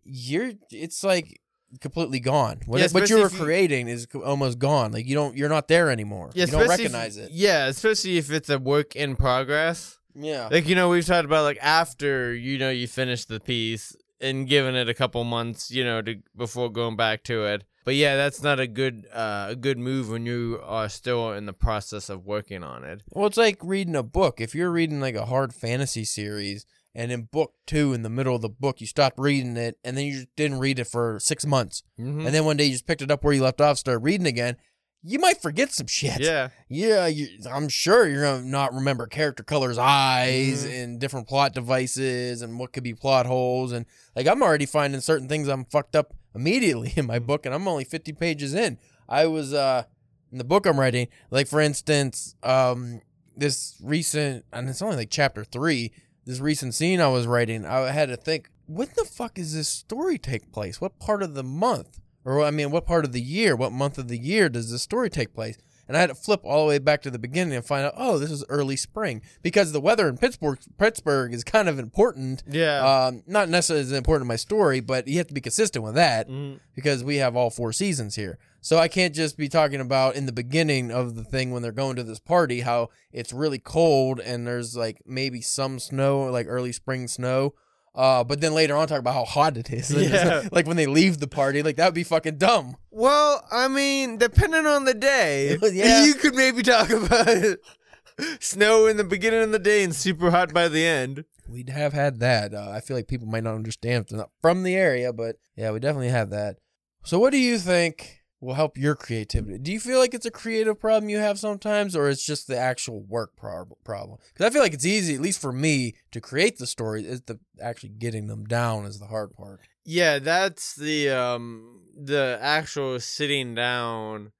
you're 0.03 0.51
it's 0.69 1.01
like 1.03 1.39
completely 1.79 2.19
gone. 2.19 2.59
What, 2.65 2.81
Yeah, 2.81 2.87
what 2.91 3.09
you 3.09 3.19
were 3.21 3.29
creating 3.29 3.87
is 3.87 4.05
almost 4.13 4.59
gone. 4.59 4.91
Like 4.91 5.07
you 5.07 5.15
don't, 5.15 5.37
you're 5.37 5.47
not 5.49 5.69
there 5.69 5.89
anymore. 5.89 6.31
yeah, 6.33 6.45
you 6.45 6.51
don't 6.51 6.61
especially 6.63 6.85
if- 6.85 6.93
recognize 6.93 7.17
it. 7.17 7.31
Yeah, 7.31 7.67
especially 7.67 8.17
if 8.17 8.29
it's 8.31 8.49
a 8.49 8.59
work 8.59 8.97
in 8.97 9.15
progress. 9.15 9.97
Yeah. 10.13 10.49
Like 10.51 10.67
you 10.67 10.75
know, 10.75 10.89
we've 10.89 11.05
talked 11.05 11.23
about 11.25 11.43
like 11.43 11.57
after 11.61 12.35
you 12.35 12.57
know 12.57 12.69
you 12.69 12.85
finish 12.85 13.23
the 13.23 13.39
piece 13.39 13.95
and 14.21 14.47
giving 14.47 14.75
it 14.75 14.87
a 14.89 14.93
couple 14.93 15.23
months, 15.23 15.71
you 15.71 15.83
know, 15.83 16.01
to 16.01 16.15
before 16.35 16.71
going 16.71 16.95
back 16.95 17.23
to 17.25 17.45
it. 17.45 17.63
But 17.83 17.95
yeah, 17.95 18.15
that's 18.15 18.43
not 18.43 18.59
a 18.59 18.67
good 18.67 19.07
uh, 19.11 19.47
a 19.49 19.55
good 19.55 19.79
move 19.79 20.09
when 20.09 20.25
you 20.25 20.59
are 20.63 20.87
still 20.87 21.31
in 21.31 21.47
the 21.47 21.53
process 21.53 22.09
of 22.09 22.25
working 22.25 22.63
on 22.63 22.83
it. 22.83 23.01
Well, 23.11 23.25
it's 23.27 23.37
like 23.37 23.57
reading 23.63 23.95
a 23.95 24.03
book. 24.03 24.39
If 24.39 24.53
you're 24.53 24.71
reading 24.71 24.99
like 25.01 25.15
a 25.15 25.25
hard 25.25 25.51
fantasy 25.53 26.03
series, 26.05 26.65
and 26.93 27.11
in 27.11 27.23
book 27.23 27.53
two, 27.65 27.93
in 27.93 28.03
the 28.03 28.09
middle 28.09 28.35
of 28.35 28.41
the 28.43 28.49
book, 28.49 28.81
you 28.81 28.87
stopped 28.87 29.17
reading 29.17 29.57
it, 29.57 29.77
and 29.83 29.97
then 29.97 30.05
you 30.05 30.13
just 30.13 30.35
didn't 30.35 30.59
read 30.59 30.77
it 30.77 30.85
for 30.87 31.17
six 31.19 31.43
months, 31.45 31.81
Mm-hmm. 31.99 32.25
and 32.27 32.35
then 32.35 32.45
one 32.45 32.57
day 32.57 32.65
you 32.65 32.73
just 32.73 32.85
picked 32.85 33.01
it 33.01 33.09
up 33.09 33.23
where 33.23 33.33
you 33.33 33.41
left 33.41 33.61
off, 33.61 33.77
started 33.79 34.03
reading 34.03 34.27
again, 34.27 34.57
you 35.03 35.19
might 35.19 35.41
forget 35.41 35.71
some 35.71 35.87
shit. 35.87 36.19
yeah, 36.19 36.49
Yeah, 36.69 37.07
you, 37.07 37.27
I'm 37.51 37.69
sure 37.69 38.07
you're 38.07 38.23
gonna 38.23 38.43
not 38.45 38.73
remember 38.73 39.07
character 39.07 39.43
colors, 39.43 39.77
eyes, 39.77 40.65
Mhm. 40.65 40.83
and 40.83 40.99
different 40.99 41.27
plot 41.27 41.53
devices, 41.53 42.41
and 42.41 42.59
what 42.59 42.73
could 42.73 42.83
be 42.83 42.93
plot 42.93 43.25
holes, 43.25 43.71
and 43.71 43.85
like 44.15 44.27
I'm 44.27 44.41
already 44.43 44.65
finding 44.65 45.01
certain 45.01 45.27
things 45.27 45.47
I'm 45.47 45.65
fucked 45.65 45.95
up 45.95 46.13
immediately 46.35 46.93
in 46.97 47.05
my 47.05 47.19
book, 47.19 47.45
and 47.45 47.53
I'm 47.55 47.67
only 47.67 47.83
50 47.83 48.13
pages 48.13 48.53
in. 48.53 48.77
I 49.09 49.25
was 49.25 49.53
uh 49.53 49.83
in 50.31 50.37
the 50.37 50.43
book 50.43 50.65
I'm 50.65 50.79
writing, 50.79 51.07
like 51.31 51.47
for 51.47 51.59
instance, 51.61 52.35
um 52.43 53.01
this 53.35 53.75
recent, 53.81 54.45
and 54.53 54.69
it's 54.69 54.81
only 54.81 54.97
like 54.97 55.09
chapter 55.09 55.43
three. 55.43 55.91
This 56.25 56.39
recent 56.39 56.75
scene 56.75 57.01
I 57.01 57.07
was 57.07 57.25
writing, 57.25 57.65
I 57.65 57.89
had 57.91 58.09
to 58.09 58.15
think, 58.17 58.49
when 58.67 58.89
the 58.95 59.03
fuck 59.05 59.39
is 59.39 59.55
this 59.55 59.67
story 59.67 60.19
take 60.19 60.51
place? 60.51 60.79
What 60.79 60.99
part 60.99 61.23
of 61.23 61.33
the 61.33 61.43
month? 61.43 61.99
Or 62.25 62.41
I 62.43 62.51
mean, 62.51 62.71
what 62.71 62.85
part 62.85 63.05
of 63.05 63.13
the 63.13 63.21
year? 63.21 63.55
What 63.55 63.71
month 63.71 63.97
of 63.97 64.07
the 64.07 64.17
year 64.17 64.47
does 64.49 64.71
this 64.71 64.81
story 64.83 65.09
take 65.09 65.33
place? 65.33 65.57
And 65.87 65.97
I 65.97 65.99
had 65.99 66.07
to 66.09 66.15
flip 66.15 66.39
all 66.45 66.63
the 66.65 66.69
way 66.69 66.79
back 66.79 67.01
to 67.01 67.11
the 67.11 67.19
beginning 67.19 67.53
and 67.53 67.65
find 67.65 67.85
out, 67.85 67.95
oh, 67.97 68.17
this 68.17 68.31
is 68.31 68.45
early 68.47 68.77
spring 68.77 69.21
because 69.41 69.73
the 69.73 69.81
weather 69.81 70.07
in 70.07 70.17
Pittsburgh, 70.17 70.57
Pittsburgh 70.77 71.33
is 71.33 71.43
kind 71.43 71.67
of 71.67 71.79
important. 71.79 72.43
yeah. 72.49 72.79
Um, 73.07 73.23
not 73.27 73.49
necessarily 73.49 73.81
as 73.81 73.91
important 73.91 74.23
to 74.25 74.27
my 74.27 74.37
story, 74.37 74.79
but 74.79 75.07
you 75.09 75.17
have 75.17 75.27
to 75.27 75.33
be 75.33 75.41
consistent 75.41 75.83
with 75.83 75.95
that 75.95 76.29
Mhm. 76.29 76.59
because 76.75 77.03
we 77.03 77.17
have 77.17 77.35
all 77.35 77.49
four 77.49 77.73
seasons 77.73 78.15
here. 78.15 78.37
So 78.61 78.77
I 78.77 78.87
can't 78.87 79.13
just 79.13 79.35
be 79.37 79.49
talking 79.49 79.81
about 79.81 80.15
in 80.15 80.27
the 80.27 80.31
beginning 80.31 80.91
of 80.91 81.15
the 81.15 81.23
thing 81.25 81.51
when 81.51 81.61
they're 81.61 81.71
going 81.73 81.95
to 81.97 82.03
this 82.03 82.19
party 82.19 82.61
how 82.61 82.89
it's 83.11 83.33
really 83.33 83.59
cold 83.59 84.19
and 84.21 84.47
there's 84.47 84.77
like 84.77 85.01
maybe 85.05 85.41
some 85.41 85.77
snow, 85.79 86.21
like 86.31 86.45
early 86.47 86.71
spring 86.71 87.07
snow. 87.09 87.53
Uh, 87.93 88.23
but 88.23 88.39
then 88.39 88.53
later 88.53 88.75
on 88.75 88.87
talk 88.87 88.99
about 88.99 89.13
how 89.13 89.25
hot 89.25 89.57
it 89.57 89.69
is. 89.71 89.91
Yeah. 89.95 90.47
like 90.51 90.65
when 90.65 90.77
they 90.77 90.85
leave 90.85 91.19
the 91.19 91.27
party, 91.27 91.61
like 91.61 91.75
that 91.75 91.85
would 91.87 91.93
be 91.93 92.03
fucking 92.03 92.37
dumb. 92.37 92.77
Well, 92.89 93.45
I 93.51 93.67
mean, 93.67 94.17
depending 94.17 94.65
on 94.65 94.85
the 94.85 94.93
day, 94.93 95.57
Yeah. 95.71 96.05
you 96.05 96.13
could 96.13 96.33
maybe 96.35 96.63
talk 96.63 96.89
about 96.89 97.57
snow 98.39 98.85
in 98.87 98.97
the 98.97 99.03
beginning 99.03 99.41
of 99.43 99.51
the 99.51 99.59
day 99.59 99.83
and 99.83 99.95
super 99.95 100.31
hot 100.31 100.53
by 100.53 100.67
the 100.67 100.85
end. 100.85 101.25
We'd 101.47 101.69
have 101.69 101.91
had 101.93 102.19
that. 102.21 102.53
Uh, 102.53 102.69
I 102.71 102.79
feel 102.79 102.95
like 102.95 103.07
people 103.09 103.27
might 103.27 103.43
not 103.43 103.55
understand 103.55 104.03
if 104.05 104.09
they're 104.09 104.19
not 104.19 104.31
from 104.41 104.63
the 104.63 104.75
area, 104.75 105.11
but 105.11 105.35
yeah, 105.57 105.71
we 105.71 105.79
definitely 105.79 106.09
have 106.09 106.29
that. 106.29 106.57
So, 107.03 107.19
what 107.19 107.31
do 107.31 107.37
you 107.39 107.57
think 107.57 108.20
will 108.41 108.55
help 108.55 108.77
your 108.77 108.95
creativity? 108.95 109.59
Do 109.59 109.71
you 109.71 109.79
feel 109.79 109.99
like 109.99 110.13
it's 110.13 110.25
a 110.25 110.31
creative 110.31 110.79
problem 110.79 111.09
you 111.09 111.19
have 111.19 111.39
sometimes, 111.39 111.95
or 111.95 112.09
it's 112.09 112.25
just 112.25 112.47
the 112.47 112.57
actual 112.57 113.01
work 113.03 113.37
prob- 113.37 113.73
problem? 113.85 114.17
Because 114.33 114.47
I 114.47 114.49
feel 114.49 114.63
like 114.63 114.73
it's 114.73 114.85
easy, 114.85 115.15
at 115.15 115.21
least 115.21 115.39
for 115.39 115.53
me, 115.53 115.93
to 116.11 116.19
create 116.19 116.57
the 116.57 116.67
stories. 116.67 117.05
Is 117.05 117.21
the 117.21 117.39
actually 117.61 117.89
getting 117.89 118.27
them 118.27 118.45
down 118.45 118.85
is 118.85 118.99
the 118.99 119.05
hard 119.07 119.33
part. 119.33 119.61
Yeah, 119.85 120.19
that's 120.19 120.75
the 120.75 121.09
um 121.09 121.81
the 121.95 122.37
actual 122.41 122.99
sitting 122.99 123.55
down 123.55 124.31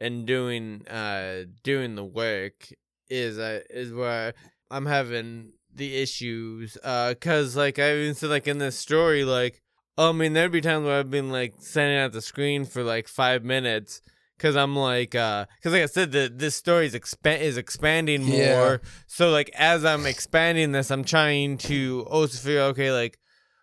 and 0.00 0.26
doing 0.26 0.86
uh 0.88 1.44
doing 1.62 1.94
the 1.94 2.04
work 2.04 2.68
is 3.08 3.38
uh, 3.38 3.60
is 3.70 3.92
where 3.92 4.34
I'm 4.70 4.86
having 4.86 5.52
the 5.74 5.96
issues 5.96 6.76
uh 6.82 7.14
cuz 7.20 7.56
like 7.56 7.78
I 7.78 7.96
even 7.96 8.14
said 8.14 8.30
like 8.30 8.46
in 8.46 8.58
this 8.58 8.78
story 8.78 9.24
like 9.24 9.61
I 9.98 10.12
mean 10.12 10.32
there'd 10.32 10.52
be 10.52 10.60
times 10.60 10.86
where 10.86 10.98
I've 10.98 11.10
been 11.10 11.30
like 11.30 11.54
standing 11.58 11.98
at 11.98 12.12
the 12.12 12.22
screen 12.22 12.64
for 12.64 12.82
like 12.82 13.08
5 13.08 13.44
minutes 13.44 14.00
cuz 14.38 14.56
I'm 14.56 14.74
like 14.74 15.14
uh 15.14 15.46
cuz 15.62 15.72
like 15.72 15.82
I 15.82 15.86
said 15.86 16.12
the 16.12 16.32
this 16.34 16.56
story 16.56 16.86
is 16.86 16.94
expa- 16.94 17.40
is 17.40 17.56
expanding 17.56 18.22
more 18.24 18.38
Yeah. 18.38 18.76
so 19.06 19.30
like 19.30 19.50
as 19.54 19.84
I'm 19.84 20.06
expanding 20.06 20.72
this 20.72 20.90
I'm 20.90 21.04
trying 21.04 21.58
to 21.58 22.06
also 22.10 22.38
figure 22.38 22.60
out, 22.62 22.70
okay 22.70 22.90
like 22.92 23.18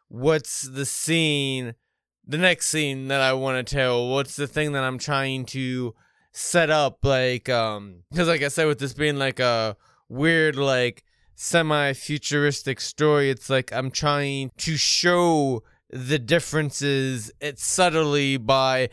what's 0.08 0.62
the 0.62 0.86
scene 0.86 1.76
the 2.28 2.38
next 2.38 2.68
scene 2.68 3.08
that 3.08 3.22
I 3.22 3.34
want 3.34 3.66
to 3.68 3.76
tell? 3.76 4.08
What's 4.10 4.36
the 4.36 4.46
thing 4.46 4.74
that 4.74 4.84
I'm 4.84 5.00
trying 5.00 5.46
to 5.46 5.96
set 6.32 6.70
up? 6.70 7.00
Like, 7.04 7.50
um, 7.50 8.04
because 8.12 8.28
like 8.28 8.44
I 8.44 8.50
said, 8.50 8.68
with 8.68 8.78
this 8.78 8.94
being 8.94 9.18
like 9.18 9.40
a 9.40 9.76
weird, 10.10 10.56
like 10.56 11.04
semi-futuristic 11.34 12.80
story, 12.82 13.30
it's 13.30 13.50
like 13.50 13.74
I'm 13.74 13.90
trying 13.92 14.52
to 14.58 14.78
show 14.78 15.64
the 15.92 16.20
differences 16.20 17.32
it's 17.40 17.66
subtly 17.66 18.38
by 18.38 18.90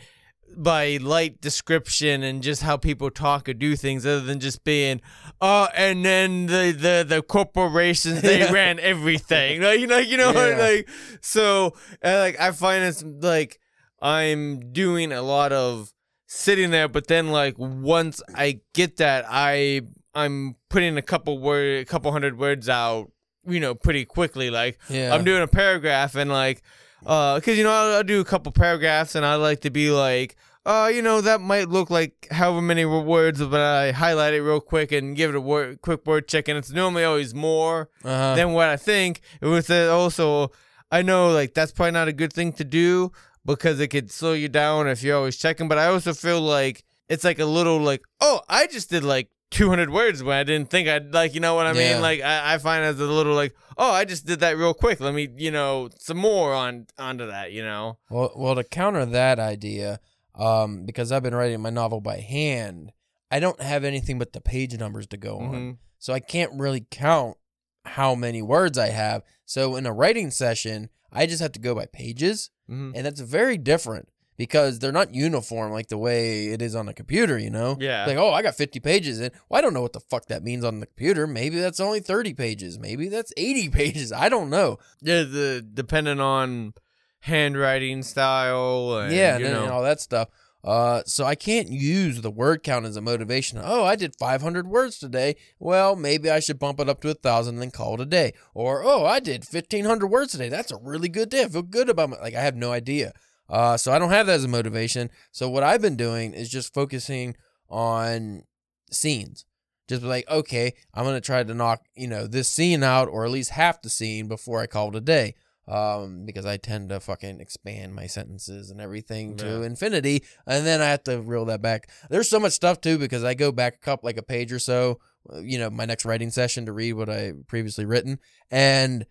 by 0.55 0.97
light 1.01 1.39
description 1.41 2.23
and 2.23 2.41
just 2.41 2.63
how 2.63 2.77
people 2.77 3.11
talk 3.11 3.47
or 3.49 3.53
do 3.53 3.75
things 3.75 4.05
other 4.05 4.21
than 4.21 4.39
just 4.39 4.63
being 4.63 4.99
uh 5.41 5.67
and 5.75 6.03
then 6.05 6.45
the 6.47 6.71
the, 6.71 7.05
the 7.07 7.21
corporations 7.21 8.21
they 8.21 8.39
Yeah. 8.39 8.51
ran 8.51 8.79
everything 8.79 9.61
like 9.67 9.79
you 9.79 9.87
know 9.87 9.97
you 9.97 10.17
know 10.17 10.31
Yeah. 10.31 10.57
like 10.57 10.89
so 11.21 11.73
like 12.03 12.39
i 12.39 12.51
find 12.51 12.83
it's 12.85 13.03
like 13.03 13.59
i'm 14.01 14.71
doing 14.71 15.11
a 15.11 15.21
lot 15.21 15.51
of 15.51 15.91
sitting 16.27 16.71
there 16.71 16.87
but 16.87 17.07
then 17.07 17.27
like 17.31 17.55
once 17.57 18.21
i 18.35 18.59
get 18.73 18.97
that 18.97 19.25
i 19.27 19.81
i'm 20.15 20.55
putting 20.69 20.97
a 20.97 21.01
couple 21.01 21.37
word 21.39 21.81
a 21.81 21.85
couple 21.85 22.11
hundred 22.11 22.39
words 22.39 22.69
out 22.69 23.11
you 23.45 23.59
know 23.59 23.75
pretty 23.75 24.05
quickly 24.05 24.49
like 24.49 24.79
Yeah. 24.89 25.13
I'm 25.13 25.23
doing 25.23 25.41
a 25.41 25.47
paragraph 25.47 26.15
and 26.15 26.29
like, 26.29 26.61
uh, 27.07 27.39
cause 27.39 27.57
you 27.57 27.63
know 27.63 27.71
I'll, 27.71 27.95
I'll 27.95 28.03
do 28.03 28.19
a 28.19 28.25
couple 28.25 28.51
paragraphs 28.51 29.15
and 29.15 29.25
I 29.25 29.35
like 29.35 29.61
to 29.61 29.69
be 29.69 29.89
like, 29.89 30.35
uh, 30.65 30.91
you 30.93 31.01
know 31.01 31.21
that 31.21 31.39
might 31.39 31.69
look 31.69 31.89
like 31.89 32.27
however 32.29 32.61
many 32.61 32.83
words, 32.83 33.41
but 33.41 33.61
I 33.61 33.91
highlight 33.93 34.33
it 34.33 34.41
real 34.41 34.59
quick 34.59 34.91
and 34.91 35.15
give 35.15 35.29
it 35.29 35.35
a 35.37 35.41
word, 35.41 35.81
quick 35.81 36.05
word 36.05 36.27
check, 36.27 36.49
and 36.49 36.57
it's 36.57 36.71
normally 36.71 37.05
always 37.05 37.33
more 37.33 37.89
uh-huh. 38.03 38.35
than 38.35 38.51
what 38.51 38.67
I 38.67 38.75
think. 38.75 39.21
It 39.39 39.45
was 39.45 39.69
uh, 39.69 39.95
also, 39.95 40.51
I 40.91 41.01
know 41.01 41.31
like 41.31 41.53
that's 41.53 41.71
probably 41.71 41.91
not 41.91 42.09
a 42.09 42.13
good 42.13 42.33
thing 42.33 42.51
to 42.53 42.65
do 42.65 43.13
because 43.45 43.79
it 43.79 43.87
could 43.87 44.11
slow 44.11 44.33
you 44.33 44.49
down 44.49 44.89
if 44.89 45.01
you're 45.01 45.15
always 45.15 45.37
checking. 45.37 45.69
But 45.69 45.77
I 45.77 45.87
also 45.87 46.13
feel 46.13 46.41
like 46.41 46.83
it's 47.07 47.23
like 47.23 47.39
a 47.39 47.45
little 47.45 47.79
like, 47.79 48.03
oh, 48.19 48.41
I 48.49 48.67
just 48.67 48.89
did 48.89 49.05
like 49.05 49.29
200 49.51 49.89
words 49.89 50.21
when 50.23 50.37
I 50.37 50.43
didn't 50.43 50.69
think 50.69 50.87
I'd 50.87 51.13
like, 51.13 51.33
you 51.33 51.39
know 51.39 51.55
what 51.55 51.65
I 51.67 51.71
Yeah. 51.73 51.93
mean? 51.93 52.01
Like 52.01 52.21
I, 52.21 52.55
I 52.55 52.57
find 52.57 52.83
as 52.83 52.99
a 52.99 53.05
little 53.05 53.33
like, 53.35 53.55
oh, 53.77 53.91
I 53.91 54.05
just 54.05 54.25
did 54.25 54.39
that 54.41 54.57
real 54.57 54.73
quick. 54.73 54.99
Let 54.99 55.13
me, 55.13 55.29
you 55.37 55.51
know, 55.51 55.89
some 55.97 56.17
more 56.17 56.53
on 56.53 56.87
onto 56.97 57.27
that, 57.27 57.51
you 57.51 57.61
know. 57.63 57.97
Well, 58.09 58.31
well, 58.35 58.55
to 58.55 58.63
counter 58.63 59.05
that 59.05 59.39
idea, 59.39 59.99
um, 60.35 60.85
because 60.85 61.11
I've 61.11 61.23
been 61.23 61.35
writing 61.35 61.61
my 61.61 61.69
novel 61.69 62.01
by 62.01 62.17
hand, 62.19 62.91
I 63.31 63.39
don't 63.39 63.61
have 63.61 63.83
anything 63.83 64.19
but 64.19 64.33
the 64.33 64.41
page 64.41 64.77
numbers 64.77 65.07
to 65.07 65.17
go 65.17 65.39
on, 65.39 65.53
Mhm. 65.53 65.77
so 65.97 66.13
I 66.13 66.19
can't 66.19 66.51
really 66.59 66.85
count 66.91 67.37
how 67.85 68.15
many 68.15 68.41
words 68.41 68.77
I 68.77 68.89
have. 68.89 69.23
So 69.45 69.75
in 69.77 69.85
a 69.85 69.93
writing 69.93 70.29
session, 70.31 70.89
I 71.11 71.25
just 71.25 71.41
have 71.41 71.53
to 71.53 71.59
go 71.59 71.73
by 71.73 71.85
pages, 71.85 72.49
Mhm. 72.69 72.91
and 72.95 73.05
that's 73.05 73.21
very 73.21 73.57
different 73.57 74.09
because 74.37 74.79
they're 74.79 74.91
not 74.91 75.13
uniform 75.13 75.71
like 75.71 75.87
the 75.87 75.97
way 75.97 76.47
it 76.47 76.61
is 76.61 76.75
on 76.75 76.87
a 76.87 76.93
computer. 76.93 77.37
You 77.37 77.49
know, 77.49 77.75
Yeah. 77.79 78.05
like 78.05 78.17
oh, 78.17 78.31
I 78.31 78.41
got 78.41 78.55
fifty 78.55 78.79
pages 78.79 79.19
in. 79.19 79.31
Well, 79.49 79.57
I 79.57 79.61
don't 79.61 79.73
know 79.73 79.81
what 79.81 79.93
the 79.93 79.99
fuck 79.99 80.27
that 80.27 80.43
means 80.43 80.63
on 80.63 80.79
the 80.79 80.85
computer. 80.85 81.27
Maybe 81.27 81.59
that's 81.59 81.79
only 81.79 81.99
thirty 81.99 82.33
pages. 82.33 82.79
Maybe 82.79 83.07
that's 83.09 83.33
eighty 83.37 83.69
pages. 83.81 84.11
I 84.11 84.29
don't 84.29 84.49
know. 84.49 84.77
Yeah, 85.01 85.23
the 85.23 85.65
depending 85.73 86.19
on 86.19 86.73
handwriting 87.21 88.03
style 88.03 88.97
and 88.99 89.13
yeah, 89.13 89.37
you 89.37 89.45
and, 89.45 89.53
know. 89.55 89.63
and 89.63 89.71
all 89.71 89.83
that 89.83 89.99
stuff. 90.01 90.29
Uh, 90.63 91.01
so 91.05 91.23
I 91.23 91.35
can't 91.35 91.69
use 91.69 92.21
the 92.21 92.31
word 92.31 92.61
count 92.61 92.85
as 92.85 92.97
a 92.97 93.01
motivation. 93.01 93.59
Oh, 93.63 93.85
I 93.85 93.95
did 93.95 94.15
500 94.17 94.67
words 94.67 94.97
today. 94.97 95.35
Well, 95.59 95.95
maybe 95.95 96.29
I 96.29 96.41
should 96.41 96.59
bump 96.59 96.79
it 96.81 96.89
up 96.89 96.99
to 97.01 97.09
a 97.09 97.13
thousand 97.13 97.55
and 97.55 97.61
then 97.61 97.71
call 97.71 97.93
it 97.93 98.01
a 98.01 98.05
day. 98.05 98.33
Or 98.53 98.83
oh, 98.83 99.05
I 99.05 99.19
did 99.19 99.45
1500 99.45 100.07
words 100.07 100.33
today. 100.33 100.49
That's 100.49 100.71
a 100.71 100.77
really 100.77 101.07
good 101.07 101.29
day. 101.29 101.43
I 101.43 101.47
feel 101.47 101.61
good 101.61 101.89
about 101.89 102.09
my 102.09 102.19
like. 102.19 102.35
I 102.35 102.41
have 102.41 102.55
no 102.55 102.71
idea. 102.71 103.13
Uh, 103.49 103.77
so 103.77 103.91
I 103.91 103.99
don't 103.99 104.09
have 104.09 104.27
that 104.27 104.33
as 104.33 104.43
a 104.43 104.49
motivation. 104.49 105.09
So 105.31 105.49
what 105.49 105.63
I've 105.63 105.81
been 105.81 105.95
doing 105.95 106.33
is 106.33 106.49
just 106.49 106.73
focusing 106.73 107.35
on 107.69 108.43
scenes. 108.91 109.45
Just 109.87 110.01
be 110.01 110.07
like, 110.07 110.29
okay, 110.29 110.73
I'm 110.93 111.05
gonna 111.05 111.21
try 111.21 111.43
to 111.43 111.53
knock 111.53 111.85
you 111.95 112.07
know 112.07 112.27
this 112.27 112.49
scene 112.49 112.83
out, 112.83 113.07
or 113.07 113.23
at 113.25 113.31
least 113.31 113.51
half 113.51 113.81
the 113.81 113.89
scene 113.89 114.27
before 114.27 114.59
I 114.59 114.67
call 114.67 114.89
it 114.89 114.95
a 114.95 115.01
day 115.01 115.35
um, 115.67 116.25
because 116.25 116.45
I 116.45 116.57
tend 116.57 116.89
to 116.89 116.99
fucking 116.99 117.39
expand 117.41 117.93
my 117.93 118.07
sentences 118.07 118.69
and 118.69 118.79
everything 118.79 119.35
to 119.37 119.63
infinity, 119.63 120.23
and 120.45 120.65
then 120.65 120.81
I 120.81 120.85
have 120.85 121.03
to 121.05 121.21
reel 121.21 121.45
that 121.45 121.61
back. 121.61 121.89
There's 122.09 122.29
so 122.29 122.39
much 122.39 122.53
stuff 122.53 122.79
too 122.81 122.97
because 122.97 123.23
I 123.23 123.33
go 123.33 123.51
back 123.51 123.75
a 123.75 123.79
couple 123.79 124.07
like 124.07 124.17
a 124.17 124.23
page 124.23 124.53
or 124.53 124.59
so, 124.59 124.99
uh, 125.31 125.39
you 125.39 125.57
know, 125.57 125.69
my 125.69 125.85
next 125.85 126.05
writing 126.05 126.29
session 126.31 126.65
to 126.65 126.73
read 126.73 126.93
what 126.93 127.09
I 127.09 127.33
previously 127.47 127.85
written, 127.85 128.19
and 128.49 129.05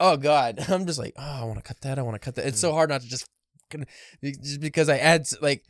oh 0.00 0.16
god, 0.16 0.64
I'm 0.68 0.86
just 0.86 0.98
like, 0.98 1.14
oh, 1.18 1.40
I 1.42 1.44
want 1.44 1.58
to 1.58 1.62
cut 1.62 1.80
that, 1.82 1.98
I 1.98 2.02
want 2.02 2.14
to 2.14 2.20
cut 2.20 2.36
that. 2.36 2.46
It's 2.46 2.60
so 2.60 2.72
hard 2.72 2.88
not 2.88 3.02
to 3.02 3.08
just, 3.08 3.28
just 4.22 4.60
because 4.60 4.88
I 4.88 4.98
add 4.98 5.26
like, 5.40 5.64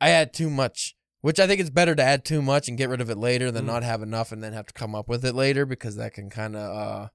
I 0.00 0.10
add 0.10 0.32
too 0.32 0.50
much. 0.50 0.94
Which 1.22 1.40
I 1.40 1.46
think 1.48 1.60
it's 1.60 1.70
better 1.70 1.94
to 1.96 2.02
add 2.02 2.24
too 2.24 2.40
much 2.40 2.68
and 2.68 2.78
get 2.78 2.88
rid 2.88 3.00
of 3.00 3.10
it 3.10 3.18
later 3.18 3.50
than 3.50 3.64
Mm. 3.64 3.68
not 3.68 3.82
have 3.82 4.00
enough 4.00 4.30
and 4.30 4.44
then 4.44 4.52
have 4.52 4.66
to 4.66 4.74
come 4.74 4.94
up 4.94 5.08
with 5.08 5.24
it 5.24 5.34
later 5.34 5.66
because 5.66 5.96
that 5.96 6.12
can 6.14 6.30
kind 6.30 6.54
of 6.54 6.62
uh 6.62 7.08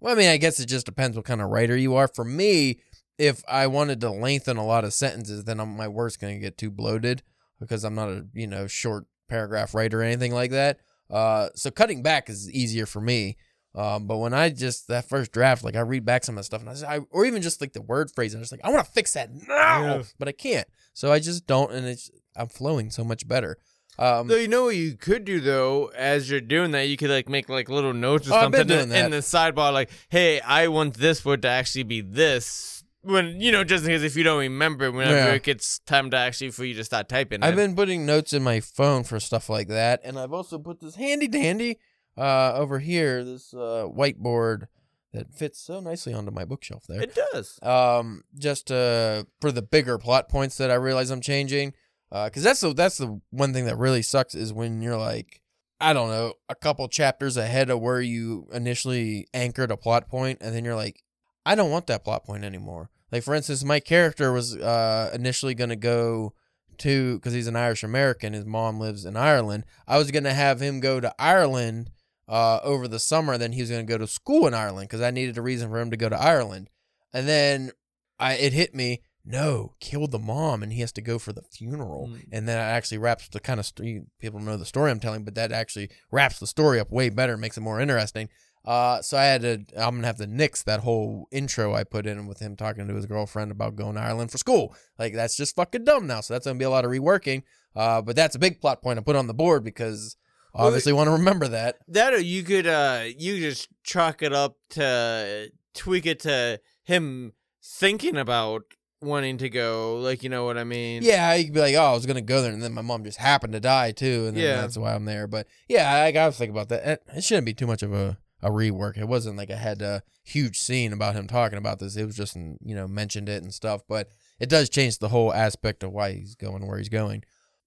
well, 0.00 0.14
I 0.14 0.18
mean, 0.18 0.28
I 0.28 0.36
guess 0.36 0.60
it 0.60 0.66
just 0.66 0.86
depends 0.86 1.16
what 1.16 1.24
kind 1.24 1.40
of 1.40 1.48
writer 1.48 1.76
you 1.76 1.96
are. 1.96 2.06
For 2.06 2.24
me, 2.24 2.80
if 3.18 3.42
I 3.48 3.66
wanted 3.66 4.00
to 4.02 4.10
lengthen 4.10 4.56
a 4.56 4.64
lot 4.64 4.84
of 4.84 4.94
sentences, 4.94 5.42
then 5.42 5.58
I'm, 5.58 5.76
my 5.76 5.88
work's 5.88 6.16
going 6.16 6.34
to 6.34 6.40
get 6.40 6.56
too 6.56 6.70
bloated 6.70 7.24
because 7.58 7.82
I'm 7.82 7.96
not 7.96 8.10
a 8.10 8.26
you 8.32 8.46
know 8.46 8.68
short 8.68 9.06
paragraph 9.28 9.74
writer 9.74 10.00
or 10.00 10.04
anything 10.04 10.32
like 10.32 10.52
that. 10.52 10.78
Uh, 11.10 11.48
so 11.56 11.70
cutting 11.72 12.02
back 12.02 12.30
is 12.30 12.48
easier 12.50 12.86
for 12.86 13.00
me. 13.00 13.38
Um, 13.78 14.06
but 14.08 14.16
when 14.18 14.34
I 14.34 14.48
just 14.50 14.88
that 14.88 15.08
first 15.08 15.30
draft, 15.30 15.62
like 15.62 15.76
I 15.76 15.80
read 15.80 16.04
back 16.04 16.24
some 16.24 16.34
of 16.36 16.40
the 16.40 16.44
stuff, 16.44 16.60
and 16.62 16.68
I, 16.70 16.72
just, 16.72 16.84
I 16.84 16.98
or 17.10 17.24
even 17.24 17.42
just 17.42 17.60
like 17.60 17.72
the 17.74 17.82
word 17.82 18.10
phrase, 18.10 18.34
and 18.34 18.40
I'm 18.40 18.42
just 18.42 18.50
like, 18.52 18.60
I 18.64 18.70
want 18.70 18.84
to 18.84 18.90
fix 18.92 19.12
that 19.14 19.30
now, 19.32 19.80
Yeah. 19.84 20.02
but 20.18 20.26
I 20.26 20.32
can't. 20.32 20.66
So 20.94 21.12
I 21.12 21.20
just 21.20 21.46
don't, 21.46 21.70
and 21.72 21.86
it's 21.86 22.10
I'm 22.36 22.48
flowing 22.48 22.90
so 22.90 23.04
much 23.04 23.28
better. 23.28 23.56
Um, 23.98 24.28
So 24.28 24.36
you 24.36 24.48
know 24.48 24.64
what 24.64 24.76
you 24.76 24.96
could 24.96 25.24
do 25.24 25.38
though, 25.40 25.92
as 25.96 26.28
you're 26.30 26.40
doing 26.40 26.72
that, 26.72 26.88
you 26.88 26.96
could 26.96 27.10
like 27.10 27.28
make 27.28 27.48
like 27.48 27.68
little 27.68 27.92
notes 27.94 28.28
or 28.28 28.34
Oh, 28.34 28.40
something 28.40 28.68
in, 28.68 28.90
in 28.92 29.10
the 29.12 29.18
sidebar, 29.18 29.72
like, 29.72 29.90
"Hey, 30.08 30.40
I 30.40 30.66
want 30.68 30.94
this 30.94 31.24
word 31.24 31.42
to 31.42 31.48
actually 31.48 31.84
be 31.84 32.00
this." 32.00 32.82
When 33.02 33.40
you 33.40 33.52
know, 33.52 33.62
just 33.62 33.84
in 33.84 33.90
case 33.90 34.02
if 34.02 34.16
you 34.16 34.24
don't 34.24 34.40
remember, 34.40 34.90
whenever 34.90 35.16
Yeah. 35.16 35.34
it 35.34 35.44
gets 35.44 35.78
time 35.80 36.10
to 36.10 36.16
actually 36.16 36.50
for 36.50 36.64
you 36.64 36.74
to 36.74 36.84
start 36.84 37.08
typing, 37.08 37.44
I've 37.44 37.54
it. 37.54 37.56
been 37.56 37.76
putting 37.76 38.04
notes 38.06 38.32
in 38.32 38.42
my 38.42 38.58
phone 38.58 39.04
for 39.04 39.20
stuff 39.20 39.48
like 39.48 39.68
that, 39.68 40.00
and 40.02 40.18
I've 40.18 40.32
also 40.32 40.58
put 40.58 40.80
this 40.80 40.96
handy 40.96 41.28
dandy 41.28 41.78
uh, 42.18 42.52
over 42.54 42.80
here, 42.80 43.22
this 43.24 43.54
uh, 43.54 43.86
whiteboard 43.88 44.66
that 45.12 45.32
fits 45.32 45.58
so 45.60 45.80
nicely 45.80 46.12
onto 46.12 46.30
my 46.30 46.44
bookshelf 46.44 46.84
there. 46.88 47.00
It 47.00 47.14
does. 47.14 47.58
um, 47.62 48.24
just 48.36 48.70
uh, 48.70 49.24
for 49.40 49.52
the 49.52 49.62
bigger 49.62 49.96
plot 49.98 50.28
points 50.28 50.56
that 50.58 50.70
I 50.70 50.74
realize 50.74 51.10
I'm 51.10 51.20
changing, 51.20 51.72
because 52.10 52.42
that's 52.42 52.60
the 52.60 52.74
that's 52.74 52.98
the 52.98 53.20
one 53.30 53.52
thing 53.52 53.66
that 53.66 53.78
really 53.78 54.02
sucks 54.02 54.34
is 54.34 54.52
when 54.52 54.82
you're 54.82 54.98
like, 54.98 55.40
I 55.80 55.92
don't 55.92 56.10
know, 56.10 56.34
a 56.48 56.54
couple 56.54 56.88
chapters 56.88 57.36
ahead 57.36 57.70
of 57.70 57.80
where 57.80 58.00
you 58.00 58.48
initially 58.52 59.28
anchored 59.32 59.70
a 59.70 59.76
plot 59.76 60.08
point, 60.08 60.38
and 60.40 60.54
then 60.54 60.64
you're 60.64 60.76
like, 60.76 61.02
I 61.46 61.54
don't 61.54 61.70
want 61.70 61.86
that 61.86 62.04
plot 62.04 62.24
point 62.24 62.44
anymore. 62.44 62.90
Like 63.10 63.22
for 63.22 63.34
instance, 63.34 63.64
my 63.64 63.80
character 63.80 64.32
was 64.32 64.56
uh, 64.56 65.10
initially 65.14 65.54
going 65.54 65.70
to 65.70 65.76
go 65.76 66.34
to 66.78 67.14
because 67.16 67.32
he's 67.32 67.46
an 67.46 67.56
Irish 67.56 67.82
American. 67.82 68.34
His 68.34 68.44
mom 68.44 68.78
lives 68.78 69.04
in 69.06 69.16
Ireland. 69.16 69.64
I 69.86 69.96
was 69.96 70.10
going 70.10 70.24
to 70.24 70.34
have 70.34 70.60
him 70.60 70.80
go 70.80 71.00
to 71.00 71.14
Ireland 71.18 71.90
uh, 72.28 72.60
over 72.62 72.86
the 72.86 72.98
summer. 72.98 73.38
Then 73.38 73.52
he 73.52 73.60
was 73.60 73.70
going 73.70 73.86
to 73.86 73.90
go 73.92 73.98
to 73.98 74.06
school 74.06 74.46
in 74.46 74.54
Ireland 74.54 74.88
because 74.88 75.00
I 75.00 75.10
needed 75.10 75.38
a 75.38 75.42
reason 75.42 75.70
for 75.70 75.78
him 75.78 75.90
to 75.90 75.96
go 75.96 76.08
to 76.08 76.20
Ireland. 76.20 76.70
And 77.12 77.26
then 77.26 77.72
I 78.18 78.34
it 78.34 78.52
hit 78.52 78.74
me. 78.74 79.02
No, 79.24 79.74
killed 79.78 80.10
the 80.10 80.18
mom, 80.18 80.62
and 80.62 80.72
he 80.72 80.80
has 80.80 80.92
to 80.92 81.02
go 81.02 81.18
for 81.18 81.34
the 81.34 81.42
funeral. 81.42 82.08
Mm. 82.08 82.24
And 82.32 82.48
then 82.48 82.56
it 82.56 82.62
actually 82.62 82.96
wraps 82.96 83.28
the 83.28 83.40
kind 83.40 83.60
of 83.60 83.66
story. 83.66 84.02
People 84.18 84.40
know 84.40 84.56
the 84.56 84.64
story 84.64 84.90
I'm 84.90 85.00
telling, 85.00 85.24
but 85.24 85.34
that 85.34 85.52
actually 85.52 85.90
wraps 86.10 86.38
the 86.38 86.46
story 86.46 86.80
up 86.80 86.90
way 86.90 87.10
better, 87.10 87.36
makes 87.36 87.58
it 87.58 87.60
more 87.60 87.78
interesting. 87.78 88.30
Uh, 88.64 89.02
so 89.02 89.16
I 89.16 89.24
had 89.24 89.42
to. 89.42 89.64
I'm 89.76 89.96
gonna 89.96 90.06
have 90.06 90.16
to 90.18 90.26
nix 90.26 90.62
that 90.62 90.80
whole 90.80 91.28
intro 91.30 91.74
I 91.74 91.84
put 91.84 92.06
in 92.06 92.26
with 92.26 92.38
him 92.38 92.56
talking 92.56 92.88
to 92.88 92.94
his 92.94 93.06
girlfriend 93.06 93.50
about 93.50 93.76
going 93.76 93.94
to 93.94 94.00
Ireland 94.00 94.30
for 94.30 94.38
school. 94.38 94.74
Like 94.98 95.14
that's 95.14 95.36
just 95.36 95.56
fucking 95.56 95.84
dumb 95.84 96.06
now. 96.06 96.20
So 96.20 96.34
that's 96.34 96.46
gonna 96.46 96.58
be 96.58 96.64
a 96.64 96.70
lot 96.70 96.84
of 96.84 96.90
reworking. 96.90 97.42
Uh, 97.76 98.02
but 98.02 98.16
that's 98.16 98.34
a 98.34 98.38
big 98.38 98.60
plot 98.60 98.82
point 98.82 98.98
I 98.98 99.02
put 99.02 99.16
on 99.16 99.26
the 99.26 99.34
board 99.34 99.62
because 99.62 100.16
I 100.54 100.58
Well, 100.58 100.66
obviously 100.68 100.92
want 100.92 101.08
to 101.08 101.12
remember 101.12 101.48
that. 101.48 101.76
That 101.88 102.12
or 102.14 102.20
you 102.20 102.42
could 102.42 102.66
uh 102.66 103.04
you 103.16 103.38
just 103.38 103.68
chalk 103.82 104.22
it 104.22 104.32
up 104.32 104.56
to 104.70 105.50
tweak 105.74 106.06
it 106.06 106.20
to 106.20 106.60
him 106.84 107.32
thinking 107.62 108.16
about 108.16 108.62
wanting 109.00 109.38
to 109.38 109.48
go, 109.48 109.98
like 110.00 110.22
you 110.22 110.28
know 110.28 110.44
what 110.44 110.58
I 110.58 110.64
mean? 110.64 111.02
Yeah, 111.04 111.32
you 111.34 111.44
could 111.44 111.54
be 111.54 111.60
like, 111.60 111.74
oh, 111.74 111.82
I 111.82 111.92
was 111.92 112.06
gonna 112.06 112.20
go 112.20 112.42
there, 112.42 112.52
and 112.52 112.62
then 112.62 112.72
my 112.72 112.82
mom 112.82 113.04
just 113.04 113.18
happened 113.18 113.52
to 113.52 113.60
die 113.60 113.92
too, 113.92 114.26
and 114.26 114.36
then 114.36 114.44
Yeah. 114.44 114.60
that's 114.60 114.76
why 114.76 114.94
I'm 114.94 115.04
there. 115.04 115.26
But 115.26 115.46
yeah, 115.68 115.92
I 116.02 116.10
gotta 116.12 116.32
think 116.32 116.50
about 116.50 116.68
that. 116.70 116.86
It, 116.88 117.02
it 117.16 117.24
shouldn't 117.24 117.46
be 117.46 117.54
too 117.54 117.66
much 117.66 117.82
of 117.82 117.92
a, 117.92 118.18
a 118.42 118.50
rework. 118.50 118.96
It 118.98 119.06
wasn't 119.06 119.36
like 119.36 119.50
I 119.50 119.56
had 119.56 119.82
a 119.82 120.02
huge 120.24 120.58
scene 120.58 120.92
about 120.92 121.14
him 121.14 121.26
talking 121.26 121.58
about 121.58 121.78
this. 121.78 121.96
It 121.96 122.04
was 122.06 122.16
just 122.16 122.34
you 122.36 122.74
know 122.74 122.88
mentioned 122.88 123.28
it 123.28 123.42
and 123.42 123.54
stuff, 123.54 123.82
but 123.88 124.08
it 124.40 124.48
does 124.48 124.68
change 124.68 124.98
the 124.98 125.08
whole 125.10 125.32
aspect 125.32 125.82
of 125.82 125.92
why 125.92 126.12
he's 126.12 126.34
going 126.34 126.66
where 126.66 126.78
he's 126.78 126.88
going, 126.88 127.22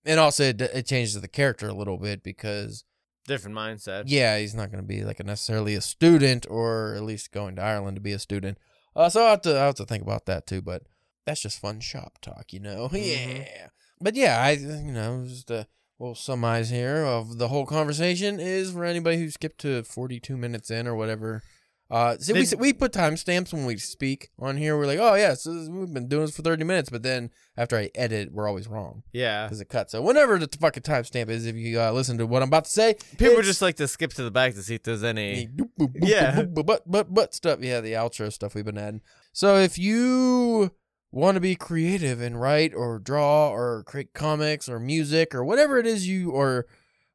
and 0.05 0.19
also 0.19 0.43
it, 0.43 0.61
it 0.61 0.85
changes 0.87 1.19
the 1.19 1.27
character 1.27 1.67
a 1.67 1.73
little 1.73 1.97
bit 1.97 2.23
because 2.23 2.83
Different 3.27 3.55
mindset. 3.55 4.03
yeah, 4.07 4.37
he's 4.39 4.55
not 4.55 4.71
gonna 4.71 4.83
be 4.83 5.03
like 5.03 5.19
a 5.19 5.23
necessarily 5.23 5.75
a 5.75 5.81
student 5.81 6.45
or 6.49 6.95
at 6.95 7.03
least 7.03 7.31
going 7.31 7.55
to 7.57 7.61
Ireland 7.61 7.95
to 7.97 8.01
be 8.01 8.13
a 8.13 8.19
student. 8.19 8.57
Uh, 8.95 9.09
so 9.09 9.25
I 9.25 9.29
have 9.31 9.41
to 9.43 9.51
I 9.59 9.65
have 9.65 9.75
to 9.75 9.85
think 9.85 10.03
about 10.03 10.25
that 10.25 10.45
too, 10.47 10.61
but. 10.61 10.83
that's 11.25 11.41
just 11.41 11.59
fun 11.59 11.79
shop 11.79 12.17
talk, 12.21 12.51
you 12.51 12.59
know. 12.59 12.89
Mhm. 12.91 13.45
Yeah. 13.45 13.67
But 14.01 14.15
yeah, 14.15 14.41
I 14.41 14.51
you 14.53 14.91
know 14.91 15.23
just 15.27 15.51
a 15.51 15.67
little 15.99 16.15
summarize 16.15 16.71
here 16.71 17.05
of 17.05 17.37
the 17.37 17.47
whole 17.49 17.67
conversation 17.67 18.39
is 18.39 18.71
for 18.71 18.83
anybody 18.83 19.17
who 19.17 19.29
skipped 19.29 19.59
to 19.61 19.83
forty 19.83 20.19
two 20.19 20.35
minutes 20.35 20.71
in 20.71 20.87
or 20.87 20.95
whatever. 20.95 21.43
Uh, 21.91 22.17
see, 22.17 22.31
we 22.31 22.47
we 22.57 22.71
put 22.73 22.93
timestamps 22.93 23.51
when 23.51 23.65
we 23.65 23.75
speak 23.77 24.29
on 24.39 24.55
here. 24.55 24.77
We're 24.77 24.85
like, 24.85 24.99
oh 24.99 25.15
yeah, 25.15 25.33
so 25.33 25.53
this- 25.53 25.67
we've 25.67 25.93
been 25.93 26.07
doing 26.07 26.25
this 26.25 26.35
for 26.35 26.41
thirty 26.41 26.63
minutes, 26.63 26.89
but 26.89 27.03
then 27.03 27.31
after 27.57 27.77
I 27.77 27.89
edit, 27.95 28.31
we're 28.31 28.47
always 28.47 28.67
wrong 28.69 29.03
Yeah. 29.11 29.45
because 29.45 29.59
it 29.59 29.65
cuts. 29.67 29.91
So 29.91 30.01
whenever 30.01 30.39
the 30.39 30.47
fucking 30.59 30.83
timestamp 30.83 31.27
is, 31.29 31.45
if 31.45 31.55
you 31.57 31.81
uh, 31.81 31.91
listen 31.91 32.17
to 32.19 32.25
what 32.25 32.41
I'm 32.41 32.47
about 32.47 32.63
to 32.65 32.71
say, 32.71 32.95
People 33.17 33.41
just 33.41 33.61
like 33.61 33.75
to 33.75 33.89
skip 33.89 34.13
to 34.13 34.23
the 34.23 34.31
back 34.31 34.53
to 34.53 34.63
see 34.63 34.75
if 34.75 34.83
there's 34.83 35.03
any. 35.03 35.47
Boop, 35.47 35.69
boop, 35.77 35.87
boop, 35.97 36.07
Yeah. 36.09 36.43
boop, 36.43 36.65
but 36.65 36.83
but 36.89 37.13
but 37.13 37.33
stuff. 37.33 37.59
Yeah, 37.61 37.81
the 37.81 37.91
outro 37.93 38.31
stuff 38.31 38.55
we've 38.55 38.63
been 38.63 38.77
adding. 38.77 39.01
So 39.33 39.57
if 39.57 39.77
you 39.77 40.71
want 41.11 41.35
to 41.35 41.41
be 41.41 41.55
creative 41.55 42.21
and 42.21 42.39
write 42.39 42.73
or 42.73 42.99
draw 42.99 43.49
or 43.49 43.83
create 43.83 44.13
comics 44.13 44.69
or 44.69 44.79
music 44.79 45.35
or 45.35 45.43
whatever 45.43 45.77
it 45.77 45.85
is 45.85 46.07
you 46.07 46.33
are 46.37 46.65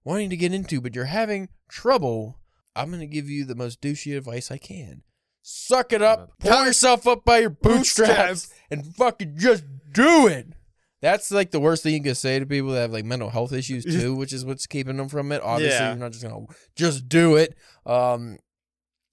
wanting 0.04 0.28
to 0.28 0.36
get 0.36 0.52
into, 0.52 0.82
but 0.82 0.94
you're 0.94 1.06
having 1.06 1.48
trouble, 1.68 2.38
I'm 2.76 2.90
gonna 2.90 3.06
give 3.06 3.28
you 3.28 3.44
the 3.44 3.54
most 3.54 3.80
douchey 3.80 4.16
advice 4.16 4.50
I 4.50 4.58
can. 4.58 5.02
Suck 5.42 5.92
it 5.92 6.02
up, 6.02 6.32
pull 6.40 6.64
yourself 6.66 7.06
up 7.06 7.24
by 7.24 7.38
your 7.38 7.50
bootstraps, 7.50 8.48
Bootstraps. 8.48 8.54
and 8.70 8.84
fucking 8.96 9.34
just 9.38 9.64
do 9.92 10.26
it. 10.26 10.48
That's 11.02 11.30
like 11.30 11.52
the 11.52 11.60
worst 11.60 11.82
thing 11.82 11.94
you 11.94 12.02
can 12.02 12.14
say 12.16 12.38
to 12.38 12.46
people 12.46 12.70
that 12.70 12.80
have 12.80 12.92
like 12.92 13.04
mental 13.04 13.30
health 13.30 13.52
issues 13.52 13.84
too, 13.84 14.14
which 14.14 14.32
is 14.32 14.44
what's 14.44 14.66
keeping 14.66 14.96
them 14.96 15.08
from 15.08 15.30
it. 15.30 15.40
Obviously, 15.42 15.76
Yeah. 15.78 15.90
you're 15.90 15.98
not 15.98 16.12
just 16.12 16.24
gonna 16.24 16.46
just 16.74 17.08
do 17.08 17.36
it. 17.36 17.54
Um, 17.84 18.38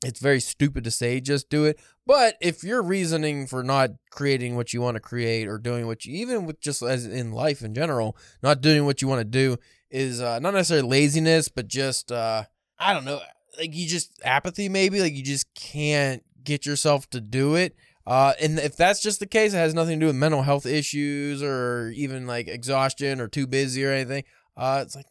it's 0.03 0.19
very 0.19 0.39
stupid 0.39 0.83
to 0.85 0.91
say 0.91 1.19
just 1.19 1.49
do 1.49 1.65
it. 1.65 1.79
But 2.05 2.35
if 2.41 2.63
your 2.63 2.81
reasoning 2.81 3.45
for 3.47 3.63
not 3.63 3.91
creating 4.11 4.55
what 4.55 4.73
you 4.73 4.81
want 4.81 4.95
to 4.95 5.01
create 5.01 5.47
or 5.47 5.57
doing 5.57 5.85
what 5.87 6.03
you 6.05 6.15
even 6.15 6.45
with 6.45 6.59
just 6.59 6.81
as 6.81 7.05
in 7.05 7.31
life 7.31 7.61
in 7.61 7.73
general, 7.75 8.17
not 8.41 8.59
doing 8.61 8.85
what 8.85 9.01
you 9.01 9.07
want 9.07 9.19
to 9.19 9.25
do 9.25 9.57
is 9.91 10.19
uh, 10.19 10.39
not 10.39 10.53
necessarily 10.55 10.87
laziness, 10.87 11.47
but 11.47 11.67
just 11.67 12.11
uh, 12.11 12.43
I 12.79 12.93
don't 12.93 13.05
know, 13.05 13.21
like 13.57 13.75
you 13.75 13.87
just 13.87 14.11
apathy 14.23 14.69
maybe, 14.69 14.99
like 14.99 15.13
you 15.13 15.23
just 15.23 15.53
can't 15.53 16.23
get 16.43 16.65
yourself 16.65 17.09
to 17.11 17.21
do 17.21 17.55
it. 17.55 17.75
Uh, 18.05 18.33
and 18.41 18.59
if 18.59 18.75
that's 18.75 19.01
just 19.01 19.19
the 19.19 19.25
case, 19.25 19.53
it 19.53 19.57
has 19.57 19.73
nothing 19.73 19.99
to 19.99 20.03
do 20.03 20.07
with 20.07 20.15
mental 20.15 20.41
health 20.41 20.65
issues 20.65 21.41
or 21.41 21.91
even 21.95 22.27
like 22.27 22.47
exhaustion 22.47 23.21
or 23.21 23.27
too 23.27 23.47
busy 23.47 23.85
or 23.85 23.91
anything. 23.91 24.23
Uh, 24.57 24.81
it's 24.85 24.95
like 24.95 25.05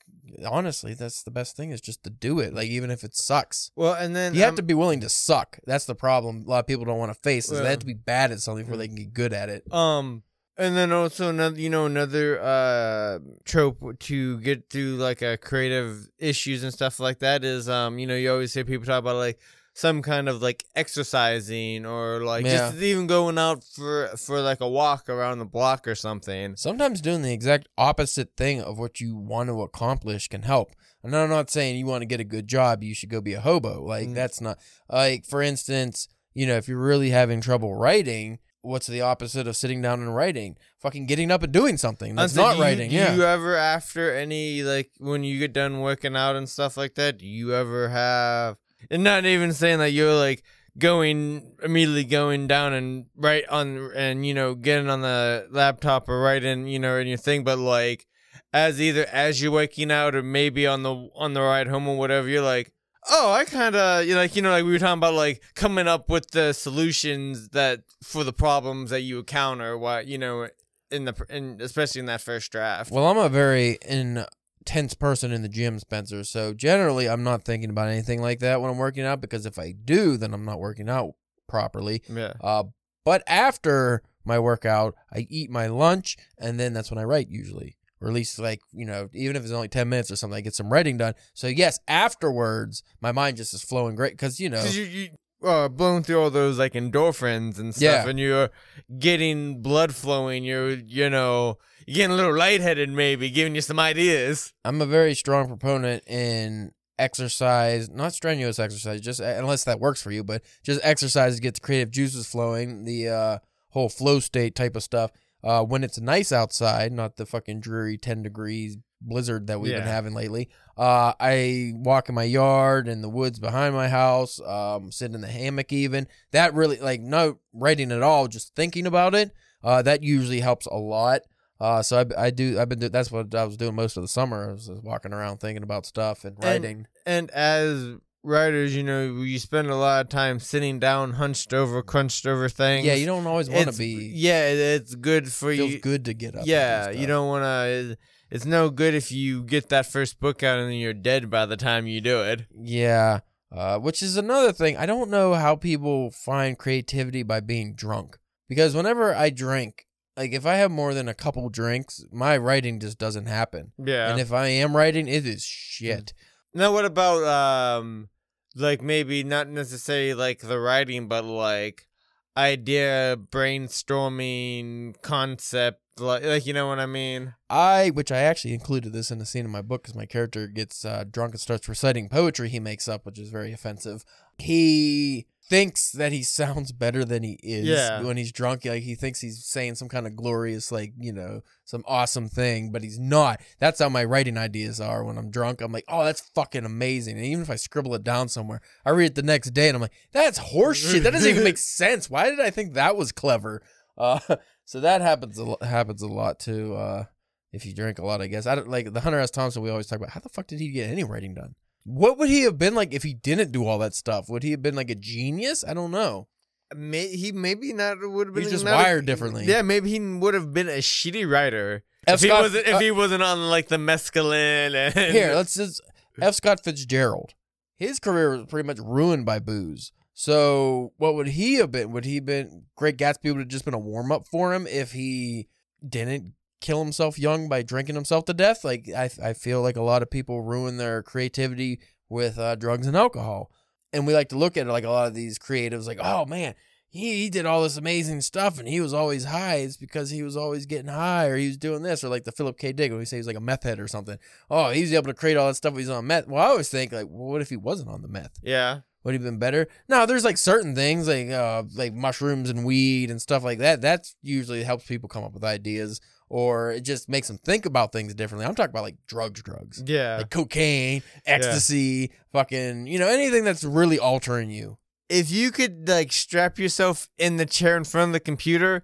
honestly, 0.47 0.95
that's 0.95 1.22
the 1.22 1.30
best 1.30 1.57
thing 1.57 1.70
is 1.70 1.80
just 1.80 2.05
to 2.05 2.11
do 2.11 2.38
it. 2.38 2.55
Like 2.55 2.68
even 2.68 2.90
if 2.90 3.05
it 3.05 3.14
sucks. 3.14 3.70
Well, 3.76 3.95
and 3.95 4.14
then 4.14 4.34
You 4.34 4.40
have 4.40 4.51
um, 4.51 4.57
to 4.57 4.62
be 4.62 4.74
willing 4.74 5.01
to 5.01 5.09
suck. 5.09 5.59
That's 5.66 5.84
the 5.84 5.95
problem. 5.95 6.45
A 6.47 6.51
lot 6.51 6.61
of 6.61 6.66
people 6.66 6.84
don't 6.84 6.99
want 6.99 7.12
to 7.12 7.18
face. 7.20 7.51
Is 7.51 7.61
they 7.61 7.70
have 7.70 7.78
to 7.78 7.86
be 7.86 7.95
bad 7.95 8.30
at 8.30 8.40
something 8.40 8.64
before 8.64 8.76
they 8.76 8.88
can 8.88 8.97
get 8.97 9.14
good 9.14 9.32
at 9.32 9.49
it. 9.49 9.72
Um, 9.72 10.22
and 10.59 10.77
then 10.77 10.93
also 10.93 11.29
another, 11.31 11.59
you 11.61 11.71
know, 11.71 11.87
another 11.87 12.41
uh 12.41 13.19
trope 13.45 13.99
to 14.01 14.39
get 14.41 14.69
through 14.71 14.97
like 14.97 15.23
a 15.23 15.37
creative 15.37 16.09
issues 16.19 16.63
and 16.63 16.73
stuff 16.73 17.01
like 17.01 17.19
that 17.21 17.45
is, 17.45 17.69
um, 17.69 17.99
you 17.99 18.07
know, 18.07 18.15
you 18.17 18.31
always 18.31 18.53
hear 18.55 18.65
people 18.65 18.87
talk 18.87 18.99
about 19.01 19.17
like 19.17 19.39
some 19.75 20.03
kind 20.03 20.29
of 20.29 20.43
like 20.43 20.65
exercising 20.77 21.87
or 21.87 22.21
like 22.25 22.45
Yeah. 22.45 22.71
just 22.71 22.77
even 22.83 23.07
going 23.07 23.39
out 23.39 23.65
for 23.65 24.09
for 24.19 24.41
like 24.41 24.61
a 24.61 24.69
walk 24.69 25.09
around 25.09 25.39
the 25.39 25.45
block 25.47 25.89
or 25.89 25.95
something. 25.95 26.57
Sometimes 26.57 27.01
doing 27.01 27.23
the 27.23 27.33
exact 27.33 27.69
opposite 27.79 28.37
thing 28.37 28.61
of 28.61 28.79
what 28.79 29.01
you 29.01 29.17
want 29.17 29.49
to 29.49 29.63
accomplish 29.63 30.29
can 30.29 30.43
help. 30.43 30.73
And 31.03 31.17
I'm 31.17 31.31
not 31.31 31.51
saying 31.51 31.77
you 31.77 31.87
want 31.87 32.03
to 32.03 32.07
get 32.07 32.21
a 32.21 32.25
good 32.25 32.47
job, 32.47 32.83
you 32.83 32.95
should 32.95 33.09
go 33.09 33.21
be 33.21 33.33
a 33.35 33.41
hobo. 33.41 33.83
Like 33.83 34.09
Mm. 34.09 34.15
that's 34.15 34.41
not 34.41 34.59
like 34.91 35.25
for 35.25 35.43
instance, 35.43 36.07
you 36.35 36.47
know, 36.47 36.57
if 36.57 36.69
you're 36.69 36.79
really 36.79 37.11
having 37.11 37.41
trouble 37.41 37.75
writing, 37.75 38.39
what's 38.63 38.87
the 38.87 39.01
opposite 39.01 39.47
of 39.47 39.57
sitting 39.57 39.83
down 39.83 40.01
and 40.01 40.15
writing? 40.15 40.57
Fucking 40.79 41.07
getting 41.07 41.31
up 41.31 41.43
and 41.43 41.53
doing 41.53 41.77
something. 41.77 42.15
That's 42.15 42.35
not 42.35 42.57
you- 42.57 42.63
writing. 42.63 42.91
Do 42.91 42.97
yeah. 42.97 43.15
you 43.15 43.23
ever 43.25 43.57
after 43.57 44.15
any 44.15 44.63
like 44.63 44.91
when 44.99 45.25
you 45.25 45.39
get 45.39 45.53
done 45.53 45.81
working 45.81 46.17
out 46.17 46.37
and 46.37 46.49
stuff 46.49 46.77
like 46.77 46.95
that, 46.95 47.19
do 47.19 47.27
you 47.27 47.55
ever 47.55 47.89
have 47.89 48.57
and 48.91 49.05
not 49.05 49.27
even 49.27 49.53
saying 49.53 49.79
that 49.81 49.93
you're 49.93 50.15
like 50.15 50.43
going 50.79 51.53
immediately 51.63 52.05
going 52.05 52.47
down 52.47 52.73
and 52.73 53.05
right 53.15 53.45
on 53.51 53.91
and 53.95 54.25
you 54.25 54.33
know 54.33 54.55
getting 54.55 54.89
on 54.89 55.03
the 55.03 55.47
laptop 55.51 56.09
or 56.09 56.21
writing 56.23 56.67
you 56.67 56.79
know 56.79 56.97
in 56.97 57.07
your 57.07 57.19
thing, 57.19 57.45
but 57.45 57.59
like 57.59 58.07
as 58.53 58.81
either 58.81 59.07
as 59.13 59.43
you're 59.43 59.53
working 59.53 59.91
out 59.91 60.15
or 60.15 60.23
maybe 60.23 60.67
on 60.67 60.83
the 60.83 61.09
on 61.15 61.35
the 61.35 61.41
ride 61.41 61.69
home 61.69 61.89
or 61.89 61.99
whatever, 61.99 62.29
you're 62.29 62.43
like. 62.43 62.72
Oh, 63.11 63.33
I 63.33 63.45
kind 63.45 63.75
of 63.75 64.07
you 64.07 64.15
know, 64.15 64.21
like 64.21 64.37
you 64.37 64.43
know, 64.43 64.51
like 64.51 64.65
we 64.65 64.73
were 64.73 64.79
talking 64.79 64.99
about, 64.99 65.15
like 65.15 65.43
coming 65.55 65.89
up 65.89 66.09
with 66.09 66.31
the 66.31 66.53
solutions 66.53 67.49
that 67.51 67.81
for 68.03 68.25
the 68.25 68.33
problems 68.33 68.91
that 68.91 69.01
you 69.01 69.19
encounter. 69.19 69.77
What 69.77 70.07
you 70.07 70.19
know, 70.19 70.49
in 70.91 71.05
the 71.07 71.15
in 71.29 71.59
especially 71.61 72.01
in 72.01 72.07
that 72.07 72.21
first 72.21 72.53
draft. 72.53 72.91
Well, 72.91 73.07
I'm 73.07 73.19
a 73.19 73.29
very 73.29 73.79
intense 73.89 74.95
person 74.95 75.33
in 75.33 75.43
the 75.43 75.49
gym, 75.49 75.79
Spencer. 75.79 76.23
So 76.25 76.55
generally, 76.55 77.09
I'm 77.09 77.25
not 77.25 77.45
thinking 77.45 77.71
about 77.71 77.89
anything 77.89 78.21
like 78.21 78.39
that 78.41 78.61
when 78.61 78.71
I'm 78.71 78.79
working 78.79 79.05
out 79.05 79.21
because 79.21 79.47
if 79.47 79.59
I 79.59 79.73
do, 79.73 80.17
then 80.17 80.33
I'm 80.33 80.45
not 80.45 80.61
working 80.61 80.89
out 80.89 81.15
properly. 81.49 82.03
yeah. 82.09 82.35
Uh, 82.41 82.65
but 83.05 83.25
after 83.27 84.03
my 84.25 84.39
workout, 84.39 84.95
I 85.13 85.27
eat 85.29 85.51
my 85.51 85.67
lunch, 85.67 86.17
and 86.39 86.61
then 86.61 86.73
that's 86.73 86.91
when 86.91 86.99
I 86.99 87.05
write 87.05 87.29
usually, 87.29 87.77
or 88.03 88.09
at 88.09 88.13
least 88.15 88.39
like 88.39 88.61
you 88.73 88.85
know, 88.85 89.09
even 89.15 89.37
if 89.37 89.43
it's 89.43 89.53
only 89.53 89.69
ten 89.69 89.89
minutes 89.89 90.11
or 90.11 90.17
something, 90.17 90.37
I 90.37 90.41
get 90.43 90.55
some 90.55 90.71
writing 90.73 90.97
done. 90.99 91.15
So 91.35 91.47
yes, 91.47 91.79
afterwards, 91.89 92.83
my 93.01 93.13
mind 93.13 93.37
just 93.39 93.55
is 93.55 93.63
flowing 93.63 93.95
great 93.95 94.13
because 94.13 94.39
you 94.41 94.51
know, 94.51 94.59
Because 94.59 94.77
you 94.77 94.85
you 94.85 95.09
uh, 95.49 95.69
blowing 95.69 96.03
through 96.03 96.21
all 96.21 96.31
those 96.31 96.59
like 96.59 96.75
endorphins 96.75 97.59
and 97.59 97.75
stuff, 97.75 97.83
Yeah. 98.05 98.09
and 98.09 98.19
you're 98.19 98.51
getting 98.99 99.63
blood 99.63 99.95
flowing. 99.95 100.45
You're 100.45 100.71
you 100.71 101.09
know 101.09 101.59
you're 101.87 101.95
getting 101.97 102.13
a 102.13 102.17
little 102.17 102.37
lightheaded, 102.37 102.91
maybe 102.91 103.31
giving 103.31 103.55
you 103.55 103.61
some 103.61 103.79
ideas. 103.81 104.53
I'm 104.65 104.81
a 104.83 104.87
very 104.87 105.15
strong 105.15 105.49
proponent 105.49 106.05
in 106.07 106.73
exercise, 106.99 107.91
not 107.91 108.13
strenuous 108.13 108.59
exercise, 108.59 109.01
just 109.01 109.21
unless 109.21 109.65
that 109.65 109.81
works 109.81 110.01
for 110.03 110.11
you, 110.13 110.23
but 110.25 110.43
just 110.63 110.81
exercise 110.85 111.35
to 111.37 111.43
get 111.43 111.55
the 111.55 111.61
creative 111.61 111.91
juices 111.91 112.27
flowing, 112.27 112.85
the 112.85 113.09
uh, 113.09 113.39
whole 113.71 113.89
flow 113.89 114.21
state 114.21 114.55
type 114.55 114.77
of 114.77 114.83
stuff. 114.83 115.11
Uh, 115.45 115.64
when 115.64 115.82
it's 115.82 116.01
nice 116.01 116.30
outside, 116.32 116.93
not 116.93 117.16
the 117.16 117.26
fucking 117.26 117.61
dreary 117.61 117.99
10 117.99 118.22
degrees 118.22 118.76
blizzard 119.01 119.49
that 119.49 119.61
we've 119.61 119.72
been 119.80 119.88
having 119.88 120.14
lately. 120.14 120.49
Uh, 120.78 121.12
I 121.18 121.72
walk 121.74 122.09
in 122.09 122.14
my 122.14 122.22
yard 122.22 122.86
in 122.88 123.03
the 123.03 123.09
woods 123.09 123.38
behind 123.38 123.74
my 123.74 123.88
house, 123.88 124.40
um, 124.40 124.93
sit 124.93 125.12
in 125.12 125.20
the 125.20 125.26
hammock 125.28 125.72
even. 125.72 126.07
That 126.30 126.55
really, 126.55 126.78
like, 126.78 127.01
no 127.01 127.38
writing 127.53 127.90
at 127.93 128.03
all, 128.03 128.28
just 128.28 128.55
thinking 128.55 128.86
about 128.86 129.14
it. 129.14 129.32
Uh, 129.64 129.82
that 129.82 130.03
usually 130.03 130.40
helps 130.40 130.66
a 130.66 130.76
lot. 130.76 131.22
Uh, 131.61 131.82
so 131.82 132.01
I, 132.01 132.26
I 132.26 132.30
do. 132.30 132.59
I've 132.59 132.68
been. 132.68 132.80
Do, 132.80 132.88
that's 132.88 133.12
what 133.12 133.32
I 133.34 133.45
was 133.45 133.57
doing 133.57 133.76
most 133.76 133.97
of 133.97 134.03
the 134.03 134.09
summer. 134.09 134.49
I 134.51 134.53
was 134.53 134.68
walking 134.82 135.12
around 135.12 135.38
thinking 135.38 135.62
about 135.62 135.86
stuff 135.86 136.24
and 136.24 136.36
writing. 136.43 136.88
And 137.07 137.30
as 137.30 137.97
writers, 138.23 138.75
you 138.77 138.83
know, 138.83 139.23
you 139.23 139.39
spend 139.39 139.68
a 139.68 139.77
lot 139.77 140.05
of 140.05 140.09
time 140.09 140.39
sitting 140.39 140.79
down, 140.79 141.12
hunched 141.14 141.53
over, 141.53 141.83
crunched 141.83 142.27
over 142.27 142.49
things. 142.49 142.87
yeah, 142.87 142.95
you 142.95 143.07
don't 143.07 143.27
always 143.27 143.51
want 143.51 143.70
to 143.70 143.77
be. 143.79 144.11
Yeah, 144.14 144.49
it- 144.49 144.59
it's 144.83 144.95
good 144.95 145.31
for 145.33 145.53
feels 145.55 145.73
you. 145.73 145.81
good 145.81 146.05
to 146.07 146.14
get 146.14 146.37
up. 146.37 146.47
Yeah, 146.47 146.91
you 146.91 147.07
don't 147.07 147.29
want 147.29 147.45
to. 147.45 147.97
It's 148.31 148.47
no 148.47 148.70
good 148.70 148.95
if 148.95 149.12
you 149.12 149.43
get 149.43 149.68
that 149.68 149.85
first 149.87 150.18
book 150.18 150.43
out 150.43 150.59
and 150.59 150.70
then 150.70 150.79
you're 150.79 150.95
dead 150.95 151.29
by 151.29 151.45
the 151.45 151.57
time 151.57 151.87
you 151.87 152.01
do 152.01 152.23
it. 152.23 152.47
Yeah, 152.59 153.20
uh, 153.55 153.79
which 153.79 154.03
is 154.03 154.16
another 154.16 154.53
thing. 154.53 154.77
I 154.79 154.87
don't 154.87 155.11
know 155.11 155.35
how 155.35 155.55
people 155.57 156.11
find 156.11 156.57
creativity 156.59 157.23
by 157.23 157.41
being 157.41 157.75
drunk. 157.75 158.16
Because 158.49 158.75
whenever 158.75 159.14
I 159.14 159.29
drink, 159.31 159.87
like 160.16 160.33
if 160.33 160.47
I 160.47 160.55
have 160.57 160.70
more 160.70 160.95
than 160.95 161.09
a 161.09 161.14
couple 161.14 161.49
drinks, 161.51 162.05
my 162.11 162.37
writing 162.39 162.81
just 162.81 162.99
doesn't 162.99 163.27
happen. 163.27 163.73
Yeah. 163.79 164.11
And 164.11 164.20
if 164.20 164.33
I 164.33 164.47
am 164.49 164.77
writing, 164.77 165.09
it 165.09 165.27
is 165.27 165.43
shit. 165.45 166.12
Now, 166.55 166.73
what 166.73 166.85
about 166.85 167.25
um, 167.25 168.09
like 168.55 168.83
maybe 168.83 169.25
not 169.25 169.49
necessarily 169.49 170.15
like 170.15 170.41
the 170.41 170.59
writing, 170.59 171.09
but 171.09 171.25
like 171.25 171.89
idea 172.37 173.17
brainstorming 173.31 175.01
concept, 175.03 175.81
like 175.99 176.25
like 176.25 176.47
you 176.47 176.53
know 176.53 176.67
what 176.67 176.79
I 176.79 176.87
mean? 176.87 177.35
I, 177.49 177.91
which 177.91 178.13
I 178.13 178.19
actually 178.19 178.55
included 178.55 178.93
this 178.93 179.11
in 179.11 179.19
the 179.19 179.27
scene 179.27 179.45
in 179.45 179.51
my 179.51 179.63
book 179.63 179.83
because 179.83 179.95
my 179.95 180.07
character 180.07 180.47
gets 180.47 180.85
uh, 180.85 181.05
drunk 181.11 181.33
and 181.33 181.41
starts 181.41 181.69
reciting 181.69 182.09
poetry 182.09 182.51
he 182.51 182.61
makes 182.61 182.87
up, 182.87 183.07
which 183.07 183.19
is 183.19 183.31
very 183.31 183.53
offensive. 183.53 184.05
He 184.39 185.27
thinks 185.53 185.93
that 185.93 186.13
he 186.13 186.23
sounds 186.23 186.73
better 186.73 187.05
than 187.05 187.23
he 187.23 187.39
is 187.43 187.67
Yeah. 187.69 188.01
when 188.03 188.17
he's 188.17 188.33
drunk. 188.33 188.65
Like 188.65 188.83
he 188.83 188.95
thinks 188.95 189.21
he's 189.21 189.45
saying 189.45 189.75
some 189.75 189.89
kind 189.91 190.07
of 190.07 190.17
glorious, 190.17 190.73
like 190.73 190.95
you 190.99 191.13
know, 191.13 191.43
some 191.67 191.85
awesome 191.87 192.27
thing, 192.31 192.73
but 192.73 192.83
he's 192.83 192.99
not. 192.99 193.43
That's 193.59 193.79
how 193.79 193.91
my 193.91 194.03
writing 194.03 194.39
ideas 194.39 194.81
are 194.81 195.05
when 195.05 195.19
I'm 195.19 195.31
drunk. 195.31 195.61
I'm 195.61 195.71
like, 195.71 195.85
oh, 195.89 196.05
that's 196.05 196.23
fucking 196.35 196.65
amazing. 196.65 197.17
And 197.17 197.27
even 197.27 197.43
if 197.43 197.51
I 197.51 197.57
scribble 197.57 197.95
it 197.95 198.03
down 198.03 198.29
somewhere, 198.29 198.63
I 198.87 198.91
read 198.91 199.11
it 199.11 199.15
the 199.15 199.23
next 199.23 199.51
day 199.51 199.69
and 199.69 199.77
I'm 199.77 199.83
like, 199.83 199.93
that's 200.11 200.39
horseshit. 200.39 201.03
That 201.03 201.13
doesn't 201.13 201.29
even 201.29 201.45
make 201.45 201.59
sense. 201.83 202.09
Why 202.09 202.31
did 202.31 202.41
I 202.41 202.49
think 202.49 202.73
that 202.73 202.97
was 202.97 203.13
clever? 203.13 203.61
Uh, 203.99 204.21
so 204.65 204.81
that 204.81 205.03
happens 205.03 205.39
a 205.39 205.57
happens 205.67 206.01
a 206.01 206.09
lot 206.09 206.41
too. 206.41 206.75
Uh, 206.75 207.05
if 207.53 207.67
you 207.67 207.75
drink 207.75 207.99
a 207.99 208.07
lot, 208.07 208.23
I 208.23 208.27
guess. 208.29 208.47
I 208.47 208.55
don't 208.55 208.69
like 208.71 208.91
the 208.91 209.01
Hunter 209.01 209.19
S. 209.21 209.31
Thompson. 209.31 209.61
We 209.63 209.69
always 209.69 209.87
talk 209.87 209.99
about 209.99 210.09
how 210.11 210.21
the 210.21 210.31
fuck 210.31 210.47
did 210.47 210.61
he 210.61 210.71
get 210.71 210.89
any 210.89 211.05
writing 211.05 211.35
done? 211.35 211.55
What 211.85 212.18
would 212.18 212.28
he 212.28 212.43
have 212.43 212.59
been 212.59 212.74
like 212.74 212.95
if 212.95 213.03
he 213.03 213.14
didn't 213.14 213.53
do 213.53 213.66
all 213.66 213.78
that 213.78 213.95
stuff? 213.95 214.28
Would 214.28 214.43
he 214.43 214.53
have 214.53 214.62
been 214.62 214.76
like 214.76 214.91
a 214.91 214.95
genius? 214.95 215.64
I 215.66 215.74
don't 215.74 215.91
know. 215.91 216.28
may, 216.74 217.09
he 217.09 217.33
maybe 217.33 217.72
not 217.72 217.99
would 218.01 218.28
have 218.28 218.35
been 218.35 218.45
He's 218.45 218.53
just 218.53 218.64
not 218.64 218.83
wired 218.83 219.07
differently. 219.07 219.45
Yeah, 219.45 219.62
maybe 219.62 219.91
he 219.91 219.99
would 219.99 220.35
have 220.35 220.53
been 220.53 220.68
a 220.68 220.78
shitty 220.78 221.30
writer 221.30 221.85
F. 222.07 222.14
if 222.14 222.20
he 222.22 222.30
wasn't 222.30 222.66
if 222.66 222.74
uh, 222.74 222.78
he 222.78 222.91
wasn't 222.91 223.22
on 223.22 223.51
like 223.51 223.68
the 223.68 223.76
mescaline 223.76 224.74
and 224.74 224.95
Here, 225.12 225.35
let's 225.35 225.55
just 225.55 225.80
F. 226.20 226.35
Scott 226.35 226.62
Fitzgerald. 226.62 227.35
His 227.76 227.99
career 227.99 228.30
was 228.30 228.47
pretty 228.47 228.66
much 228.66 228.78
ruined 228.78 229.26
by 229.26 229.39
booze. 229.39 229.93
So 230.14 230.93
what 230.99 231.14
would 231.14 231.28
he 231.28 231.55
have 231.55 231.72
been? 231.72 231.91
Would 231.93 232.05
he 232.05 232.16
have 232.16 232.26
been 232.26 232.64
Great 232.76 232.97
Gatsby 232.97 233.30
would 233.30 233.39
have 233.39 233.49
just 233.49 233.64
been 233.64 233.74
a 233.74 233.78
warm 233.78 234.12
up 234.12 234.26
for 234.28 234.55
him 234.55 234.66
if 234.66 234.93
he 234.93 235.49
didn't 235.87 236.35
kill 236.63 236.83
himself 236.83 237.19
young 237.19 237.49
by 237.49 237.61
drinking 237.63 237.97
himself 237.97 238.25
to 238.27 238.35
death? 238.35 238.65
Like 238.65 238.89
I, 238.97 239.11
I 239.23 239.33
feel 239.35 239.61
like 239.61 239.77
a 239.77 239.83
lot 239.83 240.03
of 240.03 240.11
people 240.11 240.41
ruin 240.41 240.79
their 240.79 241.03
creativity 241.03 241.81
with 242.09 242.39
uh, 242.39 242.55
drugs 242.55 242.87
and 242.87 242.97
alcohol, 242.97 243.51
and 243.93 244.07
we 244.07 244.15
like 244.15 244.31
to 244.31 244.39
look 244.39 244.57
at 244.57 244.67
it 244.67 244.73
like 244.73 244.85
a 244.85 244.91
lot 244.91 245.09
of 245.09 245.15
these 245.15 245.39
creatives, 245.39 245.87
like, 245.87 245.99
oh 246.01 246.25
man, 246.25 246.55
he, 246.93 247.23
he 247.23 247.31
did 247.31 247.47
all 247.47 247.63
this 247.63 247.79
amazing 247.79 248.21
stuff 248.21 248.59
and 248.59 248.69
he 248.69 248.81
was 248.81 248.93
always 248.93 249.25
high. 249.25 249.57
It's 249.57 249.79
because 249.79 250.11
he 250.11 250.23
was 250.23 250.37
always 250.37 250.67
getting 250.67 250.91
high 250.91 251.27
or 251.27 251.37
he 251.37 251.47
was 251.47 251.57
doing 251.57 251.83
this 251.83 252.05
or 252.05 252.09
like 252.11 252.25
the 252.25 252.33
Philip 252.33 252.59
K. 252.59 252.73
Dick 252.73 252.91
when 252.91 252.99
we 252.99 253.07
say 253.07 253.17
he's 253.17 253.27
like 253.27 253.37
a 253.37 253.41
meth 253.41 253.63
head 253.63 253.81
or 253.81 253.89
something. 253.89 254.19
Oh, 254.51 254.71
he 254.71 254.83
was 254.83 254.93
able 254.93 255.07
to 255.07 255.15
create 255.15 255.39
all 255.39 255.49
that 255.49 255.55
stuff. 255.55 255.75
He's 255.75 255.89
on 255.89 256.07
meth. 256.07 256.29
Well, 256.29 256.45
I 256.45 256.49
always 256.49 256.69
think 256.69 256.93
like, 256.93 257.07
well, 257.09 257.29
what 257.29 257.41
if 257.41 257.49
he 257.49 257.57
wasn't 257.57 257.89
on 257.89 258.03
the 258.03 258.09
meth? 258.09 258.39
yeah. 258.43 258.81
Would 259.05 259.15
he 259.15 259.17
have 259.17 259.25
been 259.25 259.41
better? 259.41 259.67
No, 259.89 260.07
there's 260.07 260.25
like 260.25 260.39
certain 260.39 260.77
things 260.77 261.09
like 261.09 261.29
uh 261.29 261.65
like 261.75 261.93
mushrooms 261.93 262.51
and 262.51 262.65
weed 262.65 263.11
and 263.11 263.21
stuff 263.21 263.43
like 263.43 263.59
that. 263.59 263.81
That's 263.81 264.15
usually 264.23 264.63
helps 264.63 264.87
people 264.87 265.09
come 265.09 265.25
up 265.25 265.33
with 265.33 265.43
ideas 265.43 266.01
or 266.33 266.72
it 266.72 266.80
just 266.80 267.11
makes 267.11 267.28
them 267.28 267.37
think 267.37 267.66
about 267.66 267.93
things 267.93 268.14
differently. 268.14 268.47
I'm 268.47 268.55
talking 268.55 268.70
about 268.70 268.85
like 268.85 268.97
drugs, 269.07 269.43
drugs. 269.43 269.83
Yeah. 269.85 270.16
Like 270.16 270.30
cocaine, 270.30 271.03
ecstasy, 271.26 272.11
fucking, 272.33 272.87
you 272.87 272.99
know, 272.99 273.07
anything 273.07 273.45
that's 273.45 273.62
really 273.64 273.99
altering 273.99 274.51
you. 274.51 274.78
if 275.11 275.30
you 275.30 275.51
could 275.51 275.87
like 275.87 276.11
strap 276.11 276.59
yourself 276.59 277.11
in 277.18 277.37
the 277.37 277.45
chair 277.45 277.76
in 277.76 277.85
front 277.85 278.09
of 278.09 278.12
the 278.14 278.20
computer, 278.20 278.83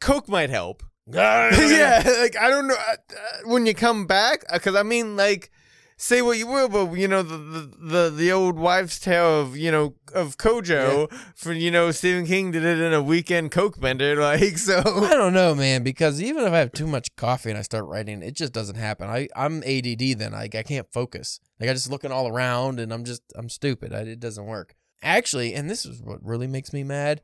Coke 0.00 0.28
might 0.28 0.50
help. 0.50 0.84
yeah, 1.08 2.02
like 2.20 2.36
I 2.38 2.48
don't 2.48 2.68
know 2.68 2.76
uh, 2.76 2.92
uh, 2.92 3.48
when 3.50 3.66
you 3.66 3.74
come 3.74 4.06
back 4.06 4.44
because 4.52 4.76
I 4.76 4.84
mean 4.84 5.16
like 5.16 5.50
say 5.96 6.22
what 6.22 6.38
you 6.38 6.46
will, 6.46 6.68
but 6.68 6.92
you 6.92 7.08
know 7.08 7.22
the, 7.22 7.36
the 7.36 7.70
the 7.78 8.10
the 8.10 8.32
old 8.32 8.58
wives' 8.58 8.98
tale 8.98 9.40
of 9.40 9.56
you 9.56 9.70
know 9.70 9.94
of 10.12 10.38
Cujo 10.38 11.08
for 11.34 11.52
you 11.52 11.70
know 11.70 11.90
Stephen 11.90 12.26
King 12.26 12.50
did 12.50 12.64
it 12.64 12.78
in 12.78 12.92
a 12.92 13.02
weekend 13.02 13.50
Coke 13.50 13.80
bender 13.80 14.16
like 14.20 14.58
so. 14.58 14.80
I 14.84 15.14
don't 15.14 15.34
know, 15.34 15.54
man, 15.54 15.82
because 15.82 16.22
even 16.22 16.44
if 16.44 16.52
I 16.52 16.58
have 16.58 16.72
too 16.72 16.86
much 16.86 17.14
coffee 17.16 17.50
and 17.50 17.58
I 17.58 17.62
start 17.62 17.86
writing, 17.86 18.22
it 18.22 18.34
just 18.34 18.52
doesn't 18.52 18.76
happen. 18.76 19.08
I, 19.08 19.28
I'm 19.36 19.62
ADD 19.62 20.18
then. 20.18 20.32
Like 20.32 20.54
I 20.54 20.62
can't 20.62 20.92
focus. 20.92 21.40
Like 21.60 21.68
I'm 21.68 21.76
just 21.76 21.90
looking 21.90 22.12
all 22.12 22.28
around 22.28 22.80
and 22.80 22.92
I'm 22.92 23.04
just 23.04 23.22
I'm 23.36 23.48
stupid. 23.48 23.92
I, 23.92 24.00
it 24.00 24.20
doesn't 24.20 24.46
work. 24.46 24.74
Actually, 25.02 25.54
and 25.54 25.68
this 25.68 25.84
is 25.84 26.00
what 26.00 26.24
really 26.24 26.46
makes 26.46 26.72
me 26.72 26.82
mad. 26.82 27.20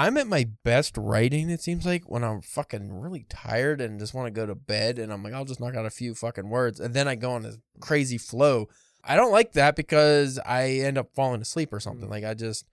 I'm 0.00 0.16
at 0.16 0.26
my 0.26 0.48
best 0.64 0.96
writing, 0.96 1.50
it 1.50 1.60
seems 1.60 1.84
like, 1.84 2.08
when 2.08 2.24
I'm 2.24 2.40
fucking 2.40 2.90
really 3.00 3.26
tired 3.28 3.80
and 3.82 4.00
just 4.00 4.14
want 4.14 4.26
to 4.26 4.30
go 4.30 4.46
to 4.46 4.54
bed 4.54 4.98
and 4.98 5.12
I'm 5.12 5.22
like, 5.22 5.34
I'll 5.34 5.44
just 5.44 5.60
knock 5.60 5.74
out 5.74 5.84
a 5.84 5.90
few 5.90 6.14
fucking 6.14 6.48
words 6.48 6.80
and 6.80 6.94
then 6.94 7.06
I 7.06 7.16
go 7.16 7.32
on 7.32 7.42
this 7.42 7.58
crazy 7.80 8.16
flow. 8.16 8.68
I 9.04 9.14
don't 9.16 9.32
like 9.32 9.52
that 9.52 9.76
because 9.76 10.38
I 10.44 10.68
end 10.68 10.96
up 10.96 11.10
falling 11.14 11.42
asleep 11.42 11.72
or 11.72 11.80
something. 11.80 12.08
Mm. 12.08 12.10
Like 12.12 12.24
I 12.24 12.32
just 12.34 12.64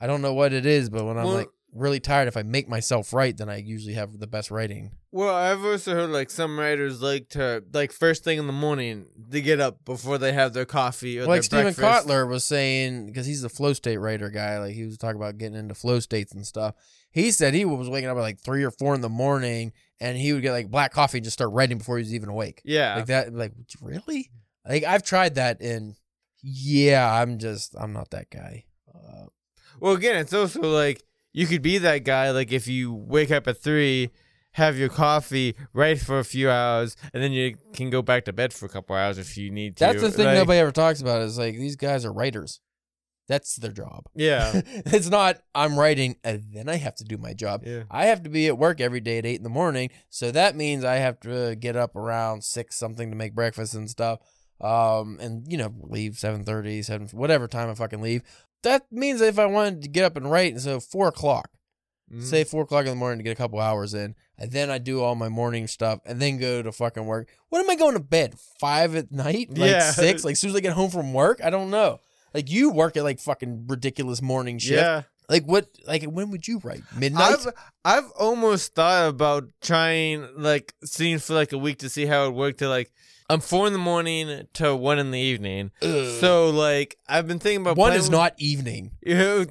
I 0.00 0.06
don't 0.06 0.22
know 0.22 0.32
what 0.32 0.54
it 0.54 0.64
is, 0.64 0.88
but 0.88 1.04
when 1.04 1.18
I'm 1.18 1.24
Well- 1.26 1.34
like 1.34 1.48
really 1.72 2.00
tired, 2.00 2.28
if 2.28 2.36
I 2.36 2.42
make 2.42 2.68
myself 2.68 3.12
write, 3.12 3.36
then 3.36 3.48
I 3.48 3.56
usually 3.56 3.94
have 3.94 4.18
the 4.18 4.26
best 4.26 4.50
writing. 4.50 4.92
Well, 5.12 5.34
I've 5.34 5.64
also 5.64 5.94
heard 5.94 6.10
like 6.10 6.30
some 6.30 6.58
writers 6.58 7.02
like 7.02 7.28
to 7.30 7.62
like 7.72 7.92
first 7.92 8.24
thing 8.24 8.38
in 8.38 8.46
the 8.46 8.52
morning 8.52 9.06
they 9.16 9.40
get 9.40 9.60
up 9.60 9.84
before 9.84 10.18
they 10.18 10.32
have 10.32 10.52
their 10.52 10.64
coffee 10.64 11.18
or 11.18 11.26
like 11.26 11.36
their 11.36 11.42
Steven 11.42 11.74
breakfast. 11.74 12.06
Kotler 12.08 12.28
was 12.28 12.44
saying, 12.44 13.06
because 13.06 13.26
he's 13.26 13.42
the 13.42 13.48
flow 13.48 13.72
state 13.72 13.98
writer 13.98 14.30
guy, 14.30 14.58
like 14.58 14.74
he 14.74 14.84
was 14.84 14.98
talking 14.98 15.16
about 15.16 15.38
getting 15.38 15.58
into 15.58 15.74
flow 15.74 16.00
states 16.00 16.32
and 16.32 16.46
stuff. 16.46 16.74
He 17.12 17.30
said 17.32 17.54
he 17.54 17.64
was 17.64 17.88
waking 17.88 18.08
up 18.08 18.16
at 18.16 18.20
like 18.20 18.38
three 18.40 18.62
or 18.62 18.70
four 18.70 18.94
in 18.94 19.00
the 19.00 19.08
morning, 19.08 19.72
and 20.00 20.16
he 20.16 20.32
would 20.32 20.42
get 20.42 20.52
like 20.52 20.70
black 20.70 20.92
coffee 20.92 21.18
and 21.18 21.24
just 21.24 21.34
start 21.34 21.50
writing 21.52 21.78
before 21.78 21.98
he 21.98 22.02
was 22.02 22.14
even 22.14 22.28
awake. 22.28 22.62
Yeah. 22.64 22.96
Like 22.96 23.06
that, 23.06 23.34
like 23.34 23.52
really? 23.82 24.30
Like 24.68 24.84
I've 24.84 25.02
tried 25.02 25.34
that, 25.34 25.60
and 25.60 25.96
yeah, 26.42 27.12
I'm 27.20 27.38
just 27.38 27.74
I'm 27.78 27.92
not 27.92 28.10
that 28.10 28.30
guy. 28.30 28.64
Uh, 28.94 29.26
Well, 29.80 29.94
again, 29.94 30.16
it's 30.16 30.32
also 30.32 30.60
like 30.60 31.02
you 31.32 31.46
could 31.46 31.62
be 31.62 31.78
that 31.78 32.04
guy. 32.04 32.30
Like 32.30 32.52
if 32.52 32.66
you 32.66 32.92
wake 32.92 33.30
up 33.30 33.46
at 33.46 33.58
three, 33.58 34.10
have 34.52 34.76
your 34.76 34.88
coffee, 34.88 35.54
write 35.72 36.00
for 36.00 36.18
a 36.18 36.24
few 36.24 36.50
hours, 36.50 36.96
and 37.14 37.22
then 37.22 37.32
you 37.32 37.56
can 37.72 37.90
go 37.90 38.02
back 38.02 38.24
to 38.24 38.32
bed 38.32 38.52
for 38.52 38.66
a 38.66 38.68
couple 38.68 38.96
hours 38.96 39.18
if 39.18 39.36
you 39.36 39.50
need 39.50 39.76
to. 39.76 39.84
that's 39.84 40.00
the 40.00 40.10
thing 40.10 40.26
Like, 40.26 40.34
nobody 40.34 40.58
ever 40.58 40.72
talks 40.72 41.00
about 41.00 41.22
is 41.22 41.38
like 41.38 41.54
these 41.54 41.76
guys 41.76 42.04
are 42.04 42.12
writers. 42.12 42.60
That's 43.28 43.54
their 43.56 43.70
job. 43.70 44.06
Yeah. 44.14 44.60
it's 44.66 45.08
not 45.08 45.38
I'm 45.54 45.78
writing 45.78 46.16
and 46.24 46.46
then 46.52 46.68
I 46.68 46.76
have 46.76 46.96
to 46.96 47.04
do 47.04 47.16
my 47.16 47.32
job. 47.32 47.62
Yeah. 47.64 47.84
I 47.88 48.06
have 48.06 48.24
to 48.24 48.28
be 48.28 48.48
at 48.48 48.58
work 48.58 48.80
every 48.80 48.98
day 48.98 49.18
at 49.18 49.26
eight 49.26 49.36
in 49.36 49.44
the 49.44 49.48
morning, 49.50 49.90
so 50.08 50.32
that 50.32 50.56
means 50.56 50.84
I 50.84 50.96
have 50.96 51.20
to 51.20 51.54
get 51.54 51.76
up 51.76 51.94
around 51.94 52.42
six 52.42 52.76
something 52.76 53.08
to 53.10 53.16
make 53.16 53.34
breakfast 53.34 53.74
and 53.74 53.88
stuff. 53.88 54.18
Um, 54.60 55.16
and 55.20 55.50
you 55.50 55.56
know, 55.56 55.72
leave 55.80 56.12
7.30, 56.14 56.84
7, 56.84 57.08
whatever 57.12 57.48
time 57.48 57.70
I 57.70 57.74
fucking 57.74 58.02
leave. 58.02 58.22
That 58.62 58.86
means 58.90 59.20
if 59.20 59.38
I 59.38 59.46
wanted 59.46 59.82
to 59.82 59.88
get 59.88 60.04
up 60.04 60.16
and 60.16 60.30
write, 60.30 60.52
and 60.52 60.60
so 60.60 60.80
four 60.80 61.08
o'clock, 61.08 61.50
Mhm. 62.12 62.22
say 62.24 62.44
four 62.44 62.62
o'clock 62.64 62.82
in 62.86 62.90
the 62.90 62.96
morning 62.96 63.18
to 63.18 63.22
get 63.24 63.32
a 63.32 63.36
couple 63.36 63.58
hours 63.60 63.94
in, 63.94 64.14
and 64.36 64.50
then 64.52 64.70
I 64.70 64.78
do 64.78 65.02
all 65.02 65.14
my 65.14 65.28
morning 65.28 65.66
stuff, 65.66 66.00
and 66.04 66.20
then 66.20 66.38
go 66.38 66.60
to 66.62 66.72
fucking 66.72 67.06
work. 67.06 67.28
When 67.48 67.62
am 67.62 67.70
I 67.70 67.76
going 67.76 67.94
to 67.94 68.00
bed? 68.00 68.34
Five 68.58 68.94
at 68.96 69.10
night? 69.12 69.50
Like 69.56 69.70
Yeah. 69.70 69.90
six? 69.92 70.24
Like 70.24 70.32
as 70.32 70.40
soon 70.40 70.50
as 70.50 70.56
I 70.56 70.60
get 70.60 70.72
home 70.74 70.90
from 70.90 71.12
work? 71.14 71.40
I 71.42 71.50
don't 71.50 71.70
know. 71.70 72.00
Like 72.34 72.50
you 72.50 72.70
work 72.70 72.96
at 72.96 73.04
like 73.04 73.20
fucking 73.20 73.66
ridiculous 73.68 74.20
morning 74.22 74.58
shift. 74.58 74.80
Yeah. 74.82 75.02
Like 75.28 75.44
what? 75.44 75.68
Like 75.86 76.02
when 76.04 76.30
would 76.32 76.46
you 76.48 76.58
write? 76.64 76.82
Midnight? 76.96 77.38
I've 77.46 77.46
I've 77.84 78.10
almost 78.12 78.74
thought 78.74 79.08
about 79.08 79.44
trying 79.62 80.26
like 80.36 80.74
seeing 80.84 81.18
for 81.20 81.34
like 81.34 81.52
a 81.52 81.58
week 81.58 81.78
to 81.78 81.88
see 81.88 82.06
how 82.06 82.26
it 82.26 82.34
worked 82.34 82.58
to 82.58 82.68
like 82.68 82.92
I'm 83.30 83.40
four 83.40 83.66
in 83.66 83.72
the 83.72 83.78
morning 83.78 84.46
to 84.54 84.74
one 84.74 84.98
in 84.98 85.10
the 85.10 85.18
evening. 85.18 85.70
Ugh. 85.82 86.20
So 86.20 86.50
like 86.50 86.98
I've 87.08 87.26
been 87.28 87.38
thinking 87.38 87.62
about 87.62 87.76
one 87.76 87.92
is 87.92 88.04
with- 88.04 88.12
not 88.12 88.34
evening. 88.38 88.90
Yeah, 89.06 89.44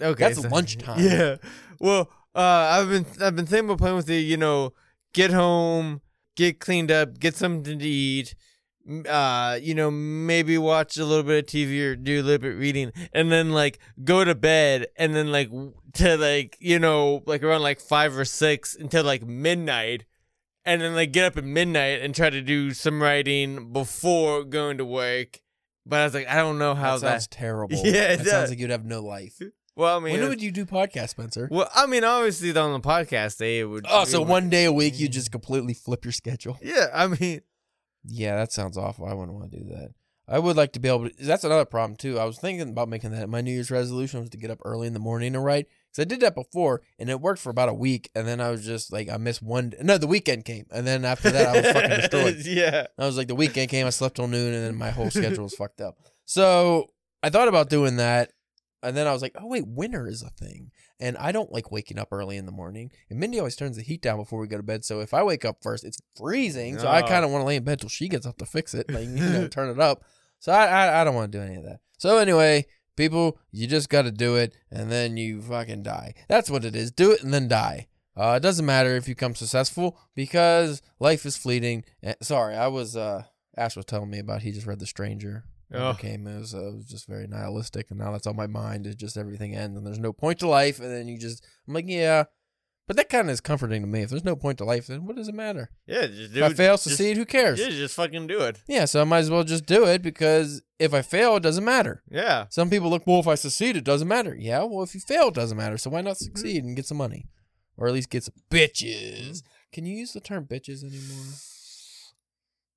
okay. 0.00 0.14
That's 0.24 0.42
so- 0.42 0.48
lunchtime. 0.48 0.98
Yeah. 1.02 1.36
Well, 1.78 2.10
uh, 2.34 2.38
I've 2.80 2.88
been 2.88 3.06
I've 3.20 3.36
been 3.36 3.46
thinking 3.46 3.66
about 3.66 3.78
playing 3.78 3.96
with 3.96 4.06
the 4.06 4.16
you 4.20 4.36
know 4.36 4.72
get 5.12 5.30
home, 5.30 6.00
get 6.36 6.58
cleaned 6.60 6.90
up, 6.90 7.18
get 7.20 7.34
something 7.36 7.78
to 7.78 7.84
eat. 7.86 8.34
Uh, 9.08 9.60
you 9.62 9.74
know, 9.76 9.92
maybe 9.92 10.58
watch 10.58 10.96
a 10.96 11.04
little 11.04 11.22
bit 11.22 11.44
of 11.44 11.46
TV 11.46 11.80
or 11.86 11.94
do 11.94 12.20
a 12.20 12.22
little 12.22 12.38
bit 12.42 12.54
of 12.54 12.58
reading, 12.58 12.92
and 13.12 13.30
then 13.30 13.52
like 13.52 13.78
go 14.02 14.24
to 14.24 14.34
bed, 14.34 14.86
and 14.96 15.14
then 15.14 15.30
like 15.30 15.50
to 15.94 16.16
like 16.16 16.56
you 16.60 16.78
know 16.80 17.22
like 17.26 17.44
around 17.44 17.62
like 17.62 17.78
five 17.80 18.16
or 18.18 18.24
six 18.24 18.74
until 18.74 19.04
like 19.04 19.22
midnight, 19.24 20.04
and 20.64 20.80
then 20.80 20.94
like 20.94 21.12
get 21.12 21.24
up 21.24 21.36
at 21.36 21.44
midnight 21.44 22.00
and 22.02 22.14
try 22.14 22.30
to 22.30 22.40
do 22.40 22.72
some 22.72 23.02
writing 23.02 23.72
before 23.72 24.44
going 24.44 24.78
to 24.78 24.84
work. 24.84 25.40
But 25.84 26.00
I 26.00 26.04
was 26.04 26.14
like, 26.14 26.28
I 26.28 26.36
don't 26.36 26.58
know 26.58 26.74
how 26.74 26.98
that 26.98 27.20
that. 27.20 27.28
terrible. 27.30 27.76
Yeah, 27.84 28.12
it 28.12 28.18
that 28.18 28.24
does. 28.24 28.30
sounds 28.30 28.50
like 28.50 28.58
you'd 28.58 28.70
have 28.70 28.84
no 28.84 29.00
life. 29.00 29.40
well, 29.74 29.96
I 29.96 30.00
mean, 30.00 30.20
when 30.20 30.28
would 30.28 30.40
you 30.42 30.52
do 30.52 30.64
podcast, 30.64 31.10
Spencer? 31.10 31.48
well, 31.50 31.68
I 31.74 31.86
mean, 31.86 32.04
obviously 32.04 32.56
on 32.56 32.72
the 32.72 32.80
podcast 32.80 33.38
day 33.38 33.60
it 33.60 33.64
would. 33.64 33.86
Oh, 33.88 34.02
it 34.02 34.06
so 34.08 34.20
would- 34.20 34.28
one 34.28 34.48
day 34.50 34.64
a 34.64 34.72
week 34.72 34.98
you 35.00 35.08
mm. 35.08 35.12
just 35.12 35.32
completely 35.32 35.74
flip 35.74 36.04
your 36.04 36.12
schedule. 36.12 36.58
Yeah, 36.62 36.86
I 36.94 37.08
mean, 37.08 37.40
Yeah, 38.04 38.36
that 38.36 38.52
sounds 38.52 38.76
awful. 38.76 39.06
I 39.06 39.14
wouldn't 39.14 39.36
want 39.36 39.50
to 39.50 39.58
do 39.58 39.64
that. 39.70 39.90
I 40.28 40.38
would 40.38 40.56
like 40.56 40.72
to 40.74 40.80
be 40.80 40.88
able 40.88 41.08
to. 41.10 41.14
That's 41.24 41.42
another 41.44 41.64
problem 41.64 41.96
too. 41.96 42.18
I 42.18 42.24
was 42.24 42.38
thinking 42.38 42.70
about 42.70 42.88
making 42.88 43.10
that. 43.10 43.28
My 43.28 43.40
New 43.40 43.52
Year's 43.52 43.70
resolution 43.72 44.20
was 44.20 44.30
to 44.30 44.36
get 44.38 44.50
up 44.52 44.60
early 44.64 44.86
in 44.86 44.92
the 44.92 45.00
morning 45.00 45.34
and 45.34 45.44
write 45.44 45.66
because 45.92 46.06
I 46.06 46.08
did 46.08 46.20
that 46.20 46.34
before 46.34 46.80
and 46.98 47.08
it 47.10 47.20
worked 47.20 47.40
for 47.40 47.50
about 47.50 47.68
a 47.68 47.74
week. 47.74 48.10
And 48.14 48.26
then 48.26 48.40
I 48.40 48.50
was 48.50 48.64
just 48.64 48.92
like, 48.92 49.08
I 49.10 49.16
missed 49.18 49.42
one. 49.42 49.72
No, 49.82 49.98
the 49.98 50.06
weekend 50.06 50.44
came, 50.44 50.64
and 50.70 50.86
then 50.86 51.04
after 51.04 51.30
that, 51.30 51.48
I 51.48 51.60
was 51.60 51.72
fucking 51.72 51.90
destroyed. 51.90 52.36
yeah. 52.46 52.86
I 52.98 53.06
was 53.06 53.16
like, 53.16 53.28
the 53.28 53.34
weekend 53.34 53.68
came, 53.70 53.86
I 53.86 53.90
slept 53.90 54.16
till 54.16 54.26
noon, 54.28 54.54
and 54.54 54.64
then 54.64 54.74
my 54.76 54.90
whole 54.90 55.10
schedule 55.10 55.44
was 55.44 55.54
fucked 55.54 55.80
up. 55.80 55.96
So 56.24 56.88
I 57.22 57.28
thought 57.30 57.48
about 57.48 57.68
doing 57.70 57.96
that, 57.96 58.30
and 58.82 58.96
then 58.96 59.06
I 59.06 59.12
was 59.12 59.22
like, 59.22 59.36
oh 59.38 59.46
wait, 59.46 59.64
winter 59.66 60.06
is 60.08 60.22
a 60.22 60.30
thing, 60.30 60.70
and 60.98 61.16
I 61.18 61.30
don't 61.30 61.52
like 61.52 61.70
waking 61.70 61.98
up 61.98 62.08
early 62.10 62.36
in 62.36 62.46
the 62.46 62.52
morning. 62.52 62.90
And 63.10 63.20
Mindy 63.20 63.38
always 63.38 63.54
turns 63.56 63.76
the 63.76 63.82
heat 63.82 64.00
down 64.02 64.16
before 64.18 64.40
we 64.40 64.46
go 64.48 64.56
to 64.56 64.62
bed, 64.62 64.84
so 64.84 65.00
if 65.00 65.12
I 65.14 65.22
wake 65.22 65.44
up 65.44 65.58
first, 65.62 65.84
it's 65.84 65.98
freezing. 66.16 66.78
So 66.78 66.88
I 66.88 67.02
Oh. 67.02 67.06
kind 67.06 67.24
of 67.24 67.30
want 67.30 67.42
to 67.42 67.46
lay 67.46 67.56
in 67.56 67.64
bed 67.64 67.80
till 67.80 67.88
she 67.90 68.08
gets 68.08 68.26
up 68.26 68.38
to 68.38 68.46
fix 68.46 68.72
it, 68.74 68.90
like 68.90 69.04
you 69.08 69.16
know, 69.16 69.46
turn 69.50 69.68
it 69.68 69.78
up. 69.80 70.02
So 70.40 70.50
I 70.52 70.66
I, 70.66 71.00
I 71.00 71.04
don't 71.04 71.14
want 71.14 71.30
to 71.30 71.38
do 71.38 71.44
any 71.44 71.56
of 71.56 71.64
that. 71.64 71.80
So 71.98 72.18
anyway. 72.18 72.66
People, 72.96 73.38
you 73.50 73.66
just 73.66 73.88
got 73.88 74.02
to 74.02 74.10
do 74.10 74.36
it, 74.36 74.54
and 74.70 74.90
then 74.90 75.16
you 75.16 75.40
fucking 75.40 75.82
die. 75.82 76.14
That's 76.28 76.50
what 76.50 76.64
it 76.64 76.76
is. 76.76 76.90
Do 76.90 77.12
it 77.12 77.22
and 77.22 77.32
then 77.32 77.48
die. 77.48 77.88
Uh, 78.16 78.34
it 78.36 78.40
doesn't 78.40 78.66
matter 78.66 78.94
if 78.96 79.08
you 79.08 79.14
come 79.14 79.34
successful 79.34 79.98
because 80.14 80.82
life 81.00 81.24
is 81.24 81.36
fleeting. 81.36 81.84
Eh, 82.02 82.14
sorry, 82.20 82.54
I 82.54 82.66
was 82.68 82.96
uh, 82.96 83.24
Ash 83.56 83.76
was 83.76 83.86
telling 83.86 84.10
me 84.10 84.18
about 84.18 84.42
he 84.42 84.52
just 84.52 84.66
read 84.66 84.78
The 84.78 84.86
Stranger. 84.86 85.44
Oh. 85.74 85.94
became 85.94 86.26
it 86.26 86.38
was, 86.38 86.54
uh, 86.54 86.66
it 86.66 86.74
was 86.74 86.84
just 86.86 87.06
very 87.06 87.26
nihilistic, 87.26 87.90
and 87.90 87.98
now 87.98 88.12
that's 88.12 88.26
on 88.26 88.36
my 88.36 88.46
mind. 88.46 88.86
Is 88.86 88.94
just 88.94 89.16
everything 89.16 89.54
ends, 89.56 89.76
and 89.76 89.86
there's 89.86 89.98
no 89.98 90.12
point 90.12 90.38
to 90.40 90.48
life, 90.48 90.78
and 90.80 90.90
then 90.90 91.08
you 91.08 91.18
just 91.18 91.44
I'm 91.66 91.72
like, 91.72 91.86
yeah, 91.88 92.24
But 92.88 92.96
that 92.96 93.08
kind 93.08 93.28
of 93.28 93.32
is 93.32 93.40
comforting 93.40 93.82
to 93.82 93.88
me. 93.88 94.02
If 94.02 94.10
there's 94.10 94.24
no 94.24 94.34
point 94.34 94.58
to 94.58 94.64
life, 94.64 94.88
then 94.88 95.06
what 95.06 95.16
does 95.16 95.28
it 95.28 95.34
matter? 95.34 95.70
Yeah, 95.86 96.06
just 96.08 96.34
do 96.34 96.40
if 96.40 96.44
I 96.44 96.46
it. 96.48 96.56
fail, 96.56 96.74
just- 96.74 96.84
succeed, 96.84 97.16
who 97.16 97.24
cares? 97.24 97.60
Yeah, 97.60 97.70
just 97.70 97.94
fucking 97.94 98.26
do 98.26 98.40
it. 98.40 98.60
Yeah, 98.66 98.86
so 98.86 99.00
I 99.00 99.04
might 99.04 99.20
as 99.20 99.30
well 99.30 99.44
just 99.44 99.66
do 99.66 99.84
it 99.84 100.02
because 100.02 100.62
if 100.78 100.92
I 100.92 101.02
fail, 101.02 101.36
it 101.36 101.42
doesn't 101.42 101.64
matter. 101.64 102.02
Yeah. 102.10 102.46
Some 102.50 102.70
people 102.70 102.90
look, 102.90 103.06
well, 103.06 103.20
if 103.20 103.28
I 103.28 103.36
succeed, 103.36 103.76
it 103.76 103.84
doesn't 103.84 104.08
matter. 104.08 104.34
Yeah, 104.36 104.64
well, 104.64 104.82
if 104.82 104.94
you 104.94 105.00
fail, 105.00 105.28
it 105.28 105.34
doesn't 105.34 105.56
matter. 105.56 105.78
So 105.78 105.90
why 105.90 106.00
not 106.00 106.16
mm-hmm. 106.16 106.24
succeed 106.24 106.64
and 106.64 106.76
get 106.76 106.86
some 106.86 106.98
money? 106.98 107.28
Or 107.76 107.86
at 107.86 107.94
least 107.94 108.10
get 108.10 108.24
some 108.24 108.34
bitches. 108.50 109.42
Can 109.72 109.86
you 109.86 109.96
use 109.96 110.12
the 110.12 110.20
term 110.20 110.44
bitches 110.44 110.84
anymore? 110.84 111.34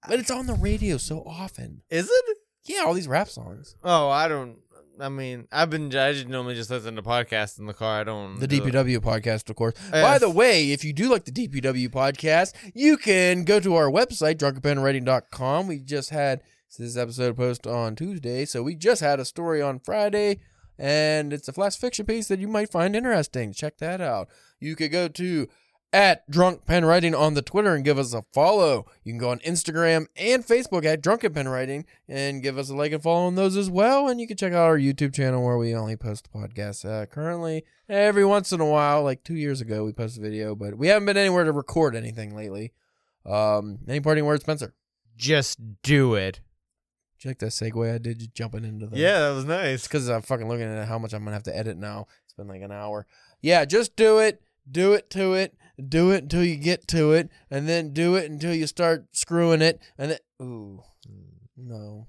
But 0.08 0.20
it's 0.20 0.32
on 0.32 0.46
the 0.46 0.54
radio 0.54 0.98
so 0.98 1.24
often. 1.26 1.82
Is 1.90 2.08
it? 2.10 2.38
Yeah, 2.64 2.84
all 2.86 2.94
these 2.94 3.08
rap 3.08 3.30
songs. 3.30 3.76
Oh, 3.84 4.10
I 4.10 4.28
don't. 4.28 4.58
I 5.00 5.10
mean, 5.10 5.48
I've 5.52 5.70
been. 5.70 5.88
I 5.96 6.14
just 6.14 6.28
normally 6.28 6.56
just 6.56 6.70
listen 6.70 6.96
to 6.96 7.02
podcasts 7.02 7.60
in 7.60 7.66
the 7.66 7.74
car. 7.74 8.02
I 8.02 8.04
don't. 8.04 8.40
The 8.40 8.48
do 8.48 8.64
it. 8.64 8.74
DPW 8.74 9.00
podcast, 9.00 9.50
of 9.50 9.56
course. 9.56 9.74
By 9.92 10.18
the 10.18 10.30
way, 10.30 10.72
if 10.72 10.84
you 10.84 10.94
do 10.94 11.10
like 11.10 11.26
the 11.26 11.32
DPW 11.32 11.90
podcast, 11.90 12.54
you 12.74 12.98
can 12.98 13.44
go 13.44 13.60
to 13.60 13.76
our 13.76 13.90
website, 13.90 14.36
drunkenpenwriting.com. 14.36 15.68
We 15.68 15.80
just 15.80 16.10
had 16.10 16.42
this 16.78 16.98
episode 16.98 17.38
post 17.38 17.66
on 17.68 17.96
Tuesday, 17.96 18.46
so 18.46 18.62
we 18.64 18.76
just 18.76 19.02
had 19.02 19.20
a 19.20 19.26
story 19.26 19.62
on 19.62 19.80
Friday, 19.80 20.40
and 20.78 21.32
it's 21.32 21.48
a 21.48 21.54
flash 21.54 21.78
fiction 21.78 22.06
piece 22.06 22.28
that 22.28 22.40
you 22.40 22.48
might 22.48 22.72
find 22.72 22.96
interesting. 22.96 23.54
Check 23.54 23.78
that 23.78 24.02
out. 24.02 24.28
You 24.60 24.76
could 24.76 24.92
go 24.92 25.08
to 25.08 25.48
at 25.96 26.30
Drunk 26.30 26.66
Pen 26.66 26.84
Writing 26.84 27.16
on 27.16 27.36
the 27.36 27.42
Twitter 27.42 27.74
and 27.74 27.86
give 27.86 27.98
us 27.98 28.14
a 28.14 28.26
follow. 28.34 28.86
You 29.06 29.14
can 29.14 29.18
go 29.18 29.30
on 29.30 29.40
Instagram 29.40 30.08
and 30.18 30.46
Facebook 30.46 30.84
at 30.84 31.02
Drunken 31.02 31.34
Pen 31.34 31.48
Writing 31.48 31.86
and 32.10 32.44
give 32.44 32.58
us 32.58 32.70
a 32.70 32.76
like 32.76 32.92
and 32.92 33.02
follow 33.02 33.28
on 33.28 33.36
those 33.36 33.56
as 33.56 33.70
well. 33.70 34.10
And 34.10 34.20
you 34.20 34.28
can 34.28 34.36
check 34.36 34.52
out 34.52 34.66
our 34.66 34.78
YouTube 34.78 35.14
channel 35.14 35.42
where 35.42 35.58
we 35.58 35.74
only 35.74 35.96
post 35.96 36.28
podcasts. 36.34 36.84
Uh, 36.84 37.06
currently, 37.06 37.64
every 37.88 38.26
once 38.26 38.52
in 38.52 38.60
a 38.60 38.66
while, 38.66 39.04
like 39.04 39.24
two 39.24 39.36
years 39.36 39.62
ago, 39.62 39.86
we 39.86 39.94
post 39.94 40.18
a 40.18 40.22
video, 40.22 40.54
but 40.54 40.78
we 40.78 40.88
haven't 40.90 41.06
been 41.06 41.16
anywhere 41.16 41.46
to 41.46 41.54
record 41.54 41.96
anything 41.96 42.36
lately. 42.36 42.74
Um, 43.26 43.80
any 43.88 44.02
parting 44.02 44.26
words, 44.26 44.44
Spencer? 44.44 44.74
Just 45.16 45.60
do 45.82 46.16
it. 46.16 46.42
Did 47.20 47.24
you 47.24 47.30
like 47.30 47.40
that 47.40 47.52
segue 47.52 47.96
I 47.96 47.98
did, 48.00 48.20
just 48.20 48.34
jumping 48.34 48.66
into 48.66 48.88
the 48.88 48.98
Yeah, 48.98 49.20
that 49.30 49.34
was 49.34 49.46
nice. 49.46 49.84
because 49.88 50.10
I'm 50.10 50.24
fucking 50.24 50.50
looking 50.50 50.66
at 50.68 50.90
how 50.90 51.00
much 51.00 51.14
I'm 51.14 51.24
gonna 51.24 51.32
have 51.38 51.44
to 51.44 51.58
edit 51.58 51.78
now. 51.78 52.08
It's 52.26 52.34
been 52.34 52.50
like 52.50 52.62
an 52.62 52.74
hour. 52.74 53.08
Yeah, 53.42 53.64
just 53.64 53.96
do 53.96 54.18
it. 54.20 54.42
Do 54.70 54.92
it 54.92 55.10
to 55.12 55.36
it. 55.36 55.56
Do 55.84 56.12
it 56.12 56.24
until 56.24 56.44
you 56.44 56.56
get 56.56 56.88
to 56.90 57.12
it, 57.14 57.30
and 57.50 57.68
then 57.68 57.94
do 57.94 58.16
it 58.16 58.30
until 58.30 58.54
you 58.54 58.68
start 58.68 59.08
screwing 59.12 59.62
it, 59.62 59.82
and 59.98 60.12
then 60.12 60.20
ooh, 60.42 60.84
hmm. 61.08 61.22
no. 61.58 62.08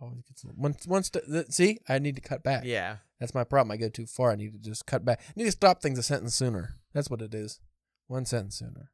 Always 0.00 0.22
gets 0.22 0.44
once 0.56 0.86
once 0.86 1.10
see, 1.50 1.78
I 1.88 1.98
need 1.98 2.14
to 2.14 2.22
cut 2.22 2.44
back. 2.44 2.62
Yeah. 2.64 2.98
That's 3.18 3.34
my 3.34 3.42
problem. 3.42 3.72
I 3.72 3.76
go 3.76 3.88
too 3.88 4.06
far. 4.06 4.30
I 4.30 4.36
need 4.36 4.52
to 4.52 4.58
just 4.58 4.86
cut 4.86 5.04
back. 5.04 5.20
I 5.20 5.32
need 5.34 5.46
to 5.46 5.50
stop 5.50 5.82
things 5.82 5.98
a 5.98 6.04
sentence 6.04 6.36
sooner. 6.36 6.76
That's 6.94 7.10
what 7.10 7.20
it 7.20 7.34
is. 7.34 7.58
One 8.06 8.24
sentence 8.24 8.58
sooner. 8.58 8.90